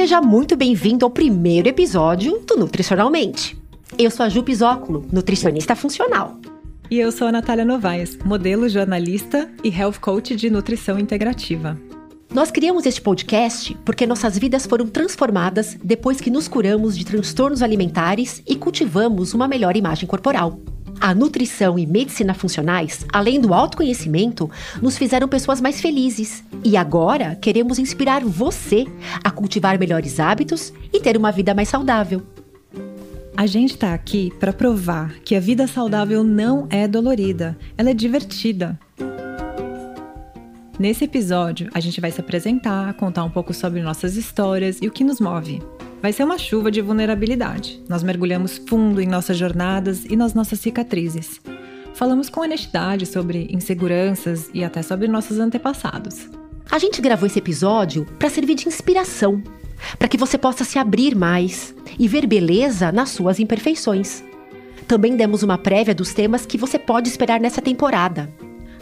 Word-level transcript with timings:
Seja 0.00 0.18
muito 0.18 0.56
bem-vindo 0.56 1.04
ao 1.04 1.10
primeiro 1.10 1.68
episódio 1.68 2.38
do 2.46 2.56
Nutricionalmente. 2.56 3.54
Eu 3.98 4.10
sou 4.10 4.24
a 4.24 4.30
Ju 4.30 4.42
Pisóculo, 4.42 5.06
nutricionista 5.12 5.76
funcional. 5.76 6.38
E 6.90 6.98
eu 6.98 7.12
sou 7.12 7.28
a 7.28 7.32
Natália 7.32 7.66
Novaes, 7.66 8.16
modelo, 8.24 8.66
jornalista 8.66 9.50
e 9.62 9.68
health 9.68 9.98
coach 10.00 10.34
de 10.34 10.48
nutrição 10.48 10.98
integrativa. 10.98 11.78
Nós 12.32 12.50
criamos 12.50 12.86
este 12.86 13.02
podcast 13.02 13.76
porque 13.84 14.06
nossas 14.06 14.38
vidas 14.38 14.64
foram 14.64 14.86
transformadas 14.86 15.76
depois 15.84 16.18
que 16.18 16.30
nos 16.30 16.48
curamos 16.48 16.96
de 16.96 17.04
transtornos 17.04 17.60
alimentares 17.60 18.42
e 18.46 18.56
cultivamos 18.56 19.34
uma 19.34 19.46
melhor 19.46 19.76
imagem 19.76 20.08
corporal. 20.08 20.58
A 21.00 21.14
nutrição 21.14 21.78
e 21.78 21.86
medicina 21.86 22.34
funcionais, 22.34 23.06
além 23.10 23.40
do 23.40 23.54
autoconhecimento, 23.54 24.50
nos 24.82 24.98
fizeram 24.98 25.26
pessoas 25.26 25.58
mais 25.58 25.80
felizes. 25.80 26.44
E 26.62 26.76
agora 26.76 27.36
queremos 27.40 27.78
inspirar 27.78 28.22
você 28.22 28.84
a 29.24 29.30
cultivar 29.30 29.78
melhores 29.78 30.20
hábitos 30.20 30.74
e 30.92 31.00
ter 31.00 31.16
uma 31.16 31.32
vida 31.32 31.54
mais 31.54 31.70
saudável. 31.70 32.22
A 33.34 33.46
gente 33.46 33.70
está 33.70 33.94
aqui 33.94 34.30
para 34.38 34.52
provar 34.52 35.14
que 35.24 35.34
a 35.34 35.40
vida 35.40 35.66
saudável 35.66 36.22
não 36.22 36.66
é 36.68 36.86
dolorida, 36.86 37.56
ela 37.78 37.88
é 37.88 37.94
divertida. 37.94 38.78
Nesse 40.78 41.04
episódio, 41.04 41.70
a 41.72 41.80
gente 41.80 42.00
vai 42.00 42.10
se 42.10 42.20
apresentar, 42.20 42.92
contar 42.94 43.24
um 43.24 43.30
pouco 43.30 43.54
sobre 43.54 43.80
nossas 43.80 44.16
histórias 44.16 44.78
e 44.82 44.86
o 44.86 44.90
que 44.90 45.04
nos 45.04 45.18
move. 45.18 45.62
Vai 46.02 46.14
ser 46.14 46.24
uma 46.24 46.38
chuva 46.38 46.70
de 46.70 46.80
vulnerabilidade. 46.80 47.82
Nós 47.86 48.02
mergulhamos 48.02 48.58
fundo 48.66 49.02
em 49.02 49.06
nossas 49.06 49.36
jornadas 49.36 50.06
e 50.06 50.16
nas 50.16 50.32
nossas 50.32 50.58
cicatrizes. 50.58 51.40
Falamos 51.92 52.30
com 52.30 52.40
honestidade 52.40 53.04
sobre 53.04 53.46
inseguranças 53.50 54.48
e 54.54 54.64
até 54.64 54.80
sobre 54.80 55.06
nossos 55.06 55.38
antepassados. 55.38 56.30
A 56.70 56.78
gente 56.78 57.02
gravou 57.02 57.26
esse 57.26 57.38
episódio 57.38 58.06
para 58.18 58.30
servir 58.30 58.54
de 58.54 58.66
inspiração, 58.66 59.42
para 59.98 60.08
que 60.08 60.16
você 60.16 60.38
possa 60.38 60.64
se 60.64 60.78
abrir 60.78 61.14
mais 61.14 61.74
e 61.98 62.08
ver 62.08 62.26
beleza 62.26 62.90
nas 62.90 63.10
suas 63.10 63.38
imperfeições. 63.38 64.24
Também 64.88 65.16
demos 65.16 65.42
uma 65.42 65.58
prévia 65.58 65.94
dos 65.94 66.14
temas 66.14 66.46
que 66.46 66.56
você 66.56 66.78
pode 66.78 67.10
esperar 67.10 67.38
nessa 67.38 67.60
temporada. 67.60 68.32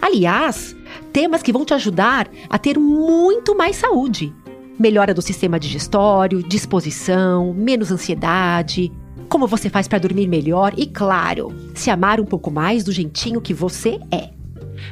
Aliás, 0.00 0.76
temas 1.12 1.42
que 1.42 1.52
vão 1.52 1.64
te 1.64 1.74
ajudar 1.74 2.30
a 2.48 2.58
ter 2.58 2.78
muito 2.78 3.56
mais 3.56 3.74
saúde 3.74 4.32
melhora 4.78 5.12
do 5.12 5.20
sistema 5.20 5.58
digestório, 5.58 6.42
disposição, 6.42 7.52
menos 7.52 7.90
ansiedade, 7.90 8.92
como 9.28 9.46
você 9.46 9.68
faz 9.68 9.86
para 9.86 9.98
dormir 9.98 10.26
melhor 10.26 10.72
e, 10.76 10.86
claro, 10.86 11.52
se 11.74 11.90
amar 11.90 12.20
um 12.20 12.24
pouco 12.24 12.50
mais 12.50 12.84
do 12.84 12.92
jeitinho 12.92 13.40
que 13.40 13.52
você 13.52 13.98
é. 14.10 14.30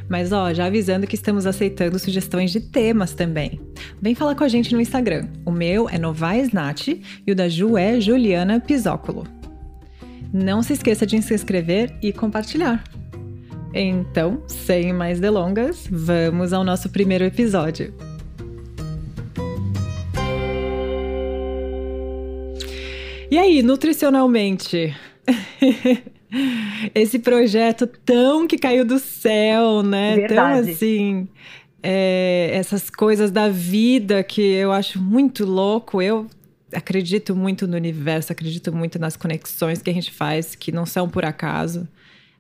Mas 0.09 0.33
ó, 0.33 0.53
já 0.53 0.67
avisando 0.67 1.06
que 1.06 1.15
estamos 1.15 1.47
aceitando 1.47 1.98
sugestões 1.98 2.51
de 2.51 2.61
temas 2.61 3.15
também. 3.15 3.61
Vem 4.01 4.15
falar 4.15 4.34
com 4.34 4.45
a 4.45 4.48
gente 4.48 4.75
no 4.75 4.81
Instagram. 4.81 5.28
O 5.45 5.51
meu 5.51 5.89
é 5.89 5.98
Novaesnat 5.98 7.00
e 7.27 7.33
o 7.33 7.34
da 7.34 7.48
Ju 7.48 7.78
é 7.78 8.00
Juliana 8.00 8.61
Pisóculo. 8.61 9.25
Não 10.33 10.62
se 10.62 10.73
esqueça 10.73 11.06
de 11.06 11.21
se 11.23 11.34
inscrever 11.34 11.97
e 12.03 12.12
compartilhar. 12.12 12.83
Então, 13.73 14.43
sem 14.47 14.93
mais 14.93 15.21
delongas, 15.21 15.87
vamos 15.91 16.53
ao 16.53 16.65
nosso 16.65 16.89
primeiro 16.89 17.25
episódio. 17.25 17.95
E 23.37 23.39
aí, 23.39 23.62
nutricionalmente? 23.62 24.97
Esse 26.95 27.19
projeto 27.19 27.87
tão 27.87 28.47
que 28.47 28.56
caiu 28.56 28.83
do 28.83 28.98
céu, 28.98 29.83
né? 29.83 30.17
Verdade. 30.17 30.62
Tão 30.62 30.73
assim. 30.73 31.28
é, 31.83 32.48
essas 32.55 32.89
coisas 32.89 33.31
da 33.31 33.47
vida 33.51 34.25
que 34.25 34.41
eu 34.41 34.73
acho 34.73 34.98
muito 34.98 35.45
louco. 35.45 36.01
Eu 36.01 36.27
acredito 36.73 37.37
muito 37.37 37.67
no 37.67 37.77
universo, 37.77 38.33
acredito 38.33 38.75
muito 38.75 38.98
nas 38.98 39.19
conexões 39.19 39.83
que 39.83 39.91
a 39.91 39.93
gente 39.93 40.12
faz, 40.12 40.55
que 40.55 40.72
não 40.72 40.87
são 40.87 41.06
por 41.06 41.27
acaso. 41.27 41.87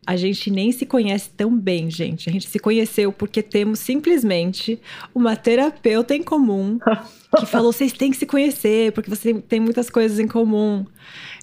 A 0.06 0.14
gente 0.14 0.50
nem 0.50 0.70
se 0.70 0.86
conhece 0.86 1.30
tão 1.30 1.58
bem, 1.58 1.90
gente. 1.90 2.28
A 2.28 2.32
gente 2.32 2.46
se 2.46 2.58
conheceu 2.58 3.12
porque 3.12 3.42
temos 3.42 3.80
simplesmente 3.80 4.78
uma 5.12 5.34
terapeuta 5.34 6.14
em 6.14 6.22
comum 6.22 6.78
que 7.38 7.46
falou: 7.46 7.72
vocês 7.72 7.92
têm 7.92 8.12
que 8.12 8.16
se 8.16 8.26
conhecer, 8.26 8.92
porque 8.92 9.10
você 9.10 9.34
tem 9.34 9.58
muitas 9.58 9.90
coisas 9.90 10.20
em 10.20 10.28
comum. 10.28 10.86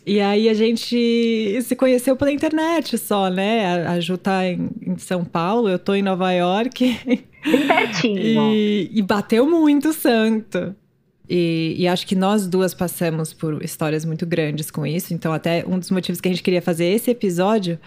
E 0.05 0.19
aí 0.19 0.49
a 0.49 0.53
gente 0.53 1.61
se 1.61 1.75
conheceu 1.75 2.15
pela 2.15 2.31
internet 2.31 2.97
só, 2.97 3.29
né? 3.29 3.85
A, 3.85 3.91
a 3.91 3.99
Ju 3.99 4.17
tá 4.17 4.45
em, 4.45 4.69
em 4.81 4.97
São 4.97 5.23
Paulo, 5.23 5.69
eu 5.69 5.79
tô 5.79 5.93
em 5.93 6.01
Nova 6.01 6.31
York. 6.31 6.99
Bem 7.05 7.67
pertinho. 7.67 8.53
E, 8.53 8.89
e 8.93 9.01
bateu 9.01 9.49
muito 9.49 9.89
o 9.89 9.93
santo. 9.93 10.75
E, 11.29 11.75
e 11.77 11.87
acho 11.87 12.05
que 12.05 12.15
nós 12.15 12.47
duas 12.47 12.73
passamos 12.73 13.33
por 13.33 13.63
histórias 13.63 14.03
muito 14.03 14.25
grandes 14.25 14.69
com 14.69 14.85
isso. 14.85 15.13
Então, 15.13 15.33
até 15.33 15.65
um 15.65 15.79
dos 15.79 15.89
motivos 15.89 16.19
que 16.19 16.27
a 16.27 16.31
gente 16.31 16.43
queria 16.43 16.61
fazer 16.61 16.85
esse 16.85 17.09
episódio 17.09 17.79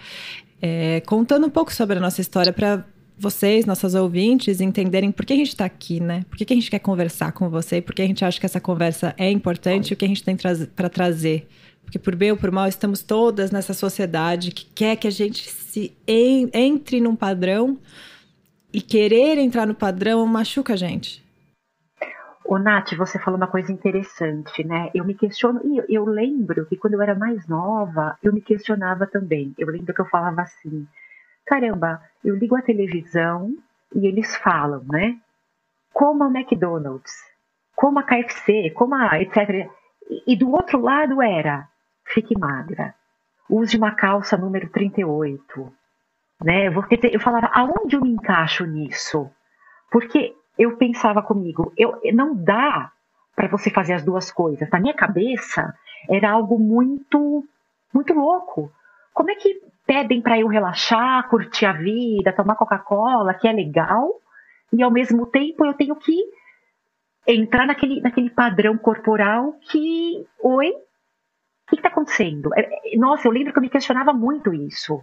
é 0.61 1.01
contando 1.01 1.47
um 1.47 1.49
pouco 1.49 1.73
sobre 1.73 1.97
a 1.97 2.01
nossa 2.01 2.21
história 2.21 2.51
para 2.51 2.85
vocês, 3.17 3.65
nossos 3.65 3.95
ouvintes, 3.95 4.61
entenderem 4.61 5.11
por 5.11 5.25
que 5.25 5.33
a 5.33 5.35
gente 5.35 5.49
está 5.49 5.65
aqui, 5.65 5.99
né? 5.99 6.23
Por 6.29 6.37
que, 6.37 6.45
que 6.45 6.53
a 6.53 6.55
gente 6.55 6.69
quer 6.69 6.79
conversar 6.79 7.31
com 7.31 7.49
você? 7.49 7.81
Por 7.81 7.95
que 7.95 8.01
a 8.01 8.05
gente 8.05 8.23
acha 8.23 8.39
que 8.39 8.45
essa 8.45 8.61
conversa 8.61 9.15
é 9.17 9.29
importante 9.31 9.89
e 9.89 9.93
o 9.93 9.97
que 9.97 10.05
a 10.05 10.07
gente 10.07 10.23
tem 10.23 10.37
para 10.75 10.89
trazer. 10.89 11.47
Porque 11.83 11.97
por 11.97 12.15
bem 12.15 12.31
ou 12.31 12.37
por 12.37 12.51
mal, 12.51 12.67
estamos 12.67 13.01
todas 13.01 13.49
nessa 13.49 13.73
sociedade 13.73 14.51
que 14.51 14.65
quer 14.65 14.97
que 14.97 15.07
a 15.07 15.11
gente 15.11 15.49
se 15.49 15.93
en 16.05 16.49
entre 16.53 16.99
num 16.99 17.15
padrão 17.15 17.79
e 18.71 18.81
querer 18.81 19.37
entrar 19.37 19.65
no 19.65 19.73
padrão 19.73 20.25
machuca 20.27 20.73
a 20.73 20.75
gente. 20.75 21.26
Ô, 22.47 22.57
Nath, 22.57 22.93
você 22.93 23.19
falou 23.19 23.37
uma 23.37 23.47
coisa 23.47 23.73
interessante, 23.73 24.63
né? 24.63 24.89
Eu 24.95 25.03
me 25.03 25.13
questiono, 25.13 25.59
e 25.65 25.79
eu, 25.79 25.85
eu 25.89 26.05
lembro 26.05 26.65
que 26.65 26.77
quando 26.77 26.93
eu 26.93 27.01
era 27.01 27.13
mais 27.13 27.45
nova, 27.45 28.17
eu 28.23 28.31
me 28.31 28.39
questionava 28.39 29.05
também. 29.05 29.53
Eu 29.57 29.67
lembro 29.67 29.93
que 29.93 29.99
eu 29.99 30.05
falava 30.05 30.43
assim: 30.43 30.87
caramba, 31.45 32.01
eu 32.23 32.37
ligo 32.37 32.55
a 32.55 32.61
televisão 32.61 33.53
e 33.93 34.07
eles 34.07 34.33
falam, 34.37 34.81
né? 34.85 35.19
Como 35.91 36.23
a 36.23 36.27
McDonald's, 36.27 37.13
como 37.75 37.99
a 37.99 38.03
KFC, 38.03 38.71
como 38.73 38.95
a 38.95 39.21
etc. 39.21 39.69
E, 40.09 40.33
e 40.33 40.37
do 40.37 40.49
outro 40.49 40.79
lado 40.79 41.21
era: 41.21 41.67
fique 42.05 42.33
magra, 42.39 42.95
use 43.49 43.75
uma 43.75 43.91
calça 43.91 44.37
número 44.37 44.69
38. 44.69 45.73
Né? 46.45 46.69
Você, 46.69 46.97
eu 47.11 47.19
falava: 47.19 47.47
aonde 47.47 47.97
eu 47.97 48.01
me 48.01 48.11
encaixo 48.11 48.65
nisso? 48.65 49.29
Porque 49.91 50.36
eu 50.57 50.77
pensava 50.77 51.21
comigo, 51.21 51.71
eu 51.77 51.99
não 52.13 52.35
dá 52.35 52.91
para 53.35 53.47
você 53.47 53.69
fazer 53.69 53.93
as 53.93 54.03
duas 54.03 54.31
coisas. 54.31 54.69
Na 54.69 54.79
minha 54.79 54.93
cabeça 54.93 55.73
era 56.09 56.31
algo 56.31 56.57
muito 56.57 57.43
muito 57.93 58.13
louco. 58.13 58.71
Como 59.13 59.31
é 59.31 59.35
que 59.35 59.61
pedem 59.85 60.21
para 60.21 60.37
eu 60.39 60.47
relaxar, 60.47 61.27
curtir 61.29 61.65
a 61.65 61.71
vida, 61.71 62.33
tomar 62.33 62.55
Coca-Cola, 62.55 63.33
que 63.33 63.47
é 63.47 63.51
legal, 63.51 64.21
e 64.71 64.83
ao 64.83 64.91
mesmo 64.91 65.25
tempo 65.25 65.65
eu 65.65 65.73
tenho 65.73 65.95
que 65.95 66.15
entrar 67.25 67.65
naquele, 67.65 68.01
naquele 68.01 68.29
padrão 68.29 68.77
corporal 68.77 69.53
que, 69.69 70.25
oi, 70.41 70.69
o 70.69 71.69
que 71.69 71.75
está 71.75 71.89
acontecendo? 71.89 72.49
É, 72.55 72.97
nossa, 72.97 73.27
eu 73.27 73.31
lembro 73.31 73.51
que 73.51 73.59
eu 73.59 73.61
me 73.61 73.69
questionava 73.69 74.13
muito 74.13 74.53
isso. 74.53 75.01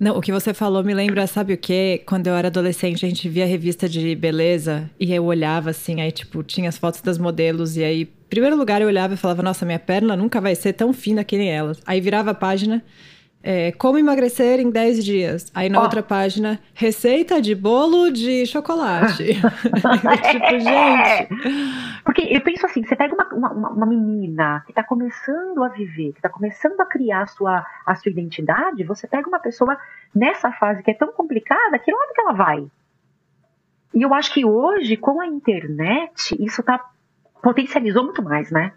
Não, 0.00 0.16
o 0.16 0.20
que 0.20 0.30
você 0.30 0.54
falou 0.54 0.84
me 0.84 0.94
lembra, 0.94 1.26
sabe 1.26 1.54
o 1.54 1.58
quê? 1.58 2.02
Quando 2.06 2.28
eu 2.28 2.34
era 2.34 2.46
adolescente, 2.46 3.04
a 3.04 3.08
gente 3.08 3.28
via 3.28 3.44
revista 3.44 3.88
de 3.88 4.14
beleza 4.14 4.88
e 4.98 5.12
eu 5.12 5.24
olhava 5.24 5.70
assim, 5.70 6.00
aí 6.00 6.12
tipo, 6.12 6.44
tinha 6.44 6.68
as 6.68 6.78
fotos 6.78 7.00
das 7.00 7.18
modelos 7.18 7.76
e 7.76 7.82
aí, 7.82 8.02
em 8.02 8.08
primeiro 8.30 8.56
lugar, 8.56 8.80
eu 8.80 8.86
olhava 8.86 9.14
e 9.14 9.16
falava, 9.16 9.42
nossa, 9.42 9.66
minha 9.66 9.78
perna 9.78 10.14
nunca 10.14 10.40
vai 10.40 10.54
ser 10.54 10.72
tão 10.74 10.92
fina 10.92 11.24
que 11.24 11.36
nem 11.36 11.50
elas. 11.50 11.80
Aí 11.84 12.00
virava 12.00 12.30
a 12.30 12.34
página, 12.34 12.84
é, 13.42 13.72
como 13.72 13.98
emagrecer 13.98 14.60
em 14.60 14.70
10 14.70 15.04
dias. 15.04 15.50
Aí 15.54 15.68
na 15.68 15.80
oh. 15.80 15.82
outra 15.82 16.02
página, 16.02 16.60
receita 16.74 17.40
de 17.40 17.54
bolo 17.54 18.10
de 18.10 18.44
chocolate. 18.46 19.24
tipo, 20.30 20.60
gente. 20.60 22.02
Porque 22.04 22.22
eu 22.22 22.40
penso 22.40 22.66
assim: 22.66 22.82
você 22.82 22.96
pega 22.96 23.14
uma, 23.14 23.50
uma, 23.50 23.70
uma 23.70 23.86
menina 23.86 24.62
que 24.66 24.72
está 24.72 24.82
começando 24.82 25.62
a 25.62 25.68
viver, 25.68 26.12
que 26.12 26.18
está 26.18 26.28
começando 26.28 26.80
a 26.80 26.86
criar 26.86 27.22
a 27.22 27.26
sua, 27.26 27.66
a 27.86 27.94
sua 27.94 28.10
identidade, 28.10 28.84
você 28.84 29.06
pega 29.06 29.28
uma 29.28 29.38
pessoa 29.38 29.76
nessa 30.14 30.50
fase 30.52 30.82
que 30.82 30.90
é 30.90 30.94
tão 30.94 31.12
complicada, 31.12 31.78
que 31.78 31.92
lado 31.92 32.12
que 32.14 32.20
ela 32.20 32.32
vai? 32.32 32.66
E 33.94 34.02
eu 34.02 34.12
acho 34.12 34.32
que 34.32 34.44
hoje, 34.44 34.96
com 34.96 35.20
a 35.20 35.26
internet, 35.26 36.36
isso 36.38 36.62
tá, 36.62 36.90
potencializou 37.42 38.04
muito 38.04 38.22
mais, 38.22 38.50
né? 38.50 38.72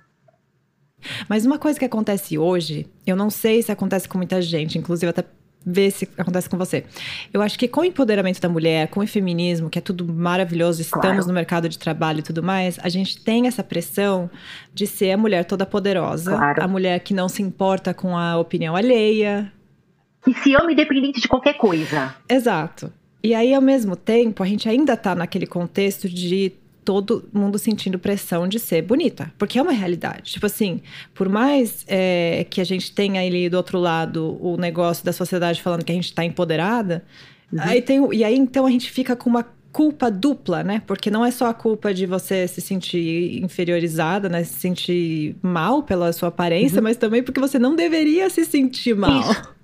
Mas 1.27 1.45
uma 1.45 1.57
coisa 1.57 1.77
que 1.77 1.85
acontece 1.85 2.37
hoje, 2.37 2.87
eu 3.05 3.15
não 3.15 3.29
sei 3.29 3.61
se 3.61 3.71
acontece 3.71 4.07
com 4.07 4.17
muita 4.17 4.41
gente, 4.41 4.77
inclusive 4.77 5.09
até 5.09 5.23
ver 5.65 5.91
se 5.91 6.07
acontece 6.17 6.49
com 6.49 6.57
você. 6.57 6.83
Eu 7.31 7.41
acho 7.41 7.57
que 7.57 7.67
com 7.67 7.81
o 7.81 7.85
empoderamento 7.85 8.41
da 8.41 8.49
mulher, 8.49 8.87
com 8.87 8.99
o 8.99 9.07
feminismo, 9.07 9.69
que 9.69 9.77
é 9.77 9.81
tudo 9.81 10.05
maravilhoso, 10.11 10.81
estamos 10.81 11.03
claro. 11.03 11.27
no 11.27 11.33
mercado 11.33 11.69
de 11.69 11.77
trabalho 11.77 12.19
e 12.19 12.23
tudo 12.23 12.41
mais, 12.41 12.79
a 12.81 12.89
gente 12.89 13.23
tem 13.23 13.47
essa 13.47 13.63
pressão 13.63 14.29
de 14.73 14.87
ser 14.87 15.11
a 15.11 15.17
mulher 15.17 15.45
toda 15.45 15.65
poderosa, 15.65 16.31
claro. 16.31 16.63
a 16.63 16.67
mulher 16.67 16.99
que 16.99 17.13
não 17.13 17.29
se 17.29 17.41
importa 17.41 17.93
com 17.93 18.17
a 18.17 18.37
opinião 18.37 18.75
alheia. 18.75 19.51
Que 20.23 20.33
se 20.33 20.55
ama 20.55 20.71
independente 20.71 21.21
de 21.21 21.27
qualquer 21.27 21.53
coisa. 21.53 22.15
Exato. 22.27 22.91
E 23.23 23.35
aí, 23.35 23.53
ao 23.53 23.61
mesmo 23.61 23.95
tempo, 23.95 24.41
a 24.41 24.47
gente 24.47 24.67
ainda 24.67 24.97
tá 24.97 25.13
naquele 25.13 25.45
contexto 25.45 26.09
de 26.09 26.53
todo 26.83 27.29
mundo 27.31 27.57
sentindo 27.57 27.99
pressão 27.99 28.47
de 28.47 28.59
ser 28.59 28.81
bonita, 28.81 29.31
porque 29.37 29.59
é 29.59 29.61
uma 29.61 29.71
realidade. 29.71 30.33
Tipo 30.33 30.45
assim, 30.45 30.81
por 31.13 31.29
mais 31.29 31.85
é, 31.87 32.45
que 32.49 32.59
a 32.59 32.63
gente 32.63 32.91
tenha 32.91 33.21
ali 33.21 33.49
do 33.49 33.57
outro 33.57 33.79
lado 33.79 34.37
o 34.41 34.57
negócio 34.57 35.05
da 35.05 35.13
sociedade 35.13 35.61
falando 35.61 35.83
que 35.83 35.91
a 35.91 35.95
gente 35.95 36.05
está 36.05 36.25
empoderada, 36.25 37.03
uhum. 37.51 37.59
aí 37.61 37.81
tem, 37.81 38.13
e 38.13 38.23
aí 38.23 38.35
então 38.35 38.65
a 38.65 38.71
gente 38.71 38.89
fica 38.89 39.15
com 39.15 39.29
uma 39.29 39.45
culpa 39.71 40.11
dupla, 40.11 40.63
né? 40.63 40.81
Porque 40.85 41.09
não 41.09 41.25
é 41.25 41.31
só 41.31 41.47
a 41.47 41.53
culpa 41.53 41.93
de 41.93 42.05
você 42.05 42.47
se 42.47 42.59
sentir 42.59 43.41
inferiorizada, 43.41 44.27
né? 44.27 44.43
Se 44.43 44.59
sentir 44.59 45.35
mal 45.41 45.83
pela 45.83 46.11
sua 46.11 46.29
aparência, 46.29 46.77
uhum. 46.77 46.83
mas 46.83 46.97
também 46.97 47.23
porque 47.23 47.39
você 47.39 47.57
não 47.57 47.75
deveria 47.75 48.29
se 48.29 48.43
sentir 48.43 48.95
mal. 48.95 49.21
Isso. 49.21 49.60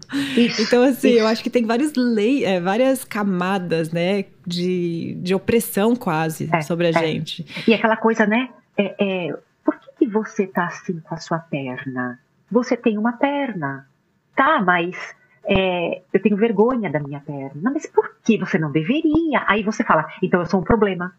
Então, 0.60 0.84
assim, 0.84 1.10
eu 1.10 1.28
acho 1.28 1.44
que 1.44 1.50
tem 1.50 1.66
várias 1.66 1.94
leis, 1.96 2.44
é, 2.44 2.60
várias 2.60 3.04
camadas, 3.04 3.92
né, 3.92 4.26
de, 4.46 5.18
de 5.22 5.36
opressão 5.36 5.96
quase 5.96 6.50
é, 6.52 6.62
sobre 6.62 6.88
a 6.88 6.90
é. 6.90 6.94
gente. 6.94 7.46
E 7.68 7.74
aquela 7.74 7.98
coisa, 7.98 8.26
né, 8.26 8.50
é, 8.78 8.96
é, 9.00 9.38
por 9.64 9.78
que, 9.80 9.92
que 10.00 10.08
você 10.08 10.48
tá 10.48 10.66
assim 10.68 11.00
com 11.00 11.14
a 11.14 11.18
sua 11.18 11.40
perna? 11.40 12.20
Você 12.50 12.78
tem 12.78 12.98
uma 12.98 13.14
perna. 13.14 13.88
Tá, 14.36 14.62
mas 14.62 14.96
é, 15.44 16.02
eu 16.14 16.22
tenho 16.22 16.38
vergonha 16.38 16.90
da 16.90 17.00
minha 17.00 17.20
perna. 17.20 17.72
Mas 17.72 17.86
por 17.88 18.12
que 18.24 18.38
você 18.38 18.60
não 18.60 18.72
deveria? 18.72 19.44
Aí 19.48 19.64
você 19.64 19.84
fala, 19.84 20.06
então 20.22 20.40
eu 20.40 20.46
sou 20.46 20.60
um 20.60 20.64
problema. 20.64 21.14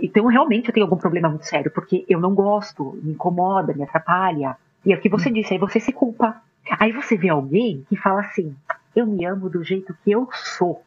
Então 0.00 0.26
realmente 0.26 0.68
eu 0.68 0.74
tenho 0.74 0.86
algum 0.86 0.96
problema 0.96 1.28
muito 1.28 1.46
sério, 1.46 1.70
porque 1.70 2.04
eu 2.08 2.18
não 2.18 2.34
gosto, 2.34 2.98
me 3.02 3.12
incomoda, 3.12 3.72
me 3.72 3.84
atrapalha. 3.84 4.56
E 4.84 4.92
é 4.92 4.96
o 4.96 5.00
que 5.00 5.08
você 5.08 5.28
hum. 5.28 5.32
disse, 5.32 5.52
aí 5.52 5.58
você 5.58 5.78
se 5.78 5.92
culpa. 5.92 6.42
Aí 6.78 6.92
você 6.92 7.16
vê 7.16 7.28
alguém 7.28 7.84
que 7.88 7.96
fala 7.96 8.20
assim: 8.20 8.54
eu 8.94 9.06
me 9.06 9.24
amo 9.24 9.48
do 9.48 9.62
jeito 9.62 9.94
que 10.04 10.10
eu 10.10 10.28
sou. 10.32 10.82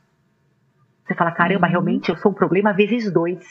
Você 1.05 1.13
fala, 1.13 1.31
caramba, 1.31 1.67
uhum. 1.67 1.71
realmente 1.71 2.09
eu 2.09 2.17
sou 2.17 2.31
um 2.31 2.35
problema 2.35 2.73
vezes 2.73 3.11
dois. 3.11 3.45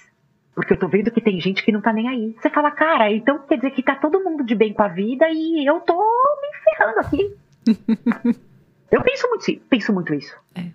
Porque 0.55 0.73
eu 0.73 0.79
tô 0.79 0.89
vendo 0.89 1.11
que 1.11 1.21
tem 1.21 1.39
gente 1.41 1.63
que 1.63 1.73
não 1.73 1.83
tá 1.83 1.93
nem 1.93 2.09
aí. 2.09 2.37
Você 2.41 2.49
fala, 2.49 2.71
cara, 2.71 3.13
então 3.13 3.39
quer 3.47 3.57
dizer 3.57 3.71
que 3.73 3.83
tá 3.83 3.95
todo 3.95 4.23
mundo 4.25 4.45
de 4.45 4.55
bem 4.55 4.73
com 4.73 4.83
a 4.83 4.89
vida 4.89 5.27
e 5.29 5.67
eu 5.67 5.81
tô 5.81 5.97
me 5.97 6.59
ferrando 6.65 6.99
aqui. 7.01 7.37
eu 8.91 9.03
penso 9.03 9.29
muito, 9.29 9.61
penso 9.69 9.93
muito 9.93 10.15
isso. 10.15 10.35
É. 10.55 10.71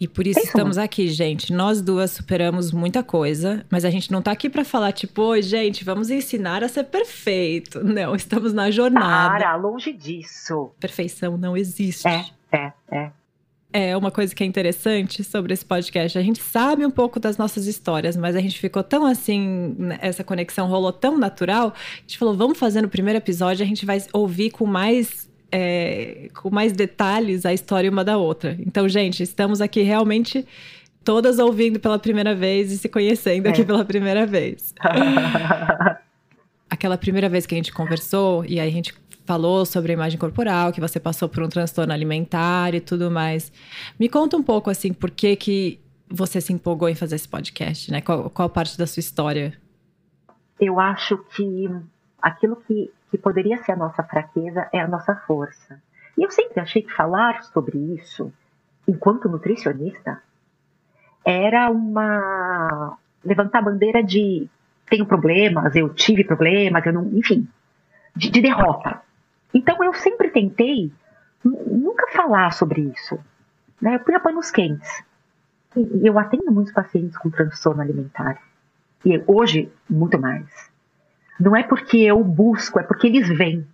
E 0.00 0.08
por 0.08 0.26
isso 0.26 0.40
estamos 0.40 0.78
aqui, 0.78 1.08
gente. 1.08 1.52
Nós 1.52 1.82
duas 1.82 2.10
superamos 2.10 2.72
muita 2.72 3.02
coisa, 3.02 3.64
mas 3.70 3.84
a 3.84 3.90
gente 3.90 4.10
não 4.10 4.22
tá 4.22 4.32
aqui 4.32 4.48
para 4.48 4.64
falar, 4.64 4.92
tipo, 4.92 5.22
oi, 5.22 5.42
gente, 5.42 5.84
vamos 5.84 6.10
ensinar 6.10 6.64
a 6.64 6.68
ser 6.68 6.84
perfeito. 6.84 7.82
Não, 7.84 8.14
estamos 8.14 8.52
na 8.52 8.70
jornada. 8.70 9.36
Para, 9.36 9.56
longe 9.56 9.92
disso. 9.92 10.70
Perfeição 10.78 11.36
não 11.36 11.56
existe. 11.56 12.06
É, 12.06 12.26
é, 12.52 12.72
é. 12.90 13.10
É 13.72 13.96
uma 13.96 14.10
coisa 14.10 14.34
que 14.34 14.42
é 14.42 14.46
interessante 14.46 15.22
sobre 15.22 15.52
esse 15.52 15.64
podcast. 15.64 16.18
A 16.18 16.22
gente 16.22 16.42
sabe 16.42 16.84
um 16.84 16.90
pouco 16.90 17.20
das 17.20 17.36
nossas 17.36 17.66
histórias, 17.66 18.16
mas 18.16 18.34
a 18.34 18.40
gente 18.40 18.58
ficou 18.58 18.82
tão 18.82 19.06
assim, 19.06 19.76
né, 19.78 19.98
essa 20.00 20.24
conexão 20.24 20.66
rolou 20.66 20.92
tão 20.92 21.16
natural. 21.16 21.72
A 21.76 22.00
gente 22.00 22.18
falou, 22.18 22.36
vamos 22.36 22.58
fazer 22.58 22.82
no 22.82 22.88
primeiro 22.88 23.18
episódio, 23.18 23.64
a 23.64 23.68
gente 23.68 23.86
vai 23.86 24.02
ouvir 24.12 24.50
com 24.50 24.66
mais 24.66 25.29
é, 25.52 26.28
com 26.34 26.50
mais 26.50 26.72
detalhes 26.72 27.44
a 27.44 27.52
história 27.52 27.90
uma 27.90 28.04
da 28.04 28.16
outra. 28.16 28.56
Então, 28.60 28.88
gente, 28.88 29.22
estamos 29.22 29.60
aqui 29.60 29.82
realmente 29.82 30.46
todas 31.04 31.38
ouvindo 31.38 31.80
pela 31.80 31.98
primeira 31.98 32.34
vez 32.34 32.72
e 32.72 32.78
se 32.78 32.88
conhecendo 32.88 33.46
é. 33.46 33.50
aqui 33.50 33.64
pela 33.64 33.84
primeira 33.84 34.26
vez. 34.26 34.74
Aquela 36.68 36.96
primeira 36.96 37.28
vez 37.28 37.46
que 37.46 37.54
a 37.54 37.58
gente 37.58 37.72
conversou 37.72 38.44
e 38.44 38.60
aí 38.60 38.68
a 38.68 38.72
gente 38.72 38.94
falou 39.24 39.64
sobre 39.64 39.92
a 39.92 39.94
imagem 39.94 40.18
corporal, 40.18 40.72
que 40.72 40.80
você 40.80 40.98
passou 40.98 41.28
por 41.28 41.42
um 41.42 41.48
transtorno 41.48 41.92
alimentar 41.92 42.74
e 42.74 42.80
tudo 42.80 43.10
mais. 43.10 43.52
Me 43.98 44.08
conta 44.08 44.36
um 44.36 44.42
pouco 44.42 44.70
assim, 44.70 44.92
por 44.92 45.10
que 45.10 45.36
que 45.36 45.80
você 46.08 46.40
se 46.40 46.52
empolgou 46.52 46.88
em 46.88 46.94
fazer 46.94 47.16
esse 47.16 47.28
podcast, 47.28 47.90
né? 47.90 48.00
Qual, 48.00 48.28
qual 48.30 48.50
parte 48.50 48.76
da 48.76 48.86
sua 48.86 49.00
história? 49.00 49.52
Eu 50.60 50.80
acho 50.80 51.16
que 51.34 51.68
aquilo 52.20 52.56
que 52.66 52.90
que 53.10 53.18
poderia 53.18 53.62
ser 53.62 53.72
a 53.72 53.76
nossa 53.76 54.02
fraqueza 54.02 54.68
é 54.72 54.80
a 54.80 54.88
nossa 54.88 55.14
força. 55.14 55.80
E 56.16 56.22
eu 56.22 56.30
sempre 56.30 56.60
achei 56.60 56.82
que 56.82 56.92
falar 56.92 57.42
sobre 57.44 57.78
isso, 57.78 58.32
enquanto 58.86 59.28
nutricionista, 59.28 60.22
era 61.24 61.70
uma 61.70 62.96
levantar 63.24 63.58
a 63.58 63.62
bandeira 63.62 64.02
de 64.02 64.48
tenho 64.88 65.06
problemas, 65.06 65.76
eu 65.76 65.88
tive 65.90 66.24
problemas, 66.24 66.84
eu 66.84 66.92
não, 66.92 67.06
enfim, 67.12 67.48
de, 68.14 68.30
de 68.30 68.40
derrota. 68.40 69.02
Então 69.54 69.82
eu 69.84 69.94
sempre 69.94 70.30
tentei 70.30 70.92
nunca 71.44 72.08
falar 72.12 72.52
sobre 72.52 72.82
isso. 72.82 73.18
Né? 73.80 73.96
Eu 73.96 74.00
punha 74.00 74.20
panos 74.20 74.50
quentes. 74.50 75.02
E 75.76 76.06
eu 76.06 76.18
atendo 76.18 76.50
muitos 76.50 76.72
pacientes 76.72 77.16
com 77.16 77.30
transtorno 77.30 77.80
alimentar. 77.80 78.42
E 79.04 79.22
hoje, 79.26 79.72
muito 79.88 80.18
mais. 80.18 80.69
Não 81.40 81.56
é 81.56 81.62
porque 81.62 81.96
eu 81.96 82.22
busco, 82.22 82.78
é 82.78 82.82
porque 82.82 83.06
eles 83.06 83.26
vêm. 83.28 83.66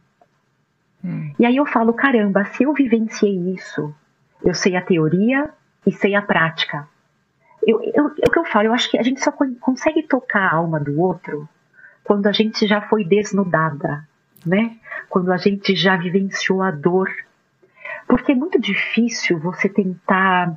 Hum. 1.04 1.32
E 1.38 1.44
aí 1.44 1.56
eu 1.56 1.66
falo, 1.66 1.92
caramba, 1.92 2.44
se 2.44 2.62
eu 2.62 2.72
vivenciei 2.72 3.36
isso, 3.52 3.92
eu 4.44 4.54
sei 4.54 4.76
a 4.76 4.80
teoria 4.80 5.50
e 5.84 5.90
sei 5.92 6.14
a 6.14 6.22
prática. 6.22 6.88
Eu, 7.66 7.82
eu, 7.82 8.06
é 8.06 8.28
o 8.28 8.30
que 8.30 8.38
eu 8.38 8.44
falo, 8.44 8.68
eu 8.68 8.72
acho 8.72 8.88
que 8.88 8.98
a 8.98 9.02
gente 9.02 9.20
só 9.20 9.32
consegue 9.60 10.04
tocar 10.04 10.46
a 10.46 10.54
alma 10.54 10.78
do 10.78 11.00
outro 11.00 11.48
quando 12.04 12.28
a 12.28 12.32
gente 12.32 12.66
já 12.68 12.80
foi 12.80 13.04
desnudada, 13.04 14.06
né? 14.44 14.76
Quando 15.08 15.32
a 15.32 15.36
gente 15.36 15.74
já 15.74 15.96
vivenciou 15.96 16.62
a 16.62 16.70
dor. 16.70 17.10
Porque 18.06 18.30
é 18.30 18.34
muito 18.36 18.60
difícil 18.60 19.40
você 19.40 19.68
tentar 19.68 20.56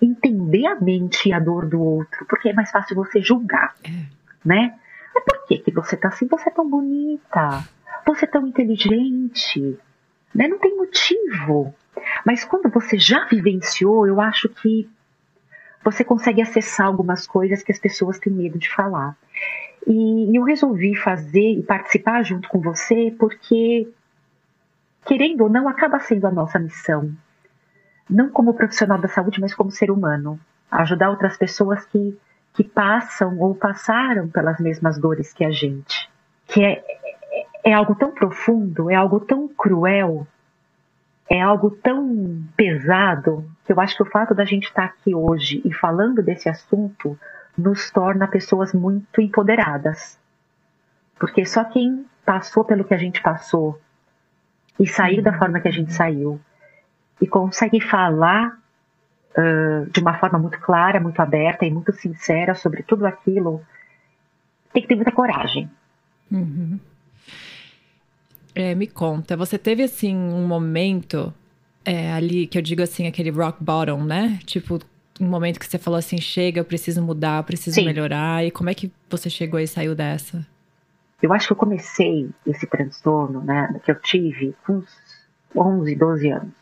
entender 0.00 0.66
a 0.66 0.78
mente 0.78 1.30
e 1.30 1.32
a 1.32 1.38
dor 1.38 1.66
do 1.66 1.80
outro, 1.80 2.26
porque 2.26 2.50
é 2.50 2.52
mais 2.52 2.70
fácil 2.70 2.94
você 2.94 3.22
julgar, 3.22 3.74
é. 3.82 4.04
né? 4.44 4.74
Mas 5.14 5.24
por 5.24 5.46
que, 5.46 5.58
que 5.58 5.70
você 5.70 5.96
tá 5.96 6.08
assim? 6.08 6.26
Você 6.26 6.48
é 6.48 6.52
tão 6.52 6.68
bonita, 6.68 7.64
você 8.06 8.24
é 8.24 8.28
tão 8.28 8.46
inteligente, 8.46 9.78
né? 10.34 10.48
Não 10.48 10.58
tem 10.58 10.76
motivo. 10.76 11.74
Mas 12.24 12.44
quando 12.44 12.70
você 12.70 12.98
já 12.98 13.24
vivenciou, 13.26 14.06
eu 14.06 14.20
acho 14.20 14.48
que 14.48 14.88
você 15.82 16.04
consegue 16.04 16.42
acessar 16.42 16.86
algumas 16.86 17.26
coisas 17.26 17.62
que 17.62 17.72
as 17.72 17.78
pessoas 17.78 18.18
têm 18.18 18.32
medo 18.32 18.58
de 18.58 18.68
falar. 18.68 19.16
E 19.86 20.36
eu 20.36 20.42
resolvi 20.42 20.94
fazer 20.94 21.52
e 21.52 21.62
participar 21.62 22.22
junto 22.22 22.48
com 22.48 22.60
você 22.60 23.14
porque, 23.18 23.88
querendo 25.06 25.42
ou 25.42 25.48
não, 25.48 25.68
acaba 25.68 25.98
sendo 26.00 26.26
a 26.26 26.30
nossa 26.30 26.58
missão. 26.58 27.10
Não 28.08 28.28
como 28.28 28.54
profissional 28.54 28.98
da 28.98 29.08
saúde, 29.08 29.40
mas 29.40 29.54
como 29.54 29.70
ser 29.70 29.90
humano. 29.90 30.38
Ajudar 30.70 31.10
outras 31.10 31.36
pessoas 31.36 31.84
que 31.86 32.18
que 32.52 32.64
passam 32.64 33.38
ou 33.38 33.54
passaram 33.54 34.28
pelas 34.28 34.58
mesmas 34.58 34.98
dores 34.98 35.32
que 35.32 35.44
a 35.44 35.50
gente. 35.50 36.10
Que 36.46 36.64
é, 36.64 36.84
é 37.64 37.72
algo 37.72 37.94
tão 37.94 38.12
profundo, 38.12 38.90
é 38.90 38.94
algo 38.94 39.20
tão 39.20 39.48
cruel, 39.48 40.26
é 41.28 41.40
algo 41.40 41.70
tão 41.70 42.42
pesado, 42.56 43.48
que 43.64 43.72
eu 43.72 43.80
acho 43.80 43.96
que 43.96 44.02
o 44.02 44.10
fato 44.10 44.34
da 44.34 44.44
gente 44.44 44.64
estar 44.64 44.84
aqui 44.84 45.14
hoje 45.14 45.62
e 45.64 45.72
falando 45.72 46.22
desse 46.22 46.48
assunto 46.48 47.18
nos 47.56 47.90
torna 47.90 48.26
pessoas 48.26 48.72
muito 48.72 49.20
empoderadas. 49.20 50.18
Porque 51.18 51.44
só 51.44 51.64
quem 51.64 52.04
passou 52.24 52.64
pelo 52.64 52.84
que 52.84 52.94
a 52.94 52.98
gente 52.98 53.22
passou 53.22 53.80
e 54.78 54.86
sair 54.86 55.20
da 55.20 55.36
forma 55.38 55.60
que 55.60 55.68
a 55.68 55.72
gente 55.72 55.92
saiu 55.92 56.40
e 57.20 57.26
consegue 57.26 57.80
falar 57.80 58.59
uh, 59.36 59.90
de 59.90 60.00
uma 60.00 60.18
forma 60.18 60.38
muito 60.38 60.58
clara, 60.60 61.00
muito 61.00 61.20
aberta 61.20 61.64
e 61.64 61.70
muito 61.70 61.92
sincera 61.92 62.54
sobre 62.54 62.82
tudo 62.82 63.06
aquilo, 63.06 63.60
tem 64.72 64.82
que 64.82 64.88
ter 64.88 64.94
muita 64.94 65.12
coragem. 65.12 65.70
Uhum. 66.30 66.78
É, 68.54 68.74
me 68.74 68.86
conta, 68.86 69.36
você 69.36 69.58
teve 69.58 69.82
assim 69.82 70.16
um 70.16 70.46
momento 70.46 71.32
é, 71.84 72.12
ali 72.12 72.46
que 72.46 72.58
eu 72.58 72.62
digo 72.62 72.82
assim, 72.82 73.06
aquele 73.06 73.30
rock 73.30 73.62
bottom, 73.62 74.02
né? 74.04 74.38
Tipo, 74.44 74.80
um 75.20 75.26
momento 75.26 75.58
que 75.58 75.66
você 75.66 75.78
falou 75.78 75.98
assim, 75.98 76.20
chega, 76.20 76.60
eu 76.60 76.64
preciso 76.64 77.02
mudar, 77.02 77.38
eu 77.38 77.44
preciso 77.44 77.76
Sim. 77.76 77.84
melhorar. 77.84 78.44
E 78.44 78.50
como 78.50 78.70
é 78.70 78.74
que 78.74 78.90
você 79.08 79.30
chegou 79.30 79.60
e 79.60 79.66
saiu 79.66 79.94
dessa? 79.94 80.46
Eu 81.22 81.32
acho 81.32 81.46
que 81.46 81.52
eu 81.52 81.56
comecei 81.56 82.30
esse 82.46 82.66
transtorno, 82.66 83.42
né, 83.42 83.78
que 83.84 83.90
eu 83.90 84.00
tive 84.00 84.54
com 84.66 84.74
uns 84.74 84.88
11, 85.54 85.94
12 85.94 86.30
anos 86.30 86.59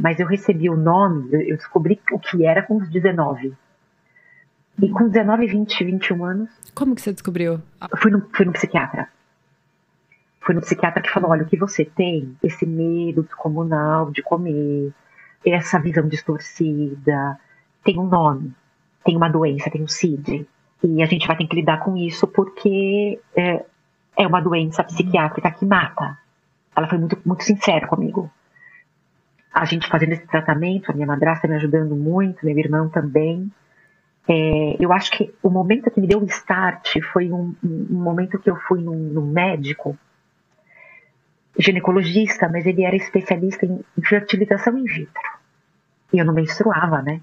mas 0.00 0.18
eu 0.18 0.26
recebi 0.26 0.70
o 0.70 0.76
nome, 0.76 1.28
eu 1.32 1.56
descobri 1.56 2.00
o 2.10 2.18
que 2.18 2.44
era 2.44 2.62
com 2.62 2.76
os 2.78 2.88
19. 2.88 3.52
E 4.82 4.88
com 4.88 5.08
19, 5.08 5.46
20, 5.46 5.84
21 5.84 6.24
anos. 6.24 6.50
Como 6.74 6.94
que 6.94 7.02
você 7.02 7.12
descobriu? 7.12 7.60
Fui 7.98 8.10
no, 8.10 8.26
fui 8.32 8.46
no 8.46 8.52
psiquiatra. 8.52 9.08
Fui 10.40 10.54
no 10.54 10.62
psiquiatra 10.62 11.02
que 11.02 11.10
falou: 11.10 11.30
olha, 11.30 11.42
o 11.42 11.46
que 11.46 11.56
você 11.56 11.84
tem, 11.84 12.34
esse 12.42 12.64
medo 12.64 13.22
descomunal 13.22 14.10
de 14.10 14.22
comer, 14.22 14.90
essa 15.44 15.78
visão 15.78 16.08
distorcida, 16.08 17.38
tem 17.84 17.98
um 17.98 18.06
nome, 18.06 18.54
tem 19.04 19.16
uma 19.16 19.28
doença, 19.28 19.70
tem 19.70 19.82
um 19.82 19.88
CID. 19.88 20.48
E 20.82 21.02
a 21.02 21.06
gente 21.06 21.26
vai 21.26 21.36
ter 21.36 21.46
que 21.46 21.56
lidar 21.56 21.80
com 21.80 21.94
isso 21.94 22.26
porque 22.26 23.20
é, 23.36 23.66
é 24.16 24.26
uma 24.26 24.40
doença 24.40 24.82
psiquiátrica 24.82 25.50
que 25.50 25.66
mata. 25.66 26.16
Ela 26.74 26.88
foi 26.88 26.96
muito, 26.96 27.18
muito 27.22 27.44
sincera 27.44 27.86
comigo 27.86 28.30
a 29.52 29.64
gente 29.64 29.88
fazendo 29.88 30.12
esse 30.12 30.26
tratamento, 30.26 30.90
a 30.90 30.94
minha 30.94 31.06
madrasta 31.06 31.48
me 31.48 31.56
ajudando 31.56 31.96
muito, 31.96 32.46
meu 32.46 32.56
irmão 32.56 32.88
também. 32.88 33.50
É, 34.28 34.76
eu 34.78 34.92
acho 34.92 35.10
que 35.10 35.34
o 35.42 35.50
momento 35.50 35.90
que 35.90 36.00
me 36.00 36.06
deu 36.06 36.20
o 36.20 36.26
start 36.26 37.00
foi 37.12 37.32
um, 37.32 37.54
um 37.62 38.00
momento 38.00 38.38
que 38.38 38.48
eu 38.48 38.54
fui 38.54 38.80
num, 38.80 38.94
num, 38.94 39.26
médico, 39.26 39.98
ginecologista, 41.58 42.48
mas 42.48 42.64
ele 42.64 42.84
era 42.84 42.94
especialista 42.94 43.66
em 43.66 43.82
fertilização 44.04 44.78
in 44.78 44.84
vitro. 44.84 45.22
E 46.12 46.18
eu 46.18 46.24
não 46.24 46.34
menstruava, 46.34 47.02
né? 47.02 47.20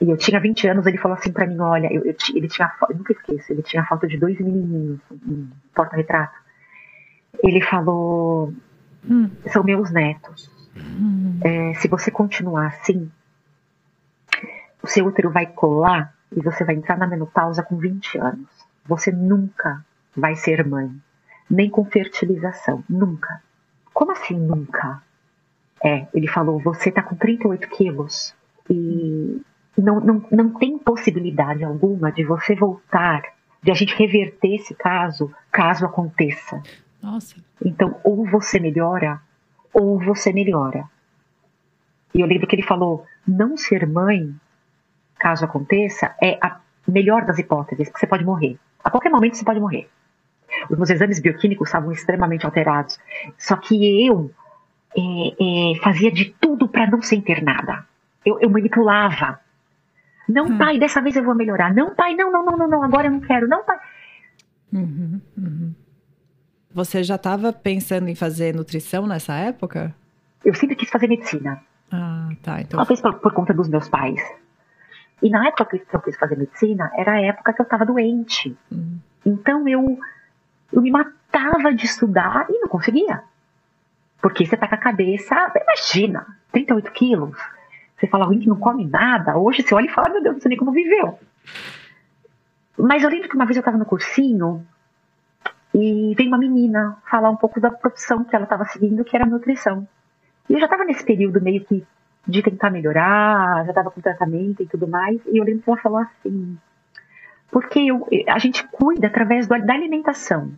E 0.00 0.10
eu 0.10 0.16
tinha 0.16 0.38
20 0.38 0.68
anos, 0.68 0.86
ele 0.86 0.98
falou 0.98 1.16
assim 1.16 1.32
para 1.32 1.46
mim, 1.46 1.58
olha, 1.58 1.92
eu, 1.92 2.04
eu, 2.04 2.14
ele 2.34 2.48
tinha, 2.48 2.70
eu 2.88 2.96
nunca 2.96 3.12
esqueço, 3.12 3.52
ele 3.52 3.62
tinha 3.62 3.84
falta 3.84 4.06
de 4.06 4.16
dois 4.16 4.38
menininhos, 4.38 5.00
um 5.10 5.48
porta-retrato. 5.74 6.38
Ele 7.42 7.60
falou, 7.62 8.52
hum. 9.08 9.30
são 9.46 9.64
meus 9.64 9.90
netos. 9.90 10.57
É, 11.44 11.74
se 11.74 11.88
você 11.88 12.10
continuar 12.10 12.66
assim, 12.66 13.10
o 14.82 14.86
seu 14.86 15.06
útero 15.06 15.30
vai 15.30 15.46
colar 15.46 16.14
e 16.34 16.40
você 16.42 16.64
vai 16.64 16.74
entrar 16.74 16.96
na 16.96 17.06
menopausa 17.06 17.62
com 17.62 17.76
20 17.76 18.18
anos. 18.18 18.48
Você 18.86 19.12
nunca 19.12 19.84
vai 20.16 20.34
ser 20.34 20.66
mãe, 20.66 20.90
nem 21.48 21.70
com 21.70 21.84
fertilização, 21.84 22.82
nunca. 22.88 23.42
Como 23.92 24.12
assim 24.12 24.38
nunca? 24.38 25.02
É, 25.84 26.06
ele 26.12 26.26
falou, 26.26 26.58
você 26.58 26.90
tá 26.90 27.02
com 27.02 27.14
38 27.14 27.68
quilos 27.68 28.34
e 28.68 29.40
não, 29.76 30.00
não, 30.00 30.24
não 30.30 30.50
tem 30.54 30.78
possibilidade 30.78 31.64
alguma 31.64 32.10
de 32.10 32.24
você 32.24 32.54
voltar, 32.54 33.22
de 33.62 33.70
a 33.70 33.74
gente 33.74 33.94
reverter 33.94 34.56
esse 34.56 34.74
caso, 34.74 35.32
caso 35.52 35.86
aconteça. 35.86 36.62
Nossa. 37.02 37.36
Então, 37.64 37.98
ou 38.02 38.26
você 38.26 38.58
melhora, 38.58 39.20
ou 39.78 39.98
você 39.98 40.32
melhora. 40.32 40.84
E 42.14 42.20
eu 42.20 42.26
lembro 42.26 42.46
que 42.46 42.56
ele 42.56 42.62
falou: 42.62 43.06
não 43.26 43.56
ser 43.56 43.86
mãe, 43.86 44.34
caso 45.18 45.44
aconteça, 45.44 46.14
é 46.22 46.38
a 46.40 46.60
melhor 46.86 47.24
das 47.24 47.38
hipóteses, 47.38 47.88
porque 47.88 48.00
você 48.00 48.06
pode 48.06 48.24
morrer. 48.24 48.58
A 48.82 48.90
qualquer 48.90 49.10
momento 49.10 49.36
você 49.36 49.44
pode 49.44 49.60
morrer. 49.60 49.88
Os 50.70 50.76
meus 50.76 50.90
exames 50.90 51.20
bioquímicos 51.20 51.68
estavam 51.68 51.92
extremamente 51.92 52.46
alterados. 52.46 52.98
Só 53.36 53.56
que 53.56 54.06
eu 54.06 54.30
é, 54.96 55.72
é, 55.72 55.78
fazia 55.82 56.10
de 56.10 56.34
tudo 56.40 56.68
para 56.68 56.86
não 56.86 57.02
ser 57.02 57.16
internada. 57.16 57.84
Eu, 58.24 58.40
eu 58.40 58.48
manipulava. 58.48 59.40
Não, 60.28 60.46
hum. 60.46 60.58
pai, 60.58 60.78
dessa 60.78 61.00
vez 61.00 61.16
eu 61.16 61.24
vou 61.24 61.34
melhorar. 61.34 61.74
Não, 61.74 61.94
pai, 61.94 62.14
não, 62.14 62.32
não, 62.32 62.44
não, 62.44 62.56
não, 62.56 62.68
não 62.68 62.82
agora 62.82 63.08
eu 63.08 63.12
não 63.12 63.20
quero. 63.20 63.46
Não, 63.46 63.64
pai. 63.64 63.78
Uhum, 64.72 65.20
uhum. 65.36 65.74
Você 66.78 67.02
já 67.02 67.16
estava 67.16 67.52
pensando 67.52 68.08
em 68.08 68.14
fazer 68.14 68.54
nutrição 68.54 69.04
nessa 69.04 69.34
época? 69.34 69.92
Eu 70.44 70.54
sempre 70.54 70.76
quis 70.76 70.88
fazer 70.88 71.08
medicina. 71.08 71.60
Ah, 71.90 72.28
tá. 72.40 72.60
Então... 72.60 72.78
Talvez 72.78 73.00
por, 73.00 73.14
por 73.14 73.32
conta 73.32 73.52
dos 73.52 73.68
meus 73.68 73.88
pais. 73.88 74.22
E 75.20 75.28
na 75.28 75.48
época 75.48 75.76
que 75.76 75.84
eu 75.92 76.00
quis 76.00 76.16
fazer 76.16 76.38
medicina, 76.38 76.88
era 76.94 77.14
a 77.14 77.20
época 77.20 77.52
que 77.52 77.60
eu 77.60 77.64
estava 77.64 77.84
doente. 77.84 78.56
Uhum. 78.70 78.96
Então 79.26 79.66
eu, 79.66 79.98
eu 80.72 80.80
me 80.80 80.92
matava 80.92 81.74
de 81.74 81.84
estudar 81.84 82.46
e 82.48 82.60
não 82.60 82.68
conseguia. 82.68 83.24
Porque 84.22 84.46
você 84.46 84.56
tá 84.56 84.68
com 84.68 84.76
a 84.76 84.78
cabeça, 84.78 85.34
imagina, 85.60 86.28
38 86.52 86.92
quilos. 86.92 87.36
Você 87.98 88.06
fala, 88.06 88.26
alguém 88.26 88.38
que 88.38 88.48
não 88.48 88.54
come 88.54 88.86
nada, 88.86 89.36
hoje 89.36 89.64
você 89.64 89.74
olha 89.74 89.86
e 89.86 89.92
fala, 89.92 90.10
meu 90.10 90.22
Deus, 90.22 90.36
não 90.36 90.40
sei 90.40 90.50
nem 90.50 90.58
como 90.58 90.70
viveu. 90.70 91.18
Mas 92.78 93.02
eu 93.02 93.10
lembro 93.10 93.28
que 93.28 93.34
uma 93.34 93.46
vez 93.46 93.56
eu 93.56 93.62
estava 93.62 93.76
no 93.76 93.84
cursinho 93.84 94.64
e 95.80 96.14
veio 96.14 96.28
uma 96.28 96.38
menina 96.38 96.96
falar 97.08 97.30
um 97.30 97.36
pouco 97.36 97.60
da 97.60 97.70
profissão 97.70 98.24
que 98.24 98.34
ela 98.34 98.44
estava 98.44 98.64
seguindo, 98.64 99.04
que 99.04 99.14
era 99.14 99.24
nutrição. 99.24 99.86
E 100.48 100.54
eu 100.54 100.58
já 100.58 100.66
estava 100.66 100.84
nesse 100.84 101.04
período 101.04 101.40
meio 101.40 101.64
que 101.64 101.86
de 102.26 102.42
tentar 102.42 102.70
melhorar, 102.70 103.64
já 103.64 103.70
estava 103.70 103.90
com 103.90 104.00
tratamento 104.00 104.62
e 104.62 104.66
tudo 104.66 104.88
mais, 104.88 105.24
e 105.26 105.38
eu 105.38 105.44
lembro 105.44 105.62
que 105.62 105.70
ela 105.70 105.80
falou 105.80 105.98
assim, 105.98 106.58
porque 107.50 107.78
eu, 107.78 108.06
a 108.28 108.38
gente 108.38 108.66
cuida 108.68 109.06
através 109.06 109.46
do, 109.46 109.58
da 109.64 109.72
alimentação. 109.72 110.52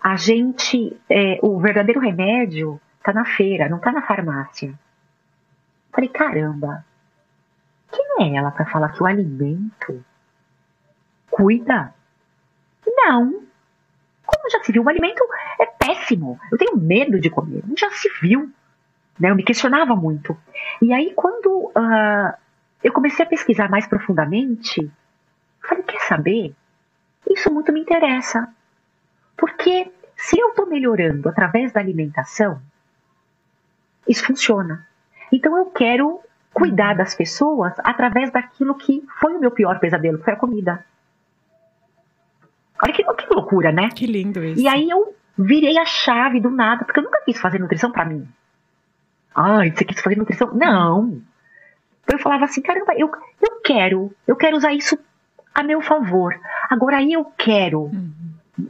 A 0.00 0.16
gente, 0.16 0.96
é, 1.08 1.38
o 1.42 1.58
verdadeiro 1.58 2.00
remédio 2.00 2.80
está 2.98 3.12
na 3.12 3.24
feira, 3.24 3.68
não 3.68 3.78
está 3.78 3.92
na 3.92 4.02
farmácia. 4.02 4.74
Falei, 5.92 6.08
caramba, 6.08 6.84
quem 7.90 8.34
é 8.34 8.36
ela 8.36 8.50
para 8.50 8.66
falar 8.66 8.90
que 8.90 9.02
o 9.02 9.06
alimento 9.06 10.04
cuida? 11.30 11.94
Não. 12.86 13.47
Como 14.28 14.50
já 14.50 14.62
se 14.62 14.70
viu, 14.70 14.82
o 14.82 14.88
alimento 14.90 15.24
é 15.58 15.64
péssimo. 15.64 16.38
Eu 16.52 16.58
tenho 16.58 16.76
medo 16.76 17.18
de 17.18 17.30
comer. 17.30 17.62
Já 17.78 17.90
se 17.92 18.10
viu. 18.20 18.52
Né? 19.18 19.30
Eu 19.30 19.34
me 19.34 19.42
questionava 19.42 19.96
muito. 19.96 20.36
E 20.82 20.92
aí, 20.92 21.14
quando 21.16 21.46
uh, 21.46 22.34
eu 22.84 22.92
comecei 22.92 23.24
a 23.24 23.28
pesquisar 23.28 23.70
mais 23.70 23.86
profundamente, 23.86 24.92
falei, 25.62 25.82
quer 25.82 26.02
saber? 26.02 26.54
Isso 27.30 27.50
muito 27.50 27.72
me 27.72 27.80
interessa. 27.80 28.52
Porque 29.34 29.90
se 30.14 30.38
eu 30.38 30.50
estou 30.50 30.66
melhorando 30.66 31.26
através 31.26 31.72
da 31.72 31.80
alimentação, 31.80 32.60
isso 34.06 34.26
funciona. 34.26 34.86
Então 35.32 35.56
eu 35.56 35.66
quero 35.70 36.20
cuidar 36.52 36.94
das 36.94 37.14
pessoas 37.14 37.72
através 37.78 38.30
daquilo 38.30 38.74
que 38.74 39.02
foi 39.18 39.34
o 39.34 39.40
meu 39.40 39.50
pior 39.50 39.80
pesadelo, 39.80 40.18
que 40.18 40.24
foi 40.24 40.34
a 40.34 40.36
comida. 40.36 40.84
Olha 42.82 42.92
que, 42.92 43.02
que 43.02 43.34
loucura, 43.34 43.72
né? 43.72 43.88
Que 43.90 44.06
lindo 44.06 44.44
isso. 44.44 44.60
E 44.60 44.68
aí 44.68 44.88
eu 44.88 45.14
virei 45.36 45.78
a 45.78 45.84
chave 45.84 46.40
do 46.40 46.50
nada, 46.50 46.84
porque 46.84 47.00
eu 47.00 47.04
nunca 47.04 47.20
quis 47.24 47.40
fazer 47.40 47.58
nutrição 47.58 47.90
para 47.90 48.04
mim. 48.04 48.26
Ai, 49.34 49.70
você 49.70 49.84
quis 49.84 50.00
fazer 50.00 50.16
nutrição? 50.16 50.52
Não. 50.54 51.20
Eu 52.10 52.18
falava 52.18 52.44
assim, 52.44 52.62
caramba, 52.62 52.94
eu, 52.96 53.10
eu 53.40 53.60
quero, 53.62 54.12
eu 54.26 54.36
quero 54.36 54.56
usar 54.56 54.72
isso 54.72 54.98
a 55.54 55.62
meu 55.62 55.80
favor. 55.80 56.38
Agora 56.70 56.96
aí 56.96 57.12
eu 57.12 57.24
quero 57.36 57.82
uhum. 57.82 58.10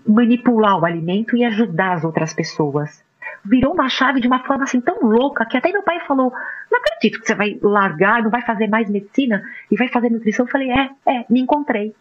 manipular 0.06 0.78
o 0.78 0.84
alimento 0.84 1.36
e 1.36 1.44
ajudar 1.44 1.92
as 1.92 2.04
outras 2.04 2.34
pessoas 2.34 3.02
virou 3.44 3.72
uma 3.72 3.88
chave 3.88 4.20
de 4.20 4.26
uma 4.26 4.40
forma 4.40 4.64
assim 4.64 4.80
tão 4.80 5.00
louca 5.00 5.46
que 5.46 5.56
até 5.56 5.72
meu 5.72 5.82
pai 5.82 6.00
falou: 6.00 6.32
Não 6.70 6.78
acredito 6.78 7.20
que 7.20 7.26
você 7.26 7.34
vai 7.34 7.58
largar, 7.62 8.22
não 8.22 8.30
vai 8.30 8.42
fazer 8.42 8.68
mais 8.68 8.90
medicina 8.90 9.42
e 9.70 9.76
vai 9.76 9.88
fazer 9.88 10.10
nutrição. 10.10 10.46
Eu 10.46 10.50
falei: 10.50 10.70
É, 10.70 10.90
é, 11.06 11.24
me 11.30 11.40
encontrei. 11.40 11.94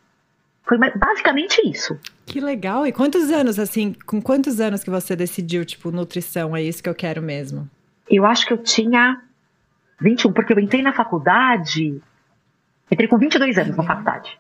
Foi 0.68 0.78
basicamente 0.78 1.62
isso. 1.66 1.98
Que 2.26 2.42
legal. 2.42 2.86
E 2.86 2.92
quantos 2.92 3.32
anos, 3.32 3.58
assim, 3.58 3.96
com 4.06 4.22
quantos 4.22 4.60
anos 4.60 4.84
que 4.84 4.90
você 4.90 5.16
decidiu, 5.16 5.64
tipo, 5.64 5.92
nutrição, 5.92 6.56
é 6.56 6.62
isso 6.62 6.84
que 6.84 6.90
eu 6.90 6.96
quero 6.96 7.22
mesmo? 7.22 7.70
Eu 8.10 8.26
acho 8.26 8.46
que 8.46 8.52
eu 8.52 8.58
tinha 8.58 9.22
21, 10.02 10.34
porque 10.34 10.54
eu 10.54 10.60
entrei 10.60 10.82
na 10.82 10.94
faculdade. 10.94 12.02
Entrei 12.92 13.08
com 13.08 13.18
22 13.18 13.58
anos 13.58 13.78
na 13.78 13.84
faculdade. 13.84 14.38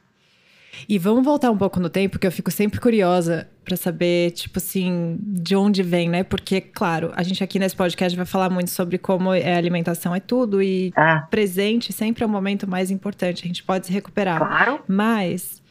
E 0.87 0.99
vamos 0.99 1.23
voltar 1.23 1.49
um 1.49 1.57
pouco 1.57 1.79
no 1.79 1.89
tempo, 1.89 2.13
porque 2.13 2.27
eu 2.27 2.31
fico 2.31 2.51
sempre 2.51 2.79
curiosa 2.79 3.47
para 3.63 3.75
saber, 3.75 4.31
tipo 4.31 4.59
assim, 4.59 5.17
de 5.21 5.55
onde 5.55 5.81
vem, 5.81 6.09
né? 6.09 6.23
Porque, 6.23 6.61
claro, 6.61 7.11
a 7.15 7.23
gente 7.23 7.43
aqui 7.43 7.57
nesse 7.57 7.75
podcast 7.75 8.15
vai 8.15 8.25
falar 8.25 8.49
muito 8.49 8.69
sobre 8.69 8.97
como 8.97 9.33
é 9.33 9.55
alimentação 9.55 10.13
é 10.13 10.19
tudo 10.19 10.61
e 10.61 10.93
ah. 10.95 11.25
presente 11.29 11.91
sempre 11.91 12.23
é 12.23 12.27
o 12.27 12.29
momento 12.29 12.69
mais 12.69 12.91
importante. 12.91 13.43
A 13.43 13.47
gente 13.47 13.63
pode 13.63 13.87
se 13.87 13.93
recuperar. 13.93 14.37
Claro. 14.39 14.81
Mas 14.87 15.61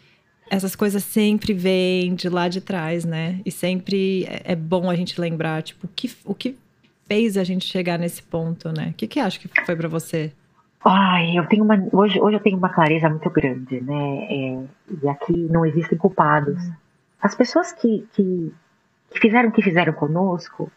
essas 0.51 0.77
coisas 0.77 1.03
sempre 1.03 1.53
vêm 1.53 2.15
de 2.15 2.29
lá 2.29 2.49
de 2.49 2.61
trás, 2.61 3.05
né? 3.05 3.41
E 3.45 3.51
sempre 3.51 4.25
é, 4.25 4.53
é 4.53 4.57
bom 4.57 4.91
a 4.91 4.95
gente 4.95 5.21
lembrar, 5.21 5.63
tipo, 5.63 5.87
o 5.87 5.91
que, 5.95 6.11
o 6.25 6.35
que 6.35 6.57
fez 7.07 7.37
a 7.37 7.45
gente 7.45 7.65
chegar 7.65 7.99
nesse 7.99 8.23
ponto, 8.23 8.73
né? 8.73 8.89
O 8.91 8.95
que, 8.95 9.07
que 9.07 9.21
acha 9.21 9.39
que 9.39 9.49
foi 9.65 9.77
para 9.77 9.89
você? 9.89 10.33
Ai, 10.85 11.37
eu 11.37 11.47
tenho 11.47 11.65
uma. 11.65 11.77
Hoje, 11.93 12.21
hoje 12.21 12.37
eu 12.37 12.41
tenho 12.41 12.57
uma 12.57 12.69
clareza 12.69 13.09
muito 13.09 13.29
grande, 13.31 13.81
né? 13.81 14.27
É, 14.31 14.65
e 15.03 15.09
aqui 15.09 15.33
não 15.33 15.67
existem 15.67 15.99
culpados. 15.99 16.63
As 17.21 17.35
pessoas 17.35 17.73
que, 17.73 18.07
que, 18.13 18.55
que 19.11 19.21
fizeram 19.21 19.49
o 19.49 19.53
que 19.53 19.63
fizeram 19.63 19.93
conosco, 19.93 20.71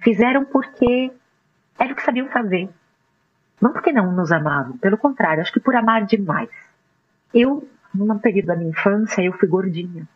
fizeram 0.00 0.44
porque 0.44 1.10
era 1.78 1.92
o 1.92 1.96
que 1.96 2.02
sabiam 2.02 2.28
fazer. 2.28 2.68
Não 3.60 3.72
porque 3.72 3.92
não 3.92 4.12
nos 4.12 4.30
amavam, 4.30 4.78
pelo 4.78 4.96
contrário, 4.96 5.42
acho 5.42 5.52
que 5.52 5.58
por 5.58 5.74
amar 5.74 6.06
demais. 6.06 6.50
Eu, 7.34 7.68
num 7.94 8.18
período 8.18 8.46
da 8.46 8.56
minha 8.56 8.70
infância, 8.70 9.22
eu 9.22 9.32
fui 9.32 9.48
gordinha. 9.48 10.06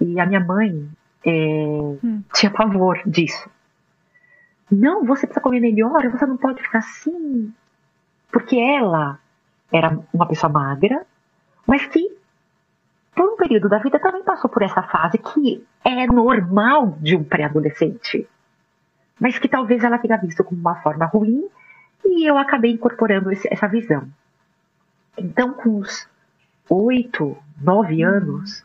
E 0.00 0.18
a 0.18 0.26
minha 0.26 0.40
mãe 0.40 0.88
é, 1.24 1.30
hum. 1.30 2.22
tinha 2.32 2.50
pavor 2.50 3.00
disso. 3.06 3.50
Não, 4.70 5.04
você 5.04 5.26
precisa 5.26 5.42
comer 5.42 5.60
melhor, 5.60 6.08
você 6.08 6.24
não 6.24 6.36
pode 6.36 6.62
ficar 6.62 6.78
assim. 6.78 7.52
Porque 8.30 8.56
ela 8.56 9.18
era 9.72 9.98
uma 10.12 10.26
pessoa 10.26 10.50
magra, 10.50 11.04
mas 11.66 11.86
que 11.86 12.16
por 13.14 13.32
um 13.32 13.36
período 13.36 13.68
da 13.68 13.78
vida 13.78 13.98
também 13.98 14.22
passou 14.22 14.48
por 14.48 14.62
essa 14.62 14.82
fase 14.82 15.18
que 15.18 15.66
é 15.84 16.06
normal 16.06 16.96
de 17.00 17.16
um 17.16 17.24
pré-adolescente, 17.24 18.26
mas 19.18 19.38
que 19.38 19.48
talvez 19.48 19.82
ela 19.82 19.98
tenha 19.98 20.16
visto 20.16 20.44
como 20.44 20.60
uma 20.60 20.76
forma 20.76 21.04
ruim 21.06 21.48
e 22.04 22.28
eu 22.28 22.38
acabei 22.38 22.72
incorporando 22.72 23.30
esse, 23.30 23.46
essa 23.52 23.68
visão. 23.68 24.08
Então, 25.18 25.52
com 25.52 25.78
os 25.78 26.08
oito, 26.70 27.36
nove 27.60 28.02
anos, 28.02 28.64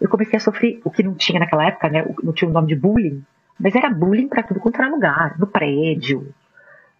eu 0.00 0.08
comecei 0.08 0.36
a 0.36 0.40
sofrer 0.40 0.80
o 0.84 0.90
que 0.90 1.02
não 1.02 1.14
tinha 1.14 1.38
naquela 1.38 1.66
época, 1.66 1.88
né? 1.88 2.04
Não 2.22 2.32
tinha 2.32 2.50
o 2.50 2.52
nome 2.52 2.68
de 2.68 2.74
bullying, 2.74 3.22
mas 3.60 3.74
era 3.74 3.90
bullying 3.90 4.26
para 4.26 4.42
tudo 4.42 4.58
quanto 4.58 4.80
era 4.80 4.90
lugar, 4.90 5.38
no 5.38 5.46
prédio, 5.46 6.34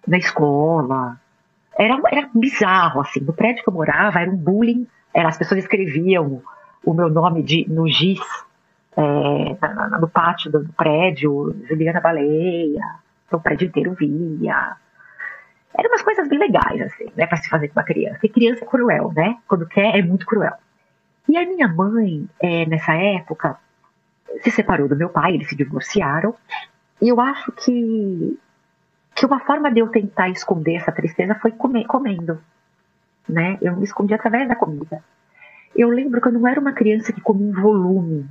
na 0.07 0.19
escola, 0.19 1.19
Era, 1.77 1.99
era 2.11 2.29
bizarro, 2.35 3.01
assim. 3.01 3.21
No 3.21 3.33
prédio 3.33 3.65
que 3.65 3.69
eu 3.69 3.75
morava, 3.75 4.21
era 4.21 4.31
um 4.31 4.37
bullying. 4.37 4.87
Era, 5.15 5.29
as 5.29 5.39
pessoas 5.39 5.61
escreviam 5.61 6.43
o 6.85 6.93
meu 6.93 7.09
nome 7.09 7.43
de, 7.43 7.67
no 7.69 7.89
giz, 7.89 8.21
é, 8.97 9.57
no 9.99 10.09
pátio 10.09 10.51
do, 10.51 10.65
do, 10.65 10.73
prédio, 10.75 11.57
Juliana 11.69 12.01
Baleia. 12.01 12.85
Então 13.27 13.39
o 13.39 13.43
prédio 13.43 13.69
inteiro 13.69 13.95
via. 13.95 14.77
Eram 15.77 15.91
umas 15.91 16.03
coisas 16.03 16.29
bem 16.29 16.39
legais, 16.39 16.81
assim, 16.83 17.11
né, 17.17 17.27
pra 17.27 17.39
se 17.39 17.49
fazer 17.49 17.69
com 17.69 17.79
uma 17.79 17.85
criança. 17.85 18.15
Porque 18.15 18.29
criança 18.29 18.65
é 18.65 18.67
cruel, 18.67 19.13
né? 19.15 19.39
Quando 19.49 19.67
quer, 19.67 19.97
é 19.97 20.03
muito 20.03 20.27
cruel. 20.27 20.55
E 21.29 21.37
a 21.37 21.47
minha 21.47 21.69
mãe, 21.69 22.29
é, 22.41 22.67
nessa 22.67 22.95
época, 22.95 23.57
se 24.43 24.51
separou 24.51 24.89
do 24.89 24.97
meu 24.97 25.09
pai, 25.09 25.35
eles 25.35 25.49
se 25.49 25.57
divorciaram. 25.57 26.35
E 27.01 27.09
eu 27.09 27.21
acho 27.21 27.53
que, 27.53 28.39
que 29.15 29.27
uma 29.27 29.41
forma 29.41 29.71
de 29.71 29.81
eu 29.81 29.89
tentar 29.89 30.29
esconder 30.29 30.75
essa 30.75 30.93
tristeza 30.93 31.35
foi 31.37 31.53
comer, 31.53 31.87
comendo. 31.87 32.43
Né? 33.29 33.57
Eu 33.63 33.77
me 33.77 33.85
escondi 33.85 34.13
através 34.13 34.49
da 34.49 34.57
comida. 34.57 35.03
Eu 35.75 35.89
lembro 35.89 36.21
que 36.21 36.29
eu 36.29 36.33
não 36.33 36.47
era 36.47 36.61
uma 36.61 36.73
criança 36.73 37.13
que 37.13 37.21
comia 37.21 37.49
em 37.49 37.53
volume, 37.53 38.29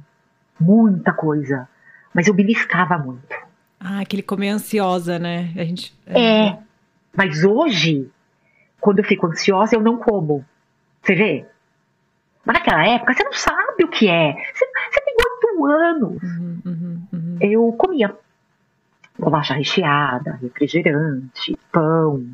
muita 0.59 1.11
coisa, 1.11 1.67
mas 2.13 2.27
eu 2.27 2.33
beliscava 2.33 2.97
muito. 2.97 3.35
Ah, 3.79 4.01
aquele 4.01 4.21
comer 4.21 4.49
ansiosa, 4.49 5.17
né? 5.17 5.51
A 5.55 5.63
gente, 5.63 5.97
é. 6.05 6.55
Mas 7.15 7.43
hoje, 7.43 8.09
quando 8.79 8.99
eu 8.99 9.05
fico 9.05 9.27
ansiosa, 9.27 9.75
eu 9.75 9.81
não 9.81 9.97
como. 9.97 10.45
Você 11.01 11.15
vê? 11.15 11.45
Mas 12.45 12.55
naquela 12.55 12.85
época, 12.87 13.13
você 13.13 13.23
não 13.23 13.33
sabe 13.33 13.83
o 13.83 13.87
que 13.87 14.07
é. 14.07 14.33
Você, 14.33 14.65
você 14.91 15.01
tem 15.01 15.15
oito 15.19 15.65
anos. 15.65 16.23
Uhum, 16.23 16.61
uhum, 16.65 17.01
uhum. 17.13 17.37
Eu 17.39 17.71
comia 17.73 18.15
bolacha 19.17 19.53
recheada, 19.53 20.39
refrigerante, 20.41 21.57
pão, 21.71 22.25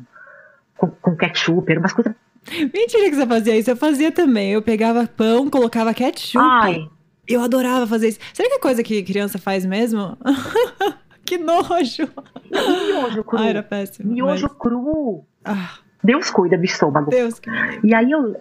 com, 0.76 0.88
com 0.88 1.16
ketchup, 1.16 1.70
eram 1.70 1.82
umas 1.82 1.92
coisas. 1.92 2.14
Mentira 2.50 3.10
que 3.10 3.16
você 3.16 3.26
fazia 3.26 3.58
isso, 3.58 3.70
eu 3.70 3.76
fazia 3.76 4.10
também. 4.10 4.52
Eu 4.52 4.62
pegava 4.62 5.06
pão, 5.06 5.50
colocava 5.50 5.92
ketchup. 5.92 6.38
Ai. 6.38 6.88
Eu 7.26 7.42
adorava 7.42 7.86
fazer 7.86 8.08
isso. 8.08 8.20
Será 8.32 8.48
que 8.48 8.54
é 8.54 8.58
coisa 8.58 8.82
que 8.82 9.02
criança 9.02 9.38
faz 9.38 9.66
mesmo? 9.66 10.16
que 11.28 11.38
nojo! 11.38 12.08
Miojo 12.50 13.24
cru. 13.24 13.38
Ah, 13.38 13.46
era 13.46 13.62
péssimo. 13.62 14.12
Miojo 14.12 14.48
mas... 14.48 14.58
cru. 14.58 15.24
Ah. 15.44 15.78
Deus 16.02 16.30
cuida 16.30 16.56
do 16.56 16.64
estômago. 16.64 17.10
Deus 17.10 17.38
que... 17.38 17.50
E 17.84 17.94
aí 17.94 18.10
eu, 18.10 18.40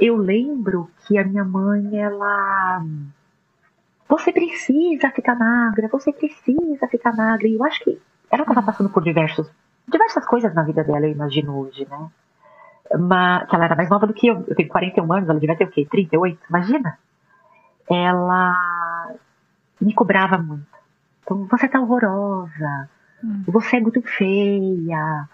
eu 0.00 0.16
lembro 0.16 0.90
que 1.06 1.18
a 1.18 1.24
minha 1.24 1.44
mãe, 1.44 1.98
ela 1.98 2.84
você 4.08 4.32
precisa 4.32 5.08
ficar 5.10 5.36
magra, 5.36 5.88
você 5.88 6.12
precisa 6.12 6.88
ficar 6.88 7.14
magra. 7.14 7.46
E 7.46 7.54
eu 7.54 7.64
acho 7.64 7.82
que 7.84 8.00
ela 8.30 8.42
estava 8.42 8.62
passando 8.62 8.90
por 8.90 9.04
diversos, 9.04 9.48
diversas 9.88 10.26
coisas 10.26 10.52
na 10.52 10.64
vida 10.64 10.82
dela, 10.82 11.06
eu 11.06 11.12
imagino 11.12 11.56
hoje, 11.60 11.86
né? 11.88 12.08
Mas, 12.98 13.48
que 13.48 13.54
ela 13.54 13.66
era 13.66 13.76
mais 13.76 13.88
nova 13.88 14.08
do 14.08 14.12
que 14.12 14.26
eu. 14.26 14.44
Eu 14.48 14.56
tenho 14.56 14.68
41 14.68 15.12
anos, 15.12 15.28
ela 15.28 15.38
devia 15.38 15.56
ter 15.56 15.64
o 15.64 15.70
quê? 15.70 15.86
38? 15.88 16.38
Imagina? 16.48 16.98
Ela 17.88 19.16
me 19.80 19.94
cobrava 19.94 20.36
muito. 20.38 20.69
Você 21.34 21.68
tá 21.68 21.80
horrorosa, 21.80 22.88
hum. 23.22 23.44
você 23.46 23.76
é 23.76 23.80
muito 23.80 24.02
feia, 24.02 25.28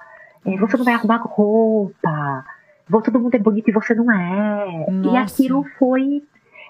é, 0.45 0.57
você 0.57 0.76
não 0.76 0.85
vai 0.85 0.95
arrumar 0.95 1.17
roupa, 1.17 2.45
todo 2.91 3.21
mundo 3.21 3.35
é 3.35 3.38
bonito 3.38 3.69
e 3.69 3.73
você 3.73 3.95
não 3.95 4.11
é. 4.11 4.91
Nossa. 4.91 5.09
E 5.09 5.17
aquilo 5.17 5.65
foi 5.79 6.23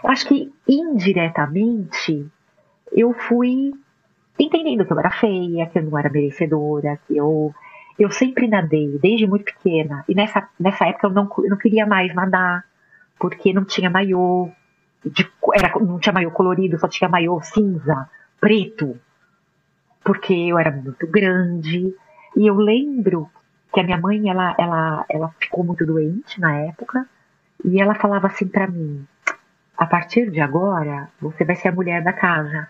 acho 0.05 0.27
que 0.29 0.53
indiretamente 0.69 2.27
eu 2.93 3.13
fui 3.13 3.73
entendendo 4.39 4.85
que 4.85 4.93
eu 4.93 4.99
era 4.99 5.11
feia, 5.11 5.67
que 5.67 5.79
eu 5.79 5.83
não 5.83 5.99
era 5.99 6.11
merecedora, 6.11 6.99
que 7.07 7.17
eu 7.17 7.55
eu 7.99 8.11
sempre 8.11 8.47
nadei 8.47 8.99
desde 8.99 9.27
muito 9.27 9.45
pequena 9.45 10.05
e 10.09 10.15
nessa 10.15 10.49
nessa 10.61 10.87
época 10.87 11.07
eu 11.07 11.11
não, 11.11 11.31
eu 11.39 11.51
não 11.51 11.57
queria 11.57 11.87
mais 11.87 12.15
nadar 12.15 12.65
porque 13.19 13.53
não 13.53 13.65
tinha 13.65 13.91
maiô, 13.91 14.51
de, 15.05 15.31
era, 15.55 15.73
não 15.81 15.99
tinha 15.99 16.13
maiô 16.13 16.31
colorido, 16.31 16.79
só 16.79 16.89
tinha 16.89 17.09
maiô 17.09 17.41
cinza, 17.41 18.09
preto, 18.41 18.99
porque 20.07 20.33
eu 20.33 20.59
era 20.59 20.71
muito 20.71 21.07
grande 21.07 21.95
e 22.37 22.47
eu 22.47 22.55
lembro 22.55 23.29
que 23.75 23.81
a 23.81 23.83
minha 23.83 23.99
mãe 23.99 24.31
ela 24.31 24.55
ela 24.59 25.05
ela 25.11 25.35
ficou 25.41 25.65
muito 25.65 25.85
doente 25.85 26.41
na 26.41 26.57
época 26.57 27.07
e 27.65 27.81
ela 27.81 27.95
falava 27.95 28.29
assim 28.29 28.47
para 28.47 28.67
mim 28.69 29.07
a 29.77 29.87
partir 29.87 30.31
de 30.31 30.41
agora, 30.41 31.11
você 31.21 31.45
vai 31.45 31.55
ser 31.55 31.69
a 31.69 31.73
mulher 31.73 32.03
da 32.03 32.13
casa. 32.13 32.69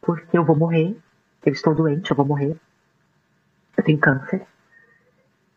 Porque 0.00 0.36
eu 0.36 0.44
vou 0.44 0.56
morrer, 0.56 0.96
eu 1.44 1.52
estou 1.52 1.74
doente, 1.74 2.10
eu 2.10 2.16
vou 2.16 2.24
morrer. 2.24 2.56
Eu 3.76 3.84
tenho 3.84 3.98
câncer. 3.98 4.42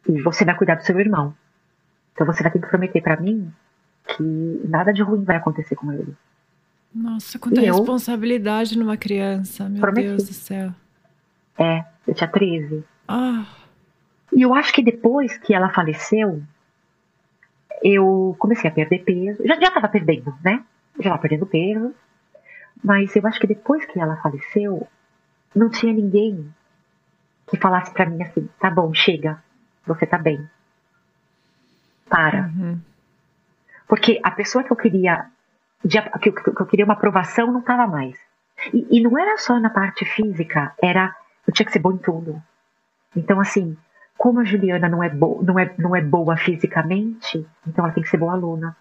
E 0.08 0.22
você 0.22 0.44
vai 0.44 0.56
cuidar 0.56 0.76
do 0.76 0.84
seu 0.84 1.00
irmão. 1.00 1.34
Então 2.14 2.28
você 2.28 2.44
vai 2.44 2.52
ter 2.52 2.60
que 2.60 2.68
prometer 2.68 3.02
para 3.02 3.22
mim 3.22 3.54
que 4.06 4.62
nada 4.68 4.92
de 4.92 5.02
ruim 5.02 5.24
vai 5.24 5.38
acontecer 5.38 5.76
com 5.76 5.94
ele. 5.94 6.16
Nossa, 6.94 7.38
quanta 7.38 7.62
e 7.62 7.66
responsabilidade 7.66 8.78
numa 8.78 8.98
criança, 8.98 9.70
meu 9.70 9.82
prometi. 9.82 10.08
Deus 10.08 10.24
do 10.24 10.34
céu. 10.34 10.74
É, 11.58 11.86
eu 12.08 12.14
tinha 12.14 12.28
13. 12.28 12.84
Ah. 13.08 13.46
E 14.34 14.42
eu 14.42 14.54
acho 14.54 14.74
que 14.74 14.82
depois 14.82 15.38
que 15.38 15.54
ela 15.54 15.70
faleceu, 15.70 16.42
eu 17.84 18.36
comecei 18.40 18.70
a 18.70 18.74
perder 18.74 19.00
peso. 19.00 19.46
Já 19.46 19.56
estava 19.56 19.88
perdendo, 19.88 20.36
né? 20.44 20.64
Já 20.96 21.10
estava 21.10 21.18
perdendo 21.20 21.46
peso. 21.46 21.94
Mas 22.84 23.16
eu 23.16 23.26
acho 23.28 23.40
que 23.40 23.48
depois 23.48 23.86
que 23.86 24.00
ela 24.00 24.16
faleceu, 24.18 24.88
não 25.54 25.70
tinha 25.70 25.94
ninguém 25.94 26.54
que 27.48 27.58
falasse 27.58 27.92
para 27.92 28.06
mim 28.06 28.22
assim: 28.24 28.48
tá 28.60 28.70
bom, 28.70 28.94
chega, 28.94 29.44
você 29.86 30.06
tá 30.06 30.18
bem. 30.18 30.48
Para. 32.10 32.48
Uhum. 32.48 32.80
Porque 33.88 34.20
a 34.24 34.32
pessoa 34.32 34.64
que 34.64 34.72
eu 34.72 34.78
queria, 34.78 35.26
que, 36.20 36.30
eu 36.30 36.66
queria 36.66 36.86
uma 36.86 36.94
aprovação 36.94 37.52
não 37.52 37.60
estava 37.60 37.88
mais. 37.88 38.18
E, 38.74 38.98
e 38.98 39.02
não 39.02 39.18
era 39.18 39.38
só 39.38 39.60
na 39.60 39.70
parte 39.70 40.06
física, 40.06 40.74
era. 40.82 41.16
Eu 41.48 41.54
tinha 41.54 41.66
que 41.66 41.72
ser 41.72 41.80
bom 41.80 41.94
em 41.94 41.98
tudo. 41.98 42.42
Então, 43.16 43.40
assim, 43.40 43.78
como 44.18 44.42
a 44.42 44.44
Juliana 44.44 44.90
não 44.90 45.02
é, 45.02 45.10
não, 45.10 45.58
é, 45.58 45.74
não 45.78 45.96
é 45.96 46.02
boa 46.02 46.36
fisicamente, 46.36 47.48
então 47.66 47.86
ela 47.86 47.94
tem 47.94 48.04
que 48.04 48.10
ser 48.10 48.18
boa 48.18 48.34
aluna. 48.34 48.76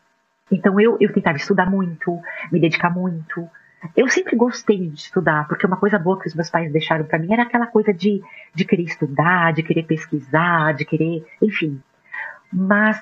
Então 0.50 0.80
eu, 0.80 0.96
eu 1.00 1.12
tentava 1.12 1.36
estudar 1.36 1.70
muito, 1.70 2.18
me 2.50 2.60
dedicar 2.60 2.90
muito. 2.90 3.48
Eu 3.96 4.08
sempre 4.08 4.34
gostei 4.34 4.88
de 4.88 4.98
estudar, 4.98 5.46
porque 5.46 5.64
uma 5.64 5.76
coisa 5.76 5.96
boa 5.96 6.18
que 6.18 6.26
os 6.26 6.34
meus 6.34 6.50
pais 6.50 6.72
deixaram 6.72 7.04
para 7.04 7.20
mim 7.20 7.32
era 7.32 7.44
aquela 7.44 7.68
coisa 7.68 7.94
de, 7.94 8.20
de 8.52 8.64
querer 8.64 8.82
estudar, 8.82 9.52
de 9.52 9.62
querer 9.62 9.84
pesquisar, 9.84 10.74
de 10.74 10.84
querer, 10.84 11.24
enfim. 11.40 11.80
Mas 12.52 13.00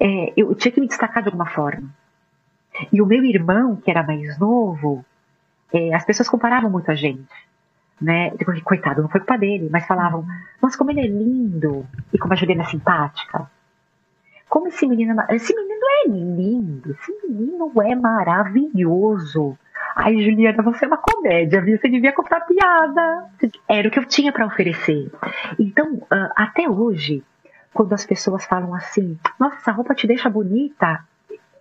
é, 0.00 0.32
eu 0.36 0.52
tinha 0.56 0.72
que 0.72 0.80
me 0.80 0.88
destacar 0.88 1.22
de 1.22 1.28
alguma 1.28 1.46
forma. 1.46 1.88
E 2.92 3.00
o 3.00 3.06
meu 3.06 3.24
irmão, 3.24 3.76
que 3.76 3.90
era 3.90 4.02
mais 4.02 4.38
novo, 4.38 5.04
é, 5.72 5.94
as 5.94 6.04
pessoas 6.04 6.28
comparavam 6.28 6.70
muito 6.70 6.90
a 6.90 6.94
gente 6.94 7.26
né? 8.00 8.32
Coitado, 8.64 9.02
não 9.02 9.08
foi 9.08 9.20
culpa 9.20 9.38
dele, 9.38 9.68
mas 9.70 9.86
falavam, 9.86 10.26
nossa, 10.60 10.76
como 10.76 10.90
ele 10.90 11.00
é 11.00 11.06
lindo 11.06 11.86
e 12.12 12.18
como 12.18 12.32
a 12.32 12.36
Juliana 12.36 12.62
é 12.62 12.66
simpática. 12.66 13.50
Como 14.48 14.68
esse 14.68 14.86
menino, 14.86 15.20
é 15.28 15.36
esse 15.36 15.54
menino 15.54 15.80
é 15.84 16.08
lindo, 16.08 16.90
esse 16.92 17.12
menino 17.26 17.72
é 17.82 17.94
maravilhoso. 17.94 19.58
Ai, 19.94 20.20
Juliana, 20.22 20.62
você 20.62 20.84
é 20.84 20.88
uma 20.88 20.98
comédia, 20.98 21.60
viu? 21.62 21.78
Você 21.78 21.88
devia 21.88 22.12
comprar 22.12 22.42
piada. 22.42 23.30
Era 23.66 23.88
o 23.88 23.90
que 23.90 23.98
eu 23.98 24.04
tinha 24.04 24.30
para 24.30 24.46
oferecer. 24.46 25.10
Então, 25.58 26.02
ah, 26.10 26.32
até 26.36 26.68
hoje, 26.68 27.24
quando 27.72 27.94
as 27.94 28.04
pessoas 28.04 28.44
falam 28.44 28.74
assim, 28.74 29.18
nossa, 29.40 29.56
essa 29.56 29.72
roupa 29.72 29.94
te 29.94 30.06
deixa 30.06 30.28
bonita, 30.28 31.02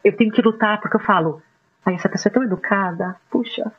eu 0.05 0.15
tenho 0.15 0.31
que 0.31 0.41
lutar 0.41 0.79
porque 0.79 0.95
eu 0.95 1.01
falo, 1.01 1.41
ai, 1.83 1.95
essa 1.95 2.07
pessoa 2.07 2.29
é 2.29 2.33
tão 2.33 2.43
educada, 2.43 3.15
puxa, 3.29 3.71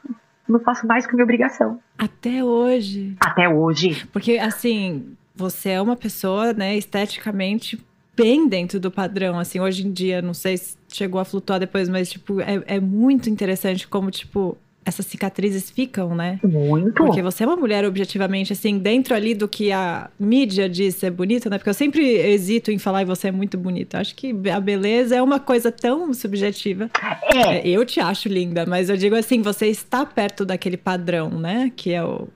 não 0.49 0.59
faço 0.59 0.87
mais 0.87 1.07
que 1.07 1.15
minha 1.15 1.25
obrigação. 1.25 1.81
Até 1.97 2.43
hoje. 2.43 3.17
Até 3.21 3.49
hoje. 3.49 4.07
Porque, 4.12 4.39
assim, 4.39 5.17
você 5.35 5.71
é 5.71 5.81
uma 5.81 5.95
pessoa, 5.95 6.53
né, 6.53 6.77
esteticamente 6.77 7.81
bem 8.17 8.49
dentro 8.49 8.81
do 8.81 8.91
padrão, 8.91 9.39
assim, 9.39 9.61
hoje 9.61 9.87
em 9.87 9.93
dia, 9.93 10.21
não 10.21 10.35
sei 10.35 10.57
se 10.57 10.77
chegou 10.89 11.21
a 11.21 11.25
flutuar 11.25 11.61
depois, 11.61 11.89
mas, 11.89 12.11
tipo, 12.11 12.41
é, 12.41 12.62
é 12.67 12.81
muito 12.81 13.31
interessante 13.31 13.87
como, 13.87 14.11
tipo, 14.11 14.59
essas 14.87 15.05
cicatrizes 15.05 15.68
ficam, 15.68 16.14
né? 16.14 16.38
Muito. 16.44 16.94
Porque 16.94 17.20
você 17.20 17.42
é 17.42 17.46
uma 17.46 17.57
mulher 17.57 17.85
objetivamente, 17.85 18.53
assim, 18.53 18.79
dentro 18.79 19.16
ali 19.16 19.35
do 19.35 19.49
que 19.49 19.72
a 19.72 20.09
mídia 20.18 20.68
diz 20.68 20.94
ser 20.94 21.11
bonita, 21.11 21.51
né? 21.51 21.59
Porque 21.59 21.68
eu 21.68 21.75
sempre 21.75 22.03
hesito 22.03 22.70
em 22.70 22.79
falar 22.79 23.03
e 23.03 23.05
você 23.05 23.29
é 23.29 23.33
muito 23.33 23.59
bonita. 23.59 23.99
Acho 23.99 24.14
que 24.14 24.33
a 24.49 24.61
beleza 24.61 25.16
é 25.16 25.20
uma 25.20 25.40
coisa 25.40 25.72
tão 25.72 26.14
subjetiva. 26.14 26.88
É. 27.35 27.59
é. 27.59 27.68
Eu 27.68 27.85
te 27.85 27.99
acho 27.99 28.29
linda, 28.29 28.64
mas 28.64 28.88
eu 28.88 28.96
digo 28.96 29.16
assim, 29.16 29.42
você 29.42 29.66
está 29.66 30.07
perto 30.07 30.44
daquele 30.44 30.77
padrão, 30.77 31.31
né? 31.31 31.72
Que 31.75 31.92
é 31.92 32.05
o 32.05 32.29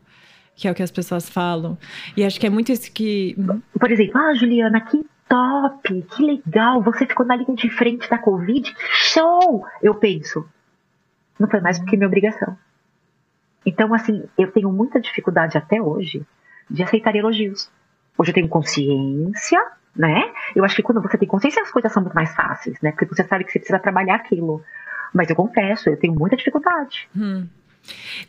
que 0.56 0.68
é 0.68 0.70
o 0.70 0.74
que 0.74 0.82
as 0.82 0.90
pessoas 0.90 1.30
falam. 1.30 1.78
E 2.14 2.22
acho 2.22 2.38
que 2.38 2.46
é 2.46 2.50
muito 2.50 2.70
isso 2.70 2.92
que. 2.92 3.34
Por 3.78 3.90
exemplo, 3.90 4.20
ah, 4.20 4.34
Juliana, 4.34 4.80
que 4.80 5.02
top, 5.26 6.02
que 6.10 6.22
legal, 6.22 6.82
você 6.82 7.06
ficou 7.06 7.24
na 7.24 7.36
linha 7.36 7.54
de 7.54 7.70
frente 7.70 8.10
da 8.10 8.18
Covid, 8.18 8.74
show! 8.92 9.64
Eu 9.80 9.94
penso, 9.94 10.44
não 11.40 11.48
foi 11.48 11.60
mais 11.60 11.78
do 11.78 11.86
que 11.86 11.96
minha 11.96 12.06
obrigação. 12.06 12.56
Então, 13.66 13.92
assim, 13.92 14.24
eu 14.38 14.52
tenho 14.52 14.70
muita 14.70 15.00
dificuldade 15.00 15.58
até 15.58 15.82
hoje 15.82 16.24
de 16.68 16.82
aceitar 16.82 17.16
elogios. 17.16 17.70
Hoje 18.16 18.30
eu 18.30 18.34
tenho 18.34 18.48
consciência 18.48 19.60
né? 19.94 20.32
Eu 20.54 20.64
acho 20.64 20.76
que 20.76 20.82
quando 20.82 21.02
você 21.02 21.18
tem 21.18 21.28
consciência, 21.28 21.62
as 21.62 21.70
coisas 21.70 21.92
são 21.92 22.02
muito 22.02 22.14
mais 22.14 22.34
fáceis, 22.34 22.80
né? 22.80 22.92
Porque 22.92 23.06
você 23.06 23.24
sabe 23.24 23.44
que 23.44 23.52
você 23.52 23.58
precisa 23.58 23.78
trabalhar 23.78 24.16
aquilo. 24.16 24.62
Mas 25.12 25.28
eu 25.28 25.36
confesso, 25.36 25.88
eu 25.88 25.96
tenho 25.96 26.14
muita 26.14 26.36
dificuldade. 26.36 27.08
Hum. 27.16 27.46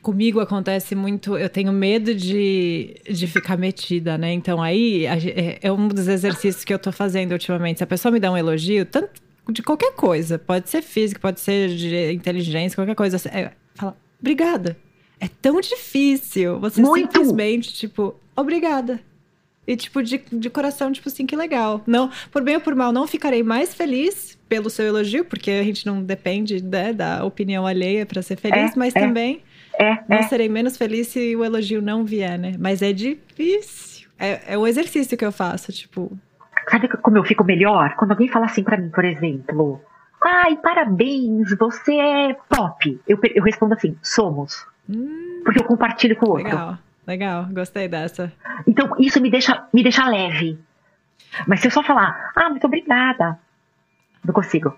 Comigo 0.02 0.40
acontece 0.40 0.96
muito, 0.96 1.38
eu 1.38 1.50
tenho 1.50 1.72
medo 1.72 2.16
de, 2.16 2.96
de 3.08 3.28
ficar 3.28 3.58
metida, 3.58 4.18
né? 4.18 4.32
Então 4.32 4.62
aí 4.62 5.06
é, 5.06 5.60
é 5.62 5.72
um 5.72 5.88
dos 5.88 6.08
exercícios 6.08 6.64
que 6.64 6.74
eu 6.74 6.80
tô 6.80 6.92
fazendo 6.92 7.34
ultimamente. 7.34 7.78
Se 7.78 7.84
a 7.84 7.88
pessoa 7.88 8.12
me 8.12 8.20
dá 8.20 8.32
um 8.32 8.38
elogio, 8.38 8.86
tanto 8.86 9.22
de 9.50 9.64
qualquer 9.64 9.94
coisa, 9.94 10.38
pode 10.38 10.70
ser 10.70 10.82
físico, 10.82 11.20
pode 11.20 11.40
ser 11.40 11.70
de 11.70 12.12
inteligência, 12.14 12.76
qualquer 12.76 12.96
coisa, 12.96 13.18
é, 13.30 13.52
fala, 13.76 13.98
obrigada. 14.20 14.78
É 15.20 15.28
tão 15.42 15.62
difícil 15.62 16.60
você 16.60 16.82
muito. 16.82 17.12
simplesmente, 17.14 17.74
tipo, 17.74 18.16
obrigada. 18.36 19.00
E, 19.68 19.76
tipo, 19.76 20.02
de, 20.02 20.22
de 20.32 20.50
coração, 20.50 20.92
tipo 20.92 21.08
assim, 21.08 21.26
que 21.26 21.36
legal. 21.36 21.84
Não, 21.86 22.10
por 22.32 22.44
bem 22.44 22.56
ou 22.56 22.62
por 22.62 22.76
mal, 22.76 22.92
não 22.92 23.06
ficarei 23.06 23.44
mais 23.44 23.74
feliz 23.74 24.38
pelo 24.50 24.70
seu 24.70 24.86
elogio, 24.86 25.24
porque 25.24 25.52
a 25.52 25.64
gente 25.64 25.86
não 25.86 26.04
depende 26.04 26.62
né, 26.62 26.92
da 26.92 27.24
opinião 27.24 27.66
alheia 27.68 28.06
para 28.06 28.22
ser 28.22 28.38
feliz, 28.38 28.72
é, 28.72 28.74
mas 28.76 28.96
é, 28.96 29.00
também 29.00 29.44
é, 29.80 30.00
não 30.10 30.18
é. 30.18 30.24
serei 30.24 30.50
menos 30.50 30.76
feliz 30.78 31.08
se 31.08 31.36
o 31.36 31.46
elogio 31.46 31.82
não 31.82 32.04
vier, 32.04 32.38
né? 32.38 32.56
Mas 32.60 32.82
é 32.82 32.92
difícil. 32.92 34.10
É, 34.18 34.54
é 34.54 34.58
o 34.58 34.68
exercício 34.68 35.18
que 35.18 35.26
eu 35.26 35.32
faço, 35.32 35.72
tipo. 35.72 36.12
Sabe 36.70 36.88
como 36.88 37.18
eu 37.18 37.24
fico 37.24 37.44
melhor? 37.44 37.96
Quando 37.96 38.12
alguém 38.12 38.28
fala 38.28 38.46
assim 38.46 38.64
para 38.64 38.78
mim, 38.78 38.90
por 38.90 39.04
exemplo, 39.04 39.82
ai, 40.24 40.56
parabéns, 40.58 41.56
você 41.58 41.96
é 41.96 42.34
top. 42.50 43.00
Eu, 43.08 43.20
eu 43.36 43.44
respondo 43.44 43.74
assim, 43.74 43.98
somos. 44.02 44.66
Hum, 44.90 45.42
porque 45.44 45.60
eu 45.60 45.66
compartilho 45.66 46.16
com 46.16 46.28
o 46.28 46.30
outro. 46.32 46.46
Legal. 46.46 46.78
Legal, 47.08 47.48
gostei 47.52 47.88
dessa. 47.88 48.32
Então, 48.68 48.96
isso 49.00 49.20
me 49.20 49.30
deixa, 49.30 49.66
me 49.74 49.82
deixa 49.82 50.08
leve. 50.08 50.60
Mas 51.48 51.60
se 51.60 51.68
eu 51.68 51.72
só 51.72 51.84
falar, 51.84 52.32
ah, 52.36 52.50
muito 52.50 52.68
obrigada, 52.68 53.40
não 54.24 54.34
consigo. 54.34 54.78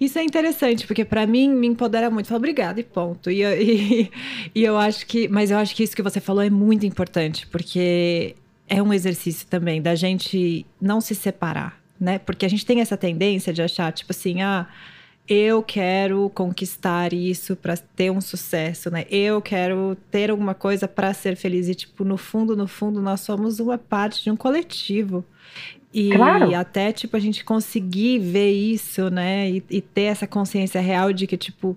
Isso 0.00 0.18
é 0.18 0.22
interessante, 0.22 0.86
porque 0.86 1.04
para 1.04 1.26
mim 1.26 1.48
me 1.48 1.66
empodera 1.66 2.10
muito. 2.10 2.28
Falo, 2.28 2.38
obrigada 2.38 2.80
e 2.80 2.84
ponto. 2.84 3.30
E, 3.30 3.42
e, 3.44 4.12
e 4.54 4.64
eu 4.64 4.76
acho 4.76 5.06
que. 5.06 5.28
Mas 5.28 5.50
eu 5.50 5.58
acho 5.58 5.74
que 5.74 5.82
isso 5.82 5.96
que 5.96 6.02
você 6.02 6.20
falou 6.20 6.42
é 6.42 6.50
muito 6.50 6.86
importante, 6.86 7.46
porque 7.46 8.36
é 8.68 8.82
um 8.82 8.92
exercício 8.92 9.46
também 9.46 9.80
da 9.80 9.94
gente 9.94 10.66
não 10.80 11.00
se 11.00 11.14
separar, 11.14 11.80
né? 12.00 12.18
Porque 12.18 12.46
a 12.46 12.48
gente 12.48 12.64
tem 12.64 12.80
essa 12.80 12.96
tendência 12.96 13.52
de 13.52 13.62
achar, 13.62 13.92
tipo 13.92 14.12
assim, 14.12 14.42
ah 14.42 14.66
eu 15.26 15.62
quero 15.62 16.30
conquistar 16.34 17.14
isso 17.14 17.56
para 17.56 17.76
ter 17.76 18.10
um 18.10 18.20
sucesso, 18.20 18.90
né? 18.90 19.06
Eu 19.10 19.40
quero 19.40 19.96
ter 20.10 20.30
alguma 20.30 20.54
coisa 20.54 20.86
para 20.86 21.14
ser 21.14 21.34
feliz 21.34 21.66
e 21.68 21.74
tipo, 21.74 22.04
no 22.04 22.18
fundo, 22.18 22.54
no 22.54 22.68
fundo, 22.68 23.00
nós 23.00 23.20
somos 23.20 23.58
uma 23.58 23.78
parte 23.78 24.22
de 24.22 24.30
um 24.30 24.36
coletivo. 24.36 25.24
E 25.92 26.10
claro. 26.10 26.54
até 26.54 26.92
tipo 26.92 27.16
a 27.16 27.20
gente 27.20 27.44
conseguir 27.44 28.18
ver 28.18 28.50
isso, 28.50 29.08
né? 29.08 29.48
E, 29.48 29.64
e, 29.70 29.80
ter 29.80 30.02
essa 30.02 30.26
consciência 30.26 30.80
real 30.80 31.12
de 31.12 31.26
que 31.26 31.36
tipo 31.36 31.76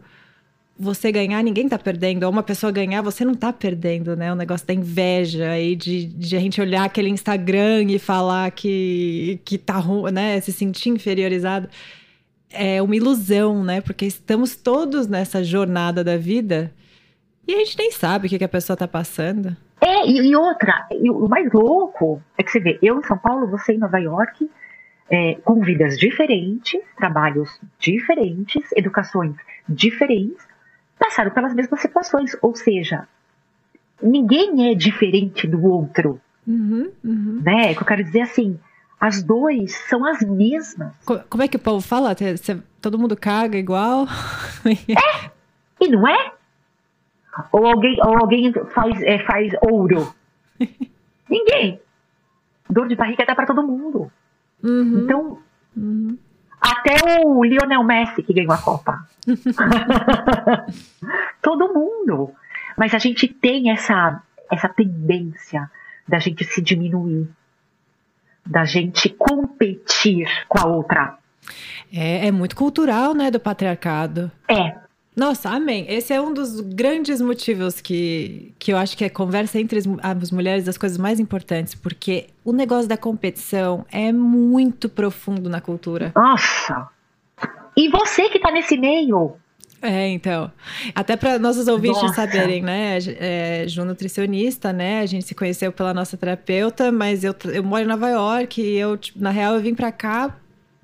você 0.80 1.12
ganhar, 1.12 1.44
ninguém 1.44 1.68
tá 1.68 1.78
perdendo. 1.78 2.24
Ou 2.24 2.32
uma 2.32 2.44
pessoa 2.44 2.72
ganhar, 2.72 3.02
você 3.02 3.26
não 3.26 3.34
tá 3.34 3.52
perdendo, 3.52 4.16
né? 4.16 4.32
O 4.32 4.36
negócio 4.36 4.66
da 4.66 4.74
inveja 4.74 5.58
e 5.60 5.76
de, 5.76 6.06
de 6.06 6.36
a 6.36 6.40
gente 6.40 6.62
olhar 6.62 6.86
aquele 6.86 7.10
Instagram 7.10 7.84
e 7.84 8.00
falar 8.00 8.52
que, 8.52 9.40
que 9.44 9.58
tá 9.58 9.78
ruim, 9.78 10.12
né? 10.12 10.40
Se 10.42 10.52
sentir 10.52 10.90
inferiorizado 10.90 11.68
é 12.52 12.82
uma 12.82 12.96
ilusão, 12.96 13.64
né? 13.64 13.82
Porque 13.82 14.06
estamos 14.06 14.56
todos 14.56 15.08
nessa 15.08 15.44
jornada 15.44 16.04
da 16.04 16.18
vida 16.18 16.72
e 17.48 17.56
a 17.56 17.60
gente 17.60 17.78
nem 17.78 17.92
sabe 17.92 18.28
o 18.28 18.30
que, 18.30 18.38
que 18.38 18.44
a 18.44 18.50
pessoa 18.50 18.76
está 18.76 18.88
passando. 18.88 19.56
É, 19.82 20.08
e, 20.08 20.30
e 20.30 20.36
outra, 20.36 20.88
e 20.92 21.10
o 21.10 21.28
mais 21.28 21.52
louco 21.52 22.22
é 22.38 22.44
que 22.44 22.52
você 22.52 22.60
vê, 22.60 22.80
eu 22.82 23.00
em 23.00 23.04
São 23.04 23.18
Paulo, 23.18 23.48
você 23.48 23.74
em 23.74 23.78
Nova 23.78 23.98
York, 24.00 24.50
é, 25.10 25.36
com 25.44 25.62
vidas 25.62 25.98
diferentes, 25.98 26.82
trabalhos 26.98 27.50
diferentes, 27.80 28.64
educações 28.76 29.36
diferentes, 29.70 30.47
passaram 30.98 31.32
pelas 31.32 31.54
mesmas 31.54 31.82
situações. 31.82 32.36
Ou 32.42 32.56
seja, 32.56 33.08
ninguém 34.02 34.70
é 34.70 34.76
diferente 34.76 35.48
do 35.48 35.64
outro. 35.66 36.20
Uhum, 36.46 36.92
uhum. 37.04 37.42
Né? 37.44 37.74
Que 37.74 37.82
eu 37.82 37.86
quero 37.86 38.04
dizer 38.04 38.22
assim, 38.22 38.60
as 39.00 39.22
duas 39.22 39.72
são 39.90 40.06
as 40.06 40.22
mesmas. 40.22 40.94
Como 41.30 41.44
é 41.44 41.48
que 41.48 41.58
o 41.58 41.60
povo 41.60 41.82
fala? 41.82 42.16
Todo 42.82 42.98
mundo 42.98 43.16
caga 43.16 43.58
igual? 43.58 44.08
É, 44.66 45.32
e 45.80 45.88
não 45.90 46.08
é? 46.08 46.32
Ou 47.52 47.66
alguém, 47.66 47.98
ou 48.04 48.18
alguém 48.18 48.52
faz, 48.74 49.02
é, 49.04 49.20
faz 49.20 49.54
ouro? 49.62 50.14
Ninguém. 51.30 51.80
Dor 52.70 52.88
de 52.88 52.96
barriga 52.96 53.26
dá 53.26 53.36
para 53.36 53.46
todo 53.46 53.66
mundo. 53.66 54.12
Uhum. 54.64 55.04
Então, 55.04 55.40
uhum. 55.76 56.18
Até 56.60 56.96
o 57.26 57.44
Lionel 57.44 57.84
Messi 57.84 58.24
que 58.24 58.34
ganhou 58.34 58.54
a 58.54 58.58
Copa. 58.58 59.08
todo 61.42 61.74
mundo. 61.74 62.32
Mas 62.78 62.94
a 62.94 63.00
gente 63.00 63.28
tem 63.28 63.72
essa, 63.72 64.22
essa 64.52 64.70
tendência 64.70 65.70
da 66.08 66.20
gente 66.20 66.44
se 66.44 66.62
diminuir 66.62 67.28
da 68.50 68.66
gente 68.66 69.10
competir 69.10 70.28
com 70.48 70.60
a 70.60 70.66
outra. 70.66 71.18
É, 71.94 72.28
é 72.28 72.32
muito 72.32 72.56
cultural, 72.56 73.14
né, 73.14 73.30
do 73.30 73.40
patriarcado. 73.40 74.32
É. 74.48 74.76
Nossa, 75.18 75.50
amém. 75.50 75.84
Esse 75.90 76.14
é 76.14 76.22
um 76.22 76.32
dos 76.32 76.60
grandes 76.62 77.20
motivos 77.20 77.82
que, 77.82 78.54
que 78.60 78.72
eu 78.72 78.78
acho 78.78 78.96
que 78.96 79.04
a 79.04 79.10
conversa 79.10 79.60
entre 79.60 79.80
as, 80.04 80.32
mulheres 80.32 80.66
das 80.66 80.78
coisas 80.78 80.96
mais 80.96 81.20
importantes, 81.20 81.74
porque 81.74 82.28
o 82.46 82.54
negócio 82.54 82.88
da 82.88 82.96
competição 82.96 83.84
é 83.92 84.12
muito 84.12 84.88
profundo 84.88 85.50
na 85.50 85.60
cultura. 85.60 86.12
Nossa! 86.16 86.88
E 87.76 87.90
você 87.90 88.30
que 88.30 88.38
tá 88.40 88.52
nesse 88.52 88.78
meio, 88.78 89.34
é, 89.80 90.08
então. 90.10 90.52
Até 90.96 91.16
para 91.16 91.38
nossos 91.38 91.68
ouvintes 91.68 92.02
nossa. 92.02 92.16
saberem, 92.16 92.64
né? 92.64 92.98
É, 93.20 93.66
Ju 93.68 93.86
nutricionista, 93.86 94.74
né? 94.74 95.02
A 95.02 95.06
gente 95.06 95.26
se 95.26 95.36
conheceu 95.36 95.72
pela 95.72 95.94
nossa 95.94 96.18
terapeuta, 96.18 96.92
mas 96.92 97.24
eu, 97.24 97.36
eu 97.46 97.64
moro 97.64 97.84
em 97.84 97.88
Nova 97.88 98.10
York 98.10 98.60
e 98.60 98.76
eu, 98.76 98.98
tipo, 98.98 99.20
na 99.22 99.30
real, 99.30 99.54
eu 99.54 99.62
vim 99.62 99.76
para 99.76 99.92
cá 99.92 100.36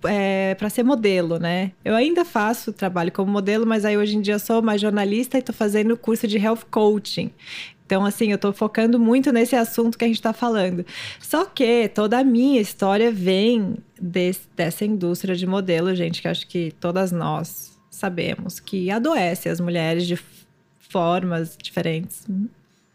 é, 0.05 0.55
para 0.55 0.69
ser 0.69 0.83
modelo, 0.83 1.39
né? 1.39 1.71
Eu 1.83 1.95
ainda 1.95 2.25
faço 2.25 2.73
trabalho 2.73 3.11
como 3.11 3.31
modelo, 3.31 3.65
mas 3.65 3.85
aí 3.85 3.97
hoje 3.97 4.17
em 4.17 4.21
dia 4.21 4.39
sou 4.39 4.61
mais 4.61 4.81
jornalista 4.81 5.37
e 5.37 5.41
tô 5.41 5.53
fazendo 5.53 5.97
curso 5.97 6.27
de 6.27 6.37
health 6.37 6.65
coaching. 6.69 7.31
Então, 7.85 8.05
assim, 8.05 8.31
eu 8.31 8.37
tô 8.37 8.51
focando 8.53 8.97
muito 8.97 9.31
nesse 9.31 9.55
assunto 9.55 9.97
que 9.97 10.05
a 10.05 10.07
gente 10.07 10.21
tá 10.21 10.33
falando. 10.33 10.85
Só 11.19 11.45
que 11.45 11.89
toda 11.89 12.19
a 12.19 12.23
minha 12.23 12.59
história 12.59 13.11
vem 13.11 13.77
desse, 13.99 14.47
dessa 14.55 14.85
indústria 14.85 15.35
de 15.35 15.45
modelo, 15.45 15.93
gente, 15.93 16.21
que 16.21 16.27
acho 16.27 16.47
que 16.47 16.73
todas 16.79 17.11
nós 17.11 17.77
sabemos 17.91 18.59
que 18.59 18.89
adoece 18.89 19.49
as 19.49 19.59
mulheres 19.59 20.07
de 20.07 20.17
formas 20.79 21.57
diferentes. 21.61 22.25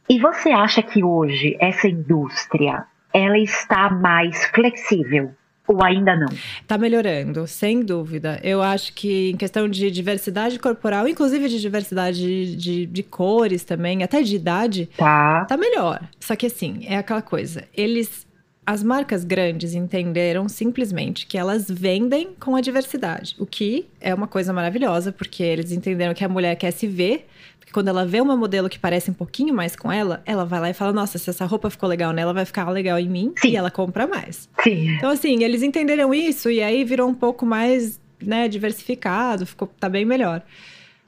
E 0.09 0.18
você 0.18 0.51
acha 0.51 0.83
que 0.83 1.05
hoje 1.05 1.57
essa 1.61 1.87
indústria 1.87 2.87
ela 3.12 3.38
está 3.38 3.90
mais 3.90 4.47
flexível? 4.47 5.35
Ou 5.68 5.85
ainda 5.85 6.16
não? 6.16 6.28
Está 6.62 6.78
melhorando, 6.78 7.46
sem 7.46 7.83
dúvida. 7.83 8.40
Eu 8.42 8.62
acho 8.62 8.94
que 8.94 9.31
em 9.31 9.37
questão 9.37 9.68
de 9.68 9.90
diversidade 9.90 10.59
corporal, 10.59 11.07
inclusive 11.07 11.46
de 11.46 11.61
diversidade 11.61 12.18
de, 12.18 12.57
de, 12.57 12.87
de, 12.87 13.02
cores 13.02 13.64
também, 13.64 14.02
até 14.02 14.22
de 14.22 14.35
idade, 14.35 14.88
tá. 14.96 15.44
tá 15.44 15.57
melhor. 15.59 16.00
Só 16.18 16.35
que 16.35 16.46
assim, 16.46 16.87
é 16.87 16.96
aquela 16.96 17.20
coisa. 17.20 17.64
Eles 17.76 18.26
as 18.68 18.83
marcas 18.83 19.24
grandes 19.24 19.72
entenderam 19.72 20.46
simplesmente 20.46 21.26
que 21.26 21.38
elas 21.38 21.70
vendem 21.70 22.35
com 22.38 22.54
a 22.54 22.61
diversidade, 22.61 23.35
o 23.38 23.46
que 23.46 23.88
é 23.98 24.12
uma 24.12 24.26
coisa 24.26 24.52
maravilhosa, 24.52 25.11
porque 25.11 25.42
eles 25.42 25.72
entenderam 25.72 26.12
que 26.12 26.22
a 26.22 26.28
mulher 26.28 26.54
quer 26.54 26.70
se 26.70 26.87
ver, 26.87 27.26
porque 27.59 27.72
quando 27.72 27.88
ela 27.88 28.04
vê 28.04 28.20
uma 28.20 28.37
modelo 28.37 28.68
que 28.68 28.78
parece 28.78 29.11
um 29.11 29.14
pouquinho 29.14 29.54
mais 29.54 29.74
com 29.74 29.90
ela, 29.90 30.22
ela 30.26 30.44
vai 30.44 30.61
lá 30.61 30.68
e 30.68 30.74
fala: 30.74 30.92
Nossa, 30.92 31.16
se 31.16 31.31
essa 31.31 31.46
roupa 31.46 31.70
ficou 31.70 31.88
legal 31.88 32.12
nela, 32.12 32.35
vai 32.35 32.44
ficar 32.44 32.68
legal 32.68 32.98
em 32.98 33.09
mim, 33.09 33.33
Sim. 33.38 33.48
e 33.48 33.57
ela 33.57 33.70
compra 33.70 34.07
mais. 34.07 34.50
Sim. 34.62 34.96
Então, 34.96 35.09
assim, 35.09 35.42
eles 35.42 35.62
entenderam 35.62 36.12
isso 36.12 36.50
e 36.50 36.61
aí 36.61 36.85
virou 36.85 37.09
um 37.09 37.14
pouco 37.14 37.46
mais 37.46 37.98
né, 38.20 38.48
diversificado, 38.48 39.46
ficou, 39.46 39.66
tá 39.81 39.88
bem 39.88 40.04
melhor. 40.04 40.42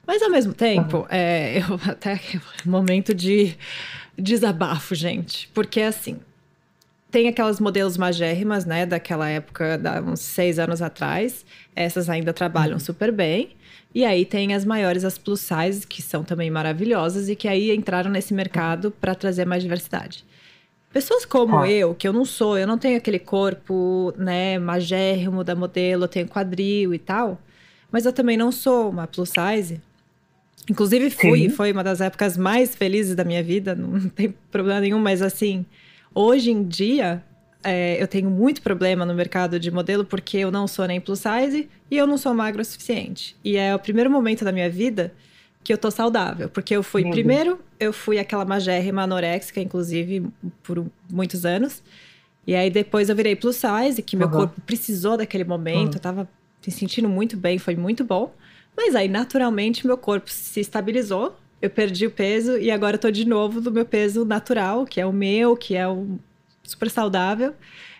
Mas 0.07 0.19
ao 0.23 0.31
mesmo 0.31 0.51
tempo, 0.51 0.97
uhum. 0.97 1.05
é, 1.11 1.59
eu 1.69 1.79
até 1.87 2.19
momento 2.65 3.13
de 3.13 3.55
desabafo, 4.17 4.95
gente, 4.95 5.47
porque 5.53 5.79
assim 5.79 6.17
tem 7.11 7.27
aquelas 7.27 7.59
modelos 7.59 7.97
magérrimas, 7.97 8.65
né, 8.65 8.85
daquela 8.85 9.27
época, 9.27 9.77
da, 9.77 10.01
uns 10.01 10.21
seis 10.21 10.57
anos 10.57 10.81
atrás. 10.81 11.45
Essas 11.75 12.09
ainda 12.09 12.31
trabalham 12.31 12.73
uhum. 12.73 12.79
super 12.79 13.11
bem. 13.11 13.49
E 13.93 14.05
aí 14.05 14.25
tem 14.25 14.53
as 14.53 14.63
maiores, 14.63 15.03
as 15.03 15.17
plus 15.17 15.41
size, 15.41 15.85
que 15.85 16.01
são 16.01 16.23
também 16.23 16.49
maravilhosas 16.49 17.27
e 17.27 17.35
que 17.35 17.47
aí 17.47 17.75
entraram 17.75 18.09
nesse 18.09 18.33
mercado 18.33 18.89
para 18.89 19.13
trazer 19.13 19.45
mais 19.45 19.61
diversidade. 19.61 20.23
Pessoas 20.93 21.25
como 21.25 21.59
ah. 21.59 21.69
eu, 21.69 21.93
que 21.93 22.07
eu 22.07 22.13
não 22.13 22.23
sou, 22.23 22.57
eu 22.57 22.65
não 22.65 22.77
tenho 22.77 22.97
aquele 22.97 23.19
corpo, 23.19 24.13
né, 24.17 24.57
magérrimo 24.57 25.43
da 25.43 25.55
modelo, 25.55 26.05
eu 26.05 26.07
tenho 26.07 26.27
quadril 26.27 26.93
e 26.93 26.99
tal, 26.99 27.39
mas 27.91 28.05
eu 28.05 28.13
também 28.13 28.37
não 28.37 28.51
sou 28.51 28.89
uma 28.89 29.07
plus 29.07 29.29
size. 29.29 29.81
Inclusive 30.69 31.09
fui, 31.09 31.43
Sim. 31.43 31.49
foi 31.49 31.71
uma 31.71 31.83
das 31.83 31.99
épocas 31.99 32.37
mais 32.37 32.75
felizes 32.75 33.15
da 33.15 33.25
minha 33.25 33.43
vida, 33.43 33.75
não 33.75 34.07
tem 34.09 34.33
problema 34.49 34.79
nenhum, 34.79 34.99
mas 34.99 35.21
assim, 35.21 35.65
Hoje 36.13 36.51
em 36.51 36.63
dia, 36.63 37.23
é, 37.63 38.01
eu 38.01 38.07
tenho 38.07 38.29
muito 38.29 38.61
problema 38.61 39.05
no 39.05 39.13
mercado 39.13 39.59
de 39.59 39.71
modelo 39.71 40.03
porque 40.03 40.37
eu 40.37 40.51
não 40.51 40.67
sou 40.67 40.85
nem 40.85 40.99
plus 40.99 41.19
size 41.19 41.69
e 41.89 41.97
eu 41.97 42.07
não 42.07 42.17
sou 42.17 42.33
magro 42.33 42.61
o 42.61 42.65
suficiente. 42.65 43.35
E 43.43 43.57
é 43.57 43.73
o 43.75 43.79
primeiro 43.79 44.09
momento 44.09 44.43
da 44.43 44.51
minha 44.51 44.69
vida 44.69 45.13
que 45.63 45.71
eu 45.71 45.77
tô 45.77 45.91
saudável. 45.91 46.49
Porque 46.49 46.75
eu 46.75 46.83
fui, 46.83 47.03
Meu 47.03 47.11
primeiro, 47.11 47.51
Deus. 47.51 47.59
eu 47.79 47.93
fui 47.93 48.17
aquela 48.17 48.45
magérrima 48.45 49.03
anoréxica, 49.03 49.61
inclusive, 49.61 50.27
por 50.63 50.85
muitos 51.09 51.45
anos. 51.45 51.83
E 52.45 52.55
aí 52.55 52.69
depois 52.69 53.09
eu 53.09 53.15
virei 53.15 53.35
plus 53.35 53.57
size, 53.57 54.01
que 54.01 54.17
meu 54.17 54.27
uhum. 54.27 54.33
corpo 54.33 54.61
precisou 54.61 55.15
daquele 55.15 55.43
momento, 55.43 55.93
uhum. 55.93 55.97
eu 55.97 55.99
tava 55.99 56.29
me 56.65 56.73
sentindo 56.73 57.07
muito 57.07 57.37
bem, 57.37 57.59
foi 57.59 57.75
muito 57.75 58.03
bom. 58.03 58.33
Mas 58.75 58.95
aí, 58.95 59.07
naturalmente, 59.07 59.85
meu 59.85 59.97
corpo 59.97 60.29
se 60.29 60.59
estabilizou, 60.59 61.35
eu 61.61 61.69
perdi 61.69 62.07
o 62.07 62.11
peso 62.11 62.57
e 62.57 62.71
agora 62.71 62.95
eu 62.95 62.99
tô 62.99 63.11
de 63.11 63.25
novo 63.25 63.61
no 63.61 63.71
meu 63.71 63.85
peso 63.85 64.25
natural, 64.25 64.85
que 64.85 64.99
é 64.99 65.05
o 65.05 65.13
meu, 65.13 65.55
que 65.55 65.75
é 65.75 65.87
o 65.87 66.19
super 66.63 66.89
saudável. 66.89 67.53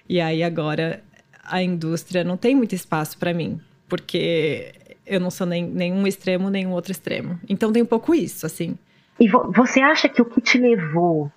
E 0.09 0.19
aí 0.19 0.43
agora 0.43 1.03
a 1.43 1.61
indústria 1.61 2.23
não 2.23 2.37
tem 2.37 2.55
muito 2.55 2.73
espaço 2.73 3.17
para 3.17 3.33
mim, 3.33 3.59
porque 3.87 4.73
eu 5.05 5.19
não 5.19 5.29
sou 5.29 5.45
nem 5.45 5.65
nenhum 5.65 6.07
extremo, 6.07 6.49
nenhum 6.49 6.71
outro 6.71 6.91
extremo. 6.91 7.39
Então 7.47 7.71
tem 7.71 7.83
um 7.83 7.85
pouco 7.85 8.15
isso, 8.15 8.45
assim. 8.45 8.77
E 9.19 9.27
vo 9.27 9.51
você 9.51 9.81
acha 9.81 10.09
que 10.09 10.21
o 10.21 10.25
que 10.25 10.41
te 10.41 10.57
levou 10.57 11.31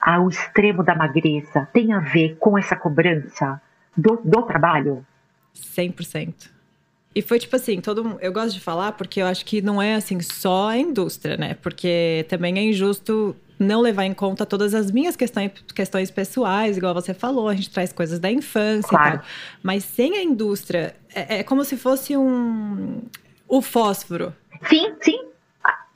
ao 0.00 0.28
extremo 0.28 0.84
da 0.84 0.94
magreza 0.94 1.68
tem 1.72 1.92
a 1.92 2.00
ver 2.00 2.36
com 2.38 2.58
essa 2.58 2.76
cobrança 2.76 3.60
do, 3.96 4.20
do 4.22 4.42
trabalho? 4.42 5.04
100%. 5.54 6.57
E 7.18 7.22
foi 7.22 7.40
tipo 7.40 7.56
assim, 7.56 7.80
todo 7.80 8.16
eu 8.20 8.32
gosto 8.32 8.54
de 8.54 8.60
falar 8.60 8.92
porque 8.92 9.20
eu 9.20 9.26
acho 9.26 9.44
que 9.44 9.60
não 9.60 9.82
é 9.82 9.96
assim 9.96 10.20
só 10.20 10.68
a 10.68 10.78
indústria, 10.78 11.36
né? 11.36 11.56
Porque 11.60 12.24
também 12.28 12.56
é 12.56 12.62
injusto 12.62 13.34
não 13.58 13.80
levar 13.80 14.04
em 14.04 14.14
conta 14.14 14.46
todas 14.46 14.72
as 14.72 14.92
minhas 14.92 15.16
questões, 15.16 15.50
questões 15.74 16.12
pessoais, 16.12 16.76
igual 16.76 16.94
você 16.94 17.12
falou, 17.12 17.48
a 17.48 17.56
gente 17.56 17.70
traz 17.70 17.92
coisas 17.92 18.20
da 18.20 18.30
infância 18.30 18.88
claro. 18.88 19.16
e 19.16 19.18
tal. 19.18 19.26
Mas 19.64 19.82
sem 19.82 20.16
a 20.16 20.22
indústria, 20.22 20.94
é, 21.12 21.40
é 21.40 21.42
como 21.42 21.64
se 21.64 21.76
fosse 21.76 22.16
um. 22.16 23.02
o 23.48 23.60
fósforo. 23.60 24.32
Sim, 24.68 24.94
sim. 25.00 25.18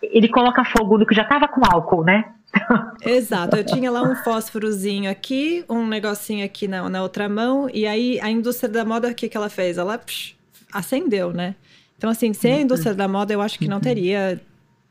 Ele 0.02 0.28
coloca 0.28 0.64
fogo 0.64 0.98
no 0.98 1.06
que 1.06 1.14
já 1.14 1.24
tava 1.24 1.46
com 1.46 1.60
álcool, 1.64 2.02
né? 2.02 2.32
Exato, 3.06 3.54
eu 3.54 3.64
tinha 3.64 3.92
lá 3.92 4.02
um 4.02 4.16
fósforozinho 4.16 5.08
aqui, 5.08 5.64
um 5.68 5.86
negocinho 5.86 6.44
aqui 6.44 6.66
na, 6.66 6.90
na 6.90 7.00
outra 7.00 7.28
mão, 7.28 7.70
e 7.72 7.86
aí 7.86 8.18
a 8.20 8.28
indústria 8.28 8.68
da 8.68 8.84
moda, 8.84 9.08
o 9.08 9.14
que, 9.14 9.28
que 9.28 9.36
ela 9.36 9.48
fez? 9.48 9.78
Ela 9.78 9.96
psh, 9.98 10.41
acendeu, 10.72 11.32
né? 11.32 11.54
Então, 11.96 12.10
assim, 12.10 12.32
sem 12.32 12.52
a 12.52 12.56
uhum. 12.56 12.62
indústria 12.62 12.94
da 12.94 13.06
moda, 13.06 13.32
eu 13.32 13.40
acho 13.40 13.58
que 13.58 13.68
não 13.68 13.76
uhum. 13.76 13.82
teria 13.82 14.40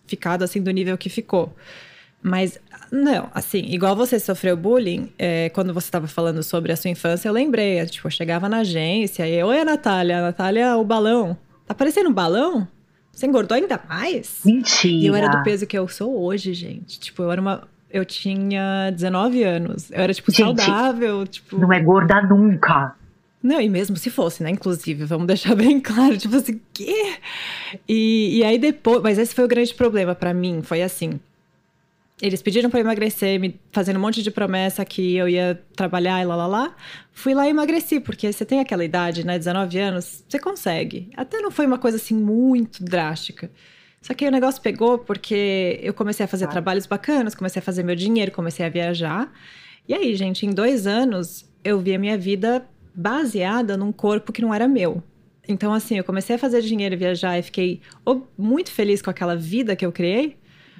ficado 0.08 0.44
assim 0.44 0.62
do 0.62 0.72
nível 0.72 0.98
que 0.98 1.10
ficou. 1.10 1.54
Mas, 2.24 2.60
não, 2.92 3.30
assim, 3.34 3.64
igual 3.70 3.96
você 3.96 4.20
sofreu 4.20 4.56
bullying, 4.56 5.12
é, 5.18 5.50
quando 5.50 5.74
você 5.74 5.88
estava 5.88 6.08
falando 6.08 6.44
sobre 6.44 6.72
a 6.72 6.76
sua 6.76 6.92
infância, 6.92 7.28
eu 7.28 7.34
lembrei, 7.34 7.84
tipo, 7.88 8.08
eu 8.08 8.12
chegava 8.12 8.48
na 8.48 8.60
agência 8.60 9.28
e, 9.28 9.44
oi, 9.44 9.60
a 9.60 9.66
Natália, 9.66 10.20
a 10.20 10.22
Natália, 10.22 10.78
o 10.78 10.84
balão. 10.84 11.36
Tá 11.66 11.74
parecendo 11.74 12.10
um 12.10 12.14
balão? 12.14 12.68
Você 13.12 13.26
engordou 13.26 13.56
ainda 13.56 13.80
mais? 13.90 14.42
Mentira. 14.46 14.94
E 14.94 15.08
eu 15.08 15.16
era 15.16 15.28
do 15.28 15.44
peso 15.44 15.66
que 15.66 15.78
eu 15.78 15.88
sou 15.88 16.22
hoje, 16.22 16.54
gente. 16.54 17.00
Tipo, 17.00 17.24
eu 17.24 17.32
era 17.32 17.42
uma. 17.42 17.68
Eu 17.90 18.06
tinha 18.06 18.90
19 18.92 19.44
anos. 19.44 19.92
Eu 19.92 20.02
era, 20.02 20.14
tipo, 20.14 20.32
gente, 20.32 20.62
saudável. 20.62 21.28
Tipo... 21.28 21.58
Não 21.58 21.74
é 21.74 21.80
gorda 21.82 22.22
nunca. 22.22 22.96
Não, 23.44 23.60
e 23.60 23.68
mesmo 23.68 23.98
se 23.98 24.10
fosse, 24.10 24.44
né? 24.44 24.52
Inclusive, 24.52 25.04
vamos 25.06 25.28
deixar 25.28 25.56
bem 25.58 25.80
claro, 25.80 26.18
tipo 26.18 26.36
assim, 26.36 26.60
quê? 26.74 27.16
E, 27.88 28.38
e 28.38 28.44
aí 28.44 28.58
depois, 28.58 29.02
mas 29.02 29.18
esse 29.18 29.34
foi 29.34 29.46
o 29.46 29.48
grande 29.48 29.74
problema 29.74 30.14
para 30.14 30.34
mim, 30.34 30.62
foi 30.62 30.82
assim. 30.84 31.20
Eles 32.22 32.40
pediram 32.40 32.70
para 32.70 32.80
emagrecer, 32.80 33.40
me 33.40 33.60
fazendo 33.72 33.98
um 33.98 34.00
monte 34.00 34.22
de 34.22 34.30
promessa 34.30 34.86
que 34.86 35.16
eu 35.16 35.28
ia 35.28 35.60
trabalhar 35.76 36.22
e 36.22 36.26
lá 36.26 36.36
lá 36.36 36.46
lá. 36.46 36.76
Fui 37.12 37.34
lá 37.34 37.48
e 37.48 37.50
emagreci, 37.50 38.00
porque 38.00 38.32
você 38.32 38.46
tem 38.46 38.60
aquela 38.60 38.86
idade, 38.86 39.26
né, 39.26 39.40
19 39.40 39.80
anos, 39.80 40.24
você 40.30 40.38
consegue. 40.38 41.10
Até 41.18 41.40
não 41.40 41.50
foi 41.50 41.66
uma 41.66 41.80
coisa 41.80 41.98
assim 41.98 42.14
muito 42.14 42.84
drástica. 42.84 43.50
Só 44.04 44.14
que 44.14 44.24
aí 44.24 44.30
o 44.30 44.32
negócio 44.32 44.62
pegou 44.62 45.00
porque 45.00 45.80
eu 45.82 45.96
comecei 45.96 46.24
a 46.24 46.28
fazer 46.28 46.46
ah. 46.46 46.48
trabalhos 46.48 46.86
bacanas, 46.86 47.34
comecei 47.34 47.60
a 47.60 47.64
fazer 47.64 47.82
meu 47.82 47.96
dinheiro, 47.96 48.32
comecei 48.32 48.64
a 48.64 48.70
viajar. 48.70 49.32
E 49.88 49.94
aí, 49.94 50.16
gente, 50.16 50.46
em 50.46 50.52
dois 50.52 50.86
anos 50.86 51.50
eu 51.64 51.80
vi 51.80 51.96
a 51.96 52.00
minha 52.00 52.18
vida 52.18 52.68
baseada 52.94 53.78
num 53.78 53.92
corpo 53.92 54.32
que 54.32 54.42
não 54.42 54.54
era 54.54 54.68
meu. 54.68 55.04
Então, 55.48 55.74
assim, 55.74 55.98
eu 55.98 56.04
comecei 56.04 56.36
a 56.36 56.40
fazer 56.40 56.62
dinheiro, 56.62 56.98
viajar 56.98 57.38
e 57.38 57.42
fiquei 57.42 57.82
muito 58.38 58.72
feliz 58.72 59.02
com 59.02 59.10
aquela 59.10 59.36
vida 59.36 59.76
que 59.76 59.86
eu 59.86 59.92
criei, 59.92 60.38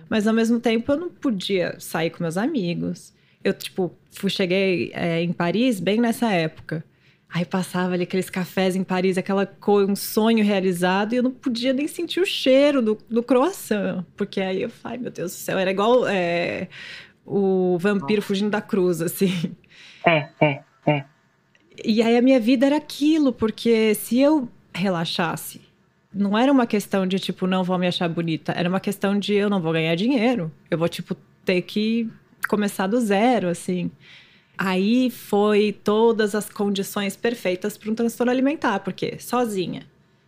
mas 0.10 0.28
ao 0.28 0.34
mesmo 0.34 0.60
tempo 0.60 0.92
eu 0.92 0.98
não 0.98 1.10
podia 1.10 1.76
sair 1.80 2.10
com 2.10 2.24
meus 2.24 2.38
amigos. 2.38 3.14
Eu, 3.44 3.54
tipo, 3.54 3.92
fui, 4.12 4.30
cheguei 4.30 4.92
é, 4.94 5.22
em 5.22 5.34
Paris 5.34 5.80
bem 5.80 6.00
nessa 6.00 6.32
época. 6.32 6.84
Aí 7.34 7.46
passava 7.46 7.94
ali 7.94 8.04
aqueles 8.04 8.30
cafés 8.30 8.76
em 8.76 8.84
Paris, 8.84 9.18
aquela 9.18 9.46
cor, 9.46 9.90
um 9.90 9.96
sonho 9.96 10.44
realizado, 10.44 11.14
e 11.14 11.16
eu 11.16 11.24
não 11.24 11.32
podia 11.32 11.72
nem 11.72 11.88
sentir 11.88 12.20
o 12.20 12.26
cheiro 12.26 12.82
do, 12.82 12.98
do 13.10 13.24
croissant. 13.24 14.06
Porque 14.18 14.42
aí 14.42 14.64
eu 14.64 14.70
falei, 14.70 14.98
meu 14.98 15.12
Deus 15.12 15.32
do 15.32 15.38
céu, 15.38 15.58
era 15.58 15.72
igual 15.72 16.06
é, 16.08 16.68
o 17.26 17.78
vampiro 17.80 18.22
fugindo 18.22 18.52
da 18.52 18.62
cruz, 18.62 19.02
assim. 19.02 19.56
É, 20.06 20.28
é, 20.42 20.64
é. 20.86 21.06
E 21.84 22.02
aí 22.02 22.18
a 22.18 22.22
minha 22.22 22.40
vida 22.40 22.66
era 22.66 22.78
aquilo, 22.78 23.32
porque 23.34 23.94
se 23.96 24.20
eu 24.20 24.50
relaxasse, 24.74 25.62
não 26.14 26.38
era 26.38 26.52
uma 26.52 26.68
questão 26.68 27.08
de 27.08 27.20
tipo, 27.20 27.48
não 27.48 27.64
vou 27.64 27.78
me 27.78 27.88
achar 27.88 28.10
bonita, 28.10 28.52
era 28.52 28.68
uma 28.68 28.80
questão 28.80 29.18
de 29.18 29.34
eu 29.34 29.50
não 29.50 29.62
vou 29.62 29.72
ganhar 29.72 29.96
dinheiro, 29.96 30.52
eu 30.70 30.78
vou 30.78 30.90
tipo 30.90 31.16
ter 31.46 31.62
que 31.62 32.10
começar 32.48 32.88
do 32.88 33.00
zero, 33.00 33.48
assim. 33.48 33.90
Aí 34.58 35.10
foi 35.10 35.72
todas 35.72 36.36
as 36.36 36.50
condições 36.50 37.16
perfeitas 37.16 37.78
para 37.78 37.90
um 37.90 37.96
transtorno 37.96 38.32
alimentar, 38.32 38.80
porque 38.80 39.18
sozinha, 39.20 39.84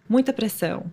muita 0.09 0.33
pressão, 0.33 0.91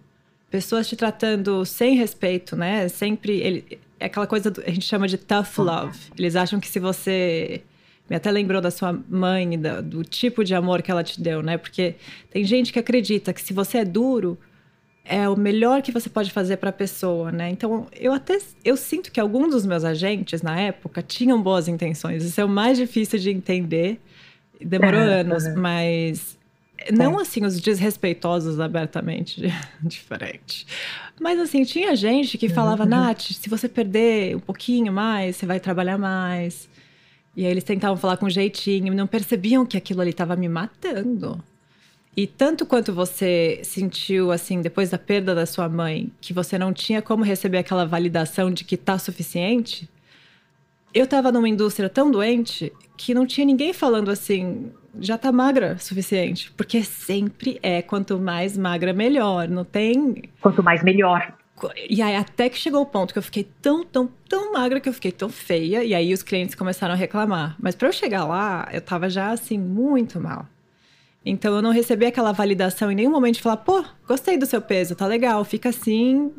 pessoas 0.50 0.88
te 0.88 0.96
tratando 0.96 1.64
sem 1.64 1.96
respeito, 1.96 2.56
né? 2.56 2.88
Sempre 2.88 3.38
ele, 3.38 3.78
é 3.98 4.06
aquela 4.06 4.26
coisa 4.26 4.50
do, 4.50 4.60
a 4.60 4.70
gente 4.70 4.84
chama 4.84 5.06
de 5.06 5.16
tough 5.16 5.58
love. 5.58 5.98
Eles 6.18 6.36
acham 6.36 6.58
que 6.58 6.68
se 6.68 6.80
você 6.80 7.62
até 8.16 8.30
lembrou 8.30 8.60
da 8.60 8.70
sua 8.70 8.92
mãe, 9.08 9.58
da, 9.58 9.80
do 9.80 10.02
tipo 10.02 10.44
de 10.44 10.54
amor 10.54 10.82
que 10.82 10.90
ela 10.90 11.04
te 11.04 11.20
deu, 11.20 11.42
né? 11.42 11.56
Porque 11.56 11.94
tem 12.30 12.44
gente 12.44 12.72
que 12.72 12.78
acredita 12.78 13.32
que 13.32 13.40
se 13.40 13.52
você 13.52 13.78
é 13.78 13.84
duro, 13.84 14.38
é 15.04 15.28
o 15.28 15.36
melhor 15.36 15.82
que 15.82 15.90
você 15.90 16.08
pode 16.08 16.30
fazer 16.30 16.56
para 16.56 16.70
a 16.70 16.72
pessoa, 16.72 17.32
né? 17.32 17.50
Então, 17.50 17.86
eu 17.98 18.12
até 18.12 18.38
eu 18.64 18.76
sinto 18.76 19.10
que 19.10 19.20
alguns 19.20 19.50
dos 19.50 19.66
meus 19.66 19.84
agentes 19.84 20.42
na 20.42 20.58
época 20.58 21.02
tinham 21.02 21.40
boas 21.42 21.68
intenções. 21.68 22.24
Isso 22.24 22.40
é 22.40 22.44
o 22.44 22.48
mais 22.48 22.78
difícil 22.78 23.18
de 23.18 23.30
entender. 23.30 24.00
Demorou 24.60 25.00
anos, 25.00 25.44
mas 25.56 26.38
não 26.92 27.18
assim 27.18 27.44
os 27.44 27.60
desrespeitosos 27.60 28.58
abertamente 28.60 29.52
diferente. 29.82 30.66
Mas 31.20 31.38
assim, 31.38 31.64
tinha 31.64 31.94
gente 31.94 32.38
que 32.38 32.48
falava, 32.48 32.84
uhum. 32.84 32.88
Nath, 32.88 33.32
se 33.32 33.48
você 33.48 33.68
perder 33.68 34.36
um 34.36 34.40
pouquinho 34.40 34.92
mais, 34.92 35.36
você 35.36 35.44
vai 35.44 35.60
trabalhar 35.60 35.98
mais. 35.98 36.68
E 37.36 37.44
aí 37.44 37.50
eles 37.50 37.64
tentavam 37.64 37.96
falar 37.96 38.16
com 38.16 38.28
jeitinho, 38.28 38.94
não 38.94 39.06
percebiam 39.06 39.64
que 39.64 39.76
aquilo 39.76 40.00
ali 40.00 40.10
estava 40.10 40.36
me 40.36 40.48
matando. 40.48 41.42
E 42.16 42.26
tanto 42.26 42.66
quanto 42.66 42.92
você 42.92 43.60
sentiu, 43.62 44.32
assim, 44.32 44.60
depois 44.60 44.90
da 44.90 44.98
perda 44.98 45.34
da 45.34 45.46
sua 45.46 45.68
mãe, 45.68 46.10
que 46.20 46.32
você 46.32 46.58
não 46.58 46.72
tinha 46.72 47.00
como 47.00 47.22
receber 47.22 47.58
aquela 47.58 47.86
validação 47.86 48.50
de 48.50 48.64
que 48.64 48.76
tá 48.76 48.98
suficiente, 48.98 49.88
eu 50.92 51.06
tava 51.06 51.30
numa 51.30 51.48
indústria 51.48 51.88
tão 51.88 52.10
doente 52.10 52.72
que 52.96 53.14
não 53.14 53.24
tinha 53.24 53.46
ninguém 53.46 53.72
falando 53.72 54.10
assim, 54.10 54.72
já 54.98 55.16
tá 55.16 55.30
magra 55.30 55.76
o 55.78 55.82
suficiente. 55.82 56.50
Porque 56.56 56.82
sempre 56.82 57.58
é 57.62 57.80
quanto 57.80 58.18
mais 58.18 58.58
magra, 58.58 58.92
melhor. 58.92 59.48
Não 59.48 59.64
tem. 59.64 60.24
Quanto 60.40 60.62
mais 60.62 60.82
melhor. 60.82 61.32
E 61.88 62.00
aí, 62.00 62.16
até 62.16 62.48
que 62.48 62.58
chegou 62.58 62.82
o 62.82 62.86
ponto 62.86 63.12
que 63.12 63.18
eu 63.18 63.22
fiquei 63.22 63.48
tão, 63.60 63.84
tão, 63.84 64.10
tão 64.28 64.52
magra 64.52 64.80
que 64.80 64.88
eu 64.88 64.92
fiquei 64.92 65.12
tão 65.12 65.28
feia. 65.28 65.84
E 65.84 65.94
aí, 65.94 66.12
os 66.12 66.22
clientes 66.22 66.54
começaram 66.54 66.94
a 66.94 66.96
reclamar. 66.96 67.56
Mas 67.58 67.74
para 67.74 67.88
eu 67.88 67.92
chegar 67.92 68.24
lá, 68.24 68.68
eu 68.72 68.80
tava 68.80 69.08
já, 69.08 69.30
assim, 69.30 69.58
muito 69.58 70.20
mal. 70.20 70.46
Então, 71.24 71.54
eu 71.54 71.62
não 71.62 71.70
recebi 71.70 72.06
aquela 72.06 72.32
validação 72.32 72.90
em 72.90 72.94
nenhum 72.94 73.10
momento 73.10 73.34
de 73.34 73.42
falar, 73.42 73.58
pô, 73.58 73.84
gostei 74.06 74.38
do 74.38 74.46
seu 74.46 74.62
peso, 74.62 74.94
tá 74.94 75.06
legal, 75.06 75.44
fica 75.44 75.68
assim 75.68 76.32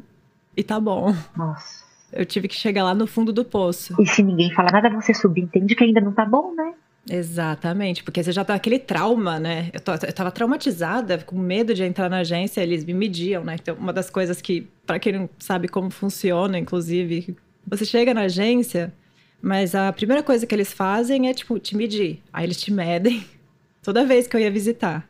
e 0.57 0.63
tá 0.63 0.79
bom. 0.79 1.15
Nossa. 1.35 1.81
Eu 2.11 2.25
tive 2.25 2.47
que 2.47 2.55
chegar 2.55 2.83
lá 2.83 2.93
no 2.93 3.07
fundo 3.07 3.31
do 3.31 3.45
poço. 3.45 3.95
E 4.01 4.05
se 4.05 4.21
ninguém 4.21 4.53
fala 4.53 4.69
nada, 4.71 4.89
você 4.89 5.13
subentende 5.13 5.75
que 5.75 5.83
ainda 5.83 6.01
não 6.01 6.11
tá 6.11 6.25
bom, 6.25 6.53
né? 6.53 6.73
Exatamente, 7.09 8.03
porque 8.03 8.23
você 8.23 8.31
já 8.31 8.45
tá 8.45 8.53
aquele 8.53 8.77
trauma, 8.77 9.39
né? 9.39 9.69
Eu, 9.73 9.79
tô, 9.79 9.91
eu 9.93 10.13
tava 10.13 10.31
traumatizada, 10.31 11.17
com 11.19 11.37
medo 11.37 11.73
de 11.73 11.83
entrar 11.83 12.09
na 12.09 12.19
agência, 12.19 12.61
eles 12.61 12.85
me 12.85 12.93
mediam, 12.93 13.43
né? 13.43 13.55
Então, 13.59 13.75
uma 13.75 13.91
das 13.91 14.09
coisas 14.09 14.39
que, 14.41 14.67
para 14.85 14.99
quem 14.99 15.13
não 15.13 15.29
sabe 15.39 15.67
como 15.67 15.89
funciona, 15.89 16.59
inclusive, 16.59 17.35
você 17.65 17.85
chega 17.85 18.13
na 18.13 18.21
agência, 18.21 18.93
mas 19.41 19.73
a 19.73 19.91
primeira 19.91 20.21
coisa 20.21 20.45
que 20.45 20.53
eles 20.53 20.71
fazem 20.71 21.27
é, 21.27 21.33
tipo, 21.33 21.57
te 21.57 21.75
medir. 21.75 22.21
Aí 22.31 22.45
eles 22.45 22.61
te 22.61 22.71
medem 22.71 23.25
toda 23.81 24.05
vez 24.05 24.27
que 24.27 24.35
eu 24.35 24.41
ia 24.41 24.51
visitar. 24.51 25.07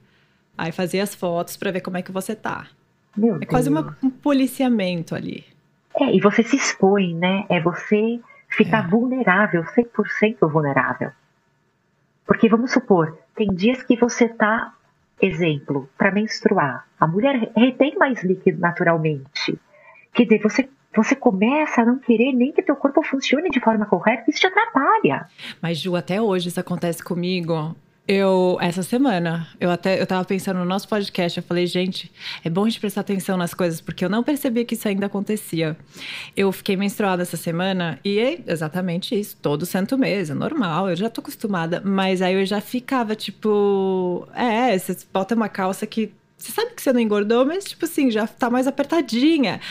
Aí 0.57 0.71
fazia 0.71 1.03
as 1.03 1.13
fotos 1.13 1.57
para 1.57 1.71
ver 1.71 1.81
como 1.81 1.97
é 1.97 2.01
que 2.01 2.11
você 2.11 2.35
tá. 2.35 2.67
Meu 3.15 3.35
é 3.35 3.39
Deus. 3.39 3.49
quase 3.49 3.69
uma, 3.69 3.97
um 4.01 4.09
policiamento 4.09 5.13
ali. 5.13 5.43
É, 5.99 6.15
e 6.15 6.21
você 6.21 6.41
se 6.41 6.55
expõe, 6.55 7.13
né? 7.13 7.45
É 7.49 7.59
você 7.59 8.19
ficar 8.49 8.85
é. 8.85 8.87
vulnerável, 8.87 9.63
100% 9.63 10.49
vulnerável. 10.49 11.11
Porque 12.31 12.47
vamos 12.47 12.71
supor, 12.71 13.17
tem 13.35 13.53
dias 13.53 13.83
que 13.83 13.97
você 13.97 14.25
tá, 14.25 14.73
exemplo, 15.21 15.89
para 15.97 16.13
menstruar. 16.13 16.87
A 16.97 17.05
mulher 17.05 17.51
retém 17.53 17.97
mais 17.97 18.23
líquido 18.23 18.57
naturalmente. 18.57 19.59
Quer 20.13 20.23
dizer, 20.23 20.41
você 20.41 20.69
você 20.95 21.13
começa 21.13 21.81
a 21.81 21.85
não 21.85 21.99
querer 21.99 22.31
nem 22.31 22.53
que 22.53 22.61
teu 22.61 22.77
corpo 22.77 23.03
funcione 23.03 23.49
de 23.49 23.59
forma 23.59 23.85
correta, 23.85 24.29
isso 24.29 24.39
te 24.39 24.47
atrapalha. 24.47 25.27
Mas 25.61 25.77
Ju, 25.77 25.93
até 25.93 26.21
hoje 26.21 26.47
isso 26.47 26.59
acontece 26.59 27.03
comigo. 27.03 27.75
Eu, 28.07 28.57
essa 28.59 28.81
semana, 28.81 29.47
eu 29.59 29.69
até 29.69 30.01
eu 30.01 30.07
tava 30.07 30.25
pensando 30.25 30.57
no 30.57 30.65
nosso 30.65 30.87
podcast, 30.87 31.37
eu 31.37 31.43
falei, 31.43 31.67
gente, 31.67 32.11
é 32.43 32.49
bom 32.49 32.65
a 32.65 32.69
gente 32.69 32.79
prestar 32.79 33.01
atenção 33.01 33.37
nas 33.37 33.53
coisas, 33.53 33.79
porque 33.79 34.03
eu 34.03 34.09
não 34.09 34.23
percebi 34.23 34.65
que 34.65 34.73
isso 34.73 34.87
ainda 34.87 35.05
acontecia. 35.05 35.77
Eu 36.35 36.51
fiquei 36.51 36.75
menstruada 36.75 37.21
essa 37.21 37.37
semana 37.37 37.99
e 38.03 38.19
é 38.19 38.39
exatamente 38.47 39.17
isso, 39.17 39.37
todo 39.39 39.67
santo 39.67 39.97
mês, 39.97 40.31
é 40.31 40.33
normal, 40.33 40.89
eu 40.89 40.95
já 40.95 41.09
tô 41.09 41.21
acostumada, 41.21 41.81
mas 41.85 42.21
aí 42.21 42.33
eu 42.33 42.45
já 42.45 42.59
ficava 42.59 43.15
tipo, 43.15 44.27
é, 44.35 44.77
você 44.77 44.97
bota 45.13 45.35
uma 45.35 45.47
calça 45.47 45.85
que 45.85 46.11
você 46.37 46.51
sabe 46.51 46.73
que 46.73 46.81
você 46.81 46.91
não 46.91 46.99
engordou, 46.99 47.45
mas 47.45 47.65
tipo 47.65 47.85
assim, 47.85 48.09
já 48.09 48.25
tá 48.25 48.49
mais 48.49 48.65
apertadinha. 48.65 49.61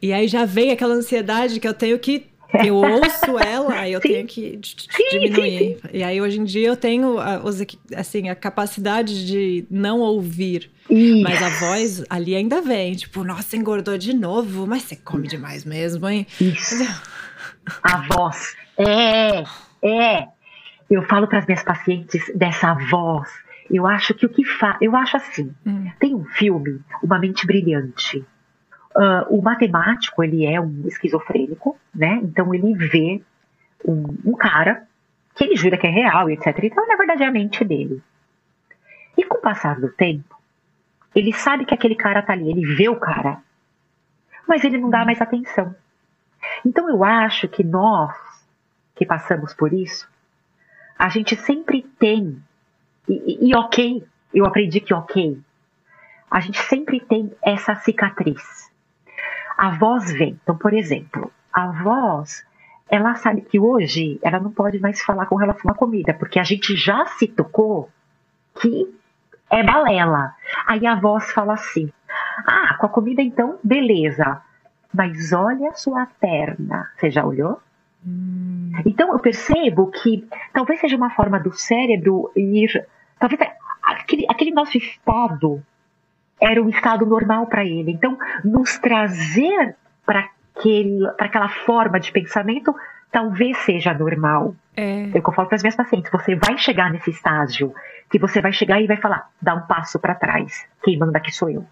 E 0.00 0.12
aí 0.12 0.28
já 0.28 0.44
vem 0.44 0.70
aquela 0.70 0.92
ansiedade 0.92 1.58
que 1.58 1.66
eu 1.66 1.72
tenho 1.72 1.98
que 1.98 2.26
eu 2.64 2.76
ouço 2.76 3.38
ela, 3.38 3.88
eu 3.88 4.00
sim. 4.00 4.08
tenho 4.08 4.26
que 4.26 4.60
diminuir. 5.10 5.58
Sim, 5.58 5.78
sim. 5.82 5.88
E 5.92 6.02
aí 6.02 6.20
hoje 6.20 6.40
em 6.40 6.44
dia 6.44 6.68
eu 6.68 6.76
tenho 6.76 7.16
assim 7.94 8.28
a 8.28 8.34
capacidade 8.34 9.26
de 9.26 9.66
não 9.70 10.00
ouvir, 10.00 10.70
Isso. 10.88 11.22
mas 11.22 11.42
a 11.42 11.48
voz 11.48 12.04
ali 12.08 12.34
ainda 12.34 12.62
vem, 12.62 12.94
tipo, 12.94 13.22
nossa, 13.22 13.56
engordou 13.56 13.98
de 13.98 14.14
novo, 14.14 14.66
mas 14.66 14.84
você 14.84 14.96
come 14.96 15.28
demais 15.28 15.64
mesmo, 15.64 16.08
hein? 16.08 16.26
Isso. 16.40 16.84
A 17.82 18.06
voz. 18.08 18.56
É, 18.78 19.44
é. 19.82 20.28
Eu 20.90 21.02
falo 21.02 21.26
para 21.26 21.40
as 21.40 21.46
minhas 21.46 21.62
pacientes 21.62 22.22
dessa 22.34 22.72
voz. 22.90 23.28
Eu 23.70 23.86
acho 23.86 24.14
que 24.14 24.24
o 24.24 24.28
que 24.30 24.42
faz, 24.44 24.78
eu 24.80 24.96
acho 24.96 25.18
assim. 25.18 25.52
Hum. 25.66 25.90
Tem 26.00 26.14
um 26.14 26.24
filme, 26.24 26.80
Uma 27.02 27.18
Mente 27.18 27.46
Brilhante 27.46 28.24
Uh, 28.98 29.38
o 29.38 29.40
matemático, 29.40 30.24
ele 30.24 30.44
é 30.44 30.60
um 30.60 30.82
esquizofrênico, 30.88 31.78
né? 31.94 32.18
Então 32.20 32.52
ele 32.52 32.74
vê 32.74 33.22
um, 33.86 34.32
um, 34.32 34.32
cara 34.32 34.88
que 35.36 35.44
ele 35.44 35.54
jura 35.54 35.78
que 35.78 35.86
é 35.86 35.90
real, 35.90 36.28
etc. 36.28 36.46
Então, 36.64 36.84
na 36.84 36.96
verdade, 36.96 37.22
é 37.22 37.26
a 37.26 37.30
mente 37.30 37.64
dele. 37.64 38.02
E 39.16 39.22
com 39.22 39.38
o 39.38 39.40
passar 39.40 39.78
do 39.80 39.88
tempo, 39.88 40.36
ele 41.14 41.32
sabe 41.32 41.64
que 41.64 41.72
aquele 41.72 41.94
cara 41.94 42.22
tá 42.22 42.32
ali, 42.32 42.50
ele 42.50 42.74
vê 42.74 42.88
o 42.88 42.96
cara, 42.96 43.40
mas 44.48 44.64
ele 44.64 44.78
não 44.78 44.90
dá 44.90 45.04
mais 45.04 45.20
atenção. 45.20 45.72
Então 46.66 46.90
eu 46.90 47.04
acho 47.04 47.46
que 47.46 47.62
nós, 47.62 48.16
que 48.96 49.06
passamos 49.06 49.54
por 49.54 49.72
isso, 49.72 50.10
a 50.98 51.08
gente 51.08 51.36
sempre 51.36 51.82
tem, 52.00 52.36
e, 53.08 53.12
e, 53.46 53.50
e 53.50 53.54
ok, 53.54 54.04
eu 54.34 54.44
aprendi 54.44 54.80
que 54.80 54.92
ok, 54.92 55.40
a 56.28 56.40
gente 56.40 56.58
sempre 56.62 56.98
tem 56.98 57.32
essa 57.40 57.76
cicatriz 57.76 58.67
a 59.58 59.70
voz 59.70 60.12
vem. 60.12 60.38
Então, 60.40 60.56
por 60.56 60.72
exemplo, 60.72 61.32
a 61.52 61.66
voz, 61.82 62.46
ela 62.88 63.16
sabe 63.16 63.40
que 63.40 63.58
hoje 63.58 64.20
ela 64.22 64.38
não 64.38 64.52
pode 64.52 64.78
mais 64.78 65.02
falar 65.02 65.26
com 65.26 65.34
relação 65.34 65.68
à 65.68 65.74
comida, 65.74 66.14
porque 66.14 66.38
a 66.38 66.44
gente 66.44 66.76
já 66.76 67.04
se 67.06 67.26
tocou 67.26 67.90
que 68.60 68.86
é 69.50 69.64
balela. 69.64 70.32
Aí 70.64 70.86
a 70.86 70.94
voz 70.94 71.32
fala 71.32 71.54
assim: 71.54 71.92
Ah, 72.46 72.76
com 72.78 72.86
a 72.86 72.88
comida 72.88 73.20
então, 73.20 73.58
beleza. 73.64 74.40
Mas 74.94 75.32
olha 75.32 75.70
a 75.70 75.74
sua 75.74 76.06
perna. 76.20 76.90
Você 76.96 77.10
já 77.10 77.24
olhou? 77.24 77.60
Hum. 78.06 78.72
Então 78.86 79.12
eu 79.12 79.18
percebo 79.18 79.90
que 79.90 80.26
talvez 80.52 80.80
seja 80.80 80.96
uma 80.96 81.10
forma 81.10 81.40
do 81.40 81.52
cérebro 81.52 82.30
ir. 82.36 82.86
Talvez 83.18 83.40
aquele, 83.82 84.24
aquele 84.28 84.52
nosso 84.52 84.78
estado 84.78 85.62
era 86.40 86.62
um 86.62 86.68
estado 86.68 87.04
normal 87.06 87.46
para 87.46 87.64
ele. 87.64 87.92
Então, 87.92 88.18
nos 88.44 88.78
trazer 88.78 89.74
para 90.04 90.28
aquela 91.18 91.48
forma 91.48 92.00
de 92.00 92.10
pensamento 92.10 92.74
talvez 93.10 93.56
seja 93.58 93.94
normal. 93.94 94.54
É. 94.76 95.08
o 95.08 95.22
que 95.22 95.28
eu 95.28 95.32
falo 95.32 95.48
para 95.48 95.56
as 95.56 95.62
minhas 95.62 95.74
pacientes. 95.74 96.10
Você 96.12 96.36
vai 96.36 96.56
chegar 96.56 96.92
nesse 96.92 97.10
estágio 97.10 97.74
que 98.08 98.18
você 98.18 98.40
vai 98.40 98.52
chegar 98.52 98.80
e 98.80 98.86
vai 98.86 98.96
falar, 98.96 99.28
dá 99.42 99.54
um 99.54 99.62
passo 99.62 99.98
para 99.98 100.14
trás. 100.14 100.66
Quem 100.84 100.96
manda 100.96 101.18
aqui 101.18 101.32
sou 101.32 101.50
eu. 101.50 101.66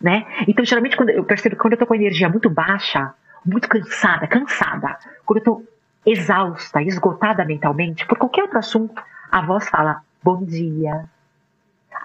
Né? 0.00 0.26
Então, 0.48 0.64
geralmente, 0.64 0.96
quando 0.96 1.10
eu 1.10 1.24
percebo 1.24 1.54
que 1.54 1.60
quando 1.60 1.74
eu 1.74 1.78
tô 1.78 1.86
com 1.86 1.94
energia 1.94 2.28
muito 2.28 2.48
baixa, 2.48 3.12
muito 3.44 3.68
cansada, 3.68 4.26
cansada, 4.26 4.98
quando 5.24 5.38
eu 5.38 5.44
tô 5.44 5.64
exausta, 6.06 6.82
esgotada 6.82 7.44
mentalmente, 7.44 8.06
por 8.06 8.16
qualquer 8.16 8.42
outro 8.42 8.58
assunto, 8.58 9.02
a 9.30 9.42
voz 9.42 9.68
fala, 9.68 10.00
bom 10.22 10.44
dia. 10.44 11.04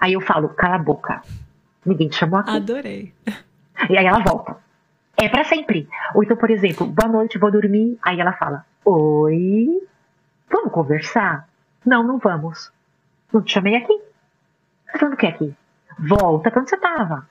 Aí 0.00 0.12
eu 0.12 0.20
falo, 0.20 0.50
cala 0.50 0.76
a 0.76 0.78
boca. 0.78 1.22
Ninguém 1.84 2.08
te 2.08 2.16
chamou 2.16 2.40
aqui. 2.40 2.50
Adorei. 2.50 3.14
E 3.88 3.96
aí 3.96 4.06
ela 4.06 4.20
volta. 4.20 4.56
É 5.16 5.28
para 5.28 5.44
sempre. 5.44 5.88
Ou 6.14 6.22
então, 6.22 6.36
por 6.36 6.50
exemplo, 6.50 6.86
boa 6.86 7.08
noite, 7.08 7.38
vou 7.38 7.50
dormir. 7.50 7.98
Aí 8.02 8.20
ela 8.20 8.32
fala: 8.32 8.64
Oi, 8.84 9.86
vamos 10.50 10.72
conversar? 10.72 11.48
Não, 11.84 12.02
não 12.02 12.18
vamos. 12.18 12.70
Não 13.32 13.42
te 13.42 13.52
chamei 13.52 13.76
aqui. 13.76 14.00
Você 14.86 14.98
tá 14.98 15.06
o 15.06 15.16
que 15.16 15.26
aqui? 15.26 15.54
Volta 15.98 16.50
pra 16.50 16.60
onde 16.60 16.70
você 16.70 16.76
tava. 16.76 17.26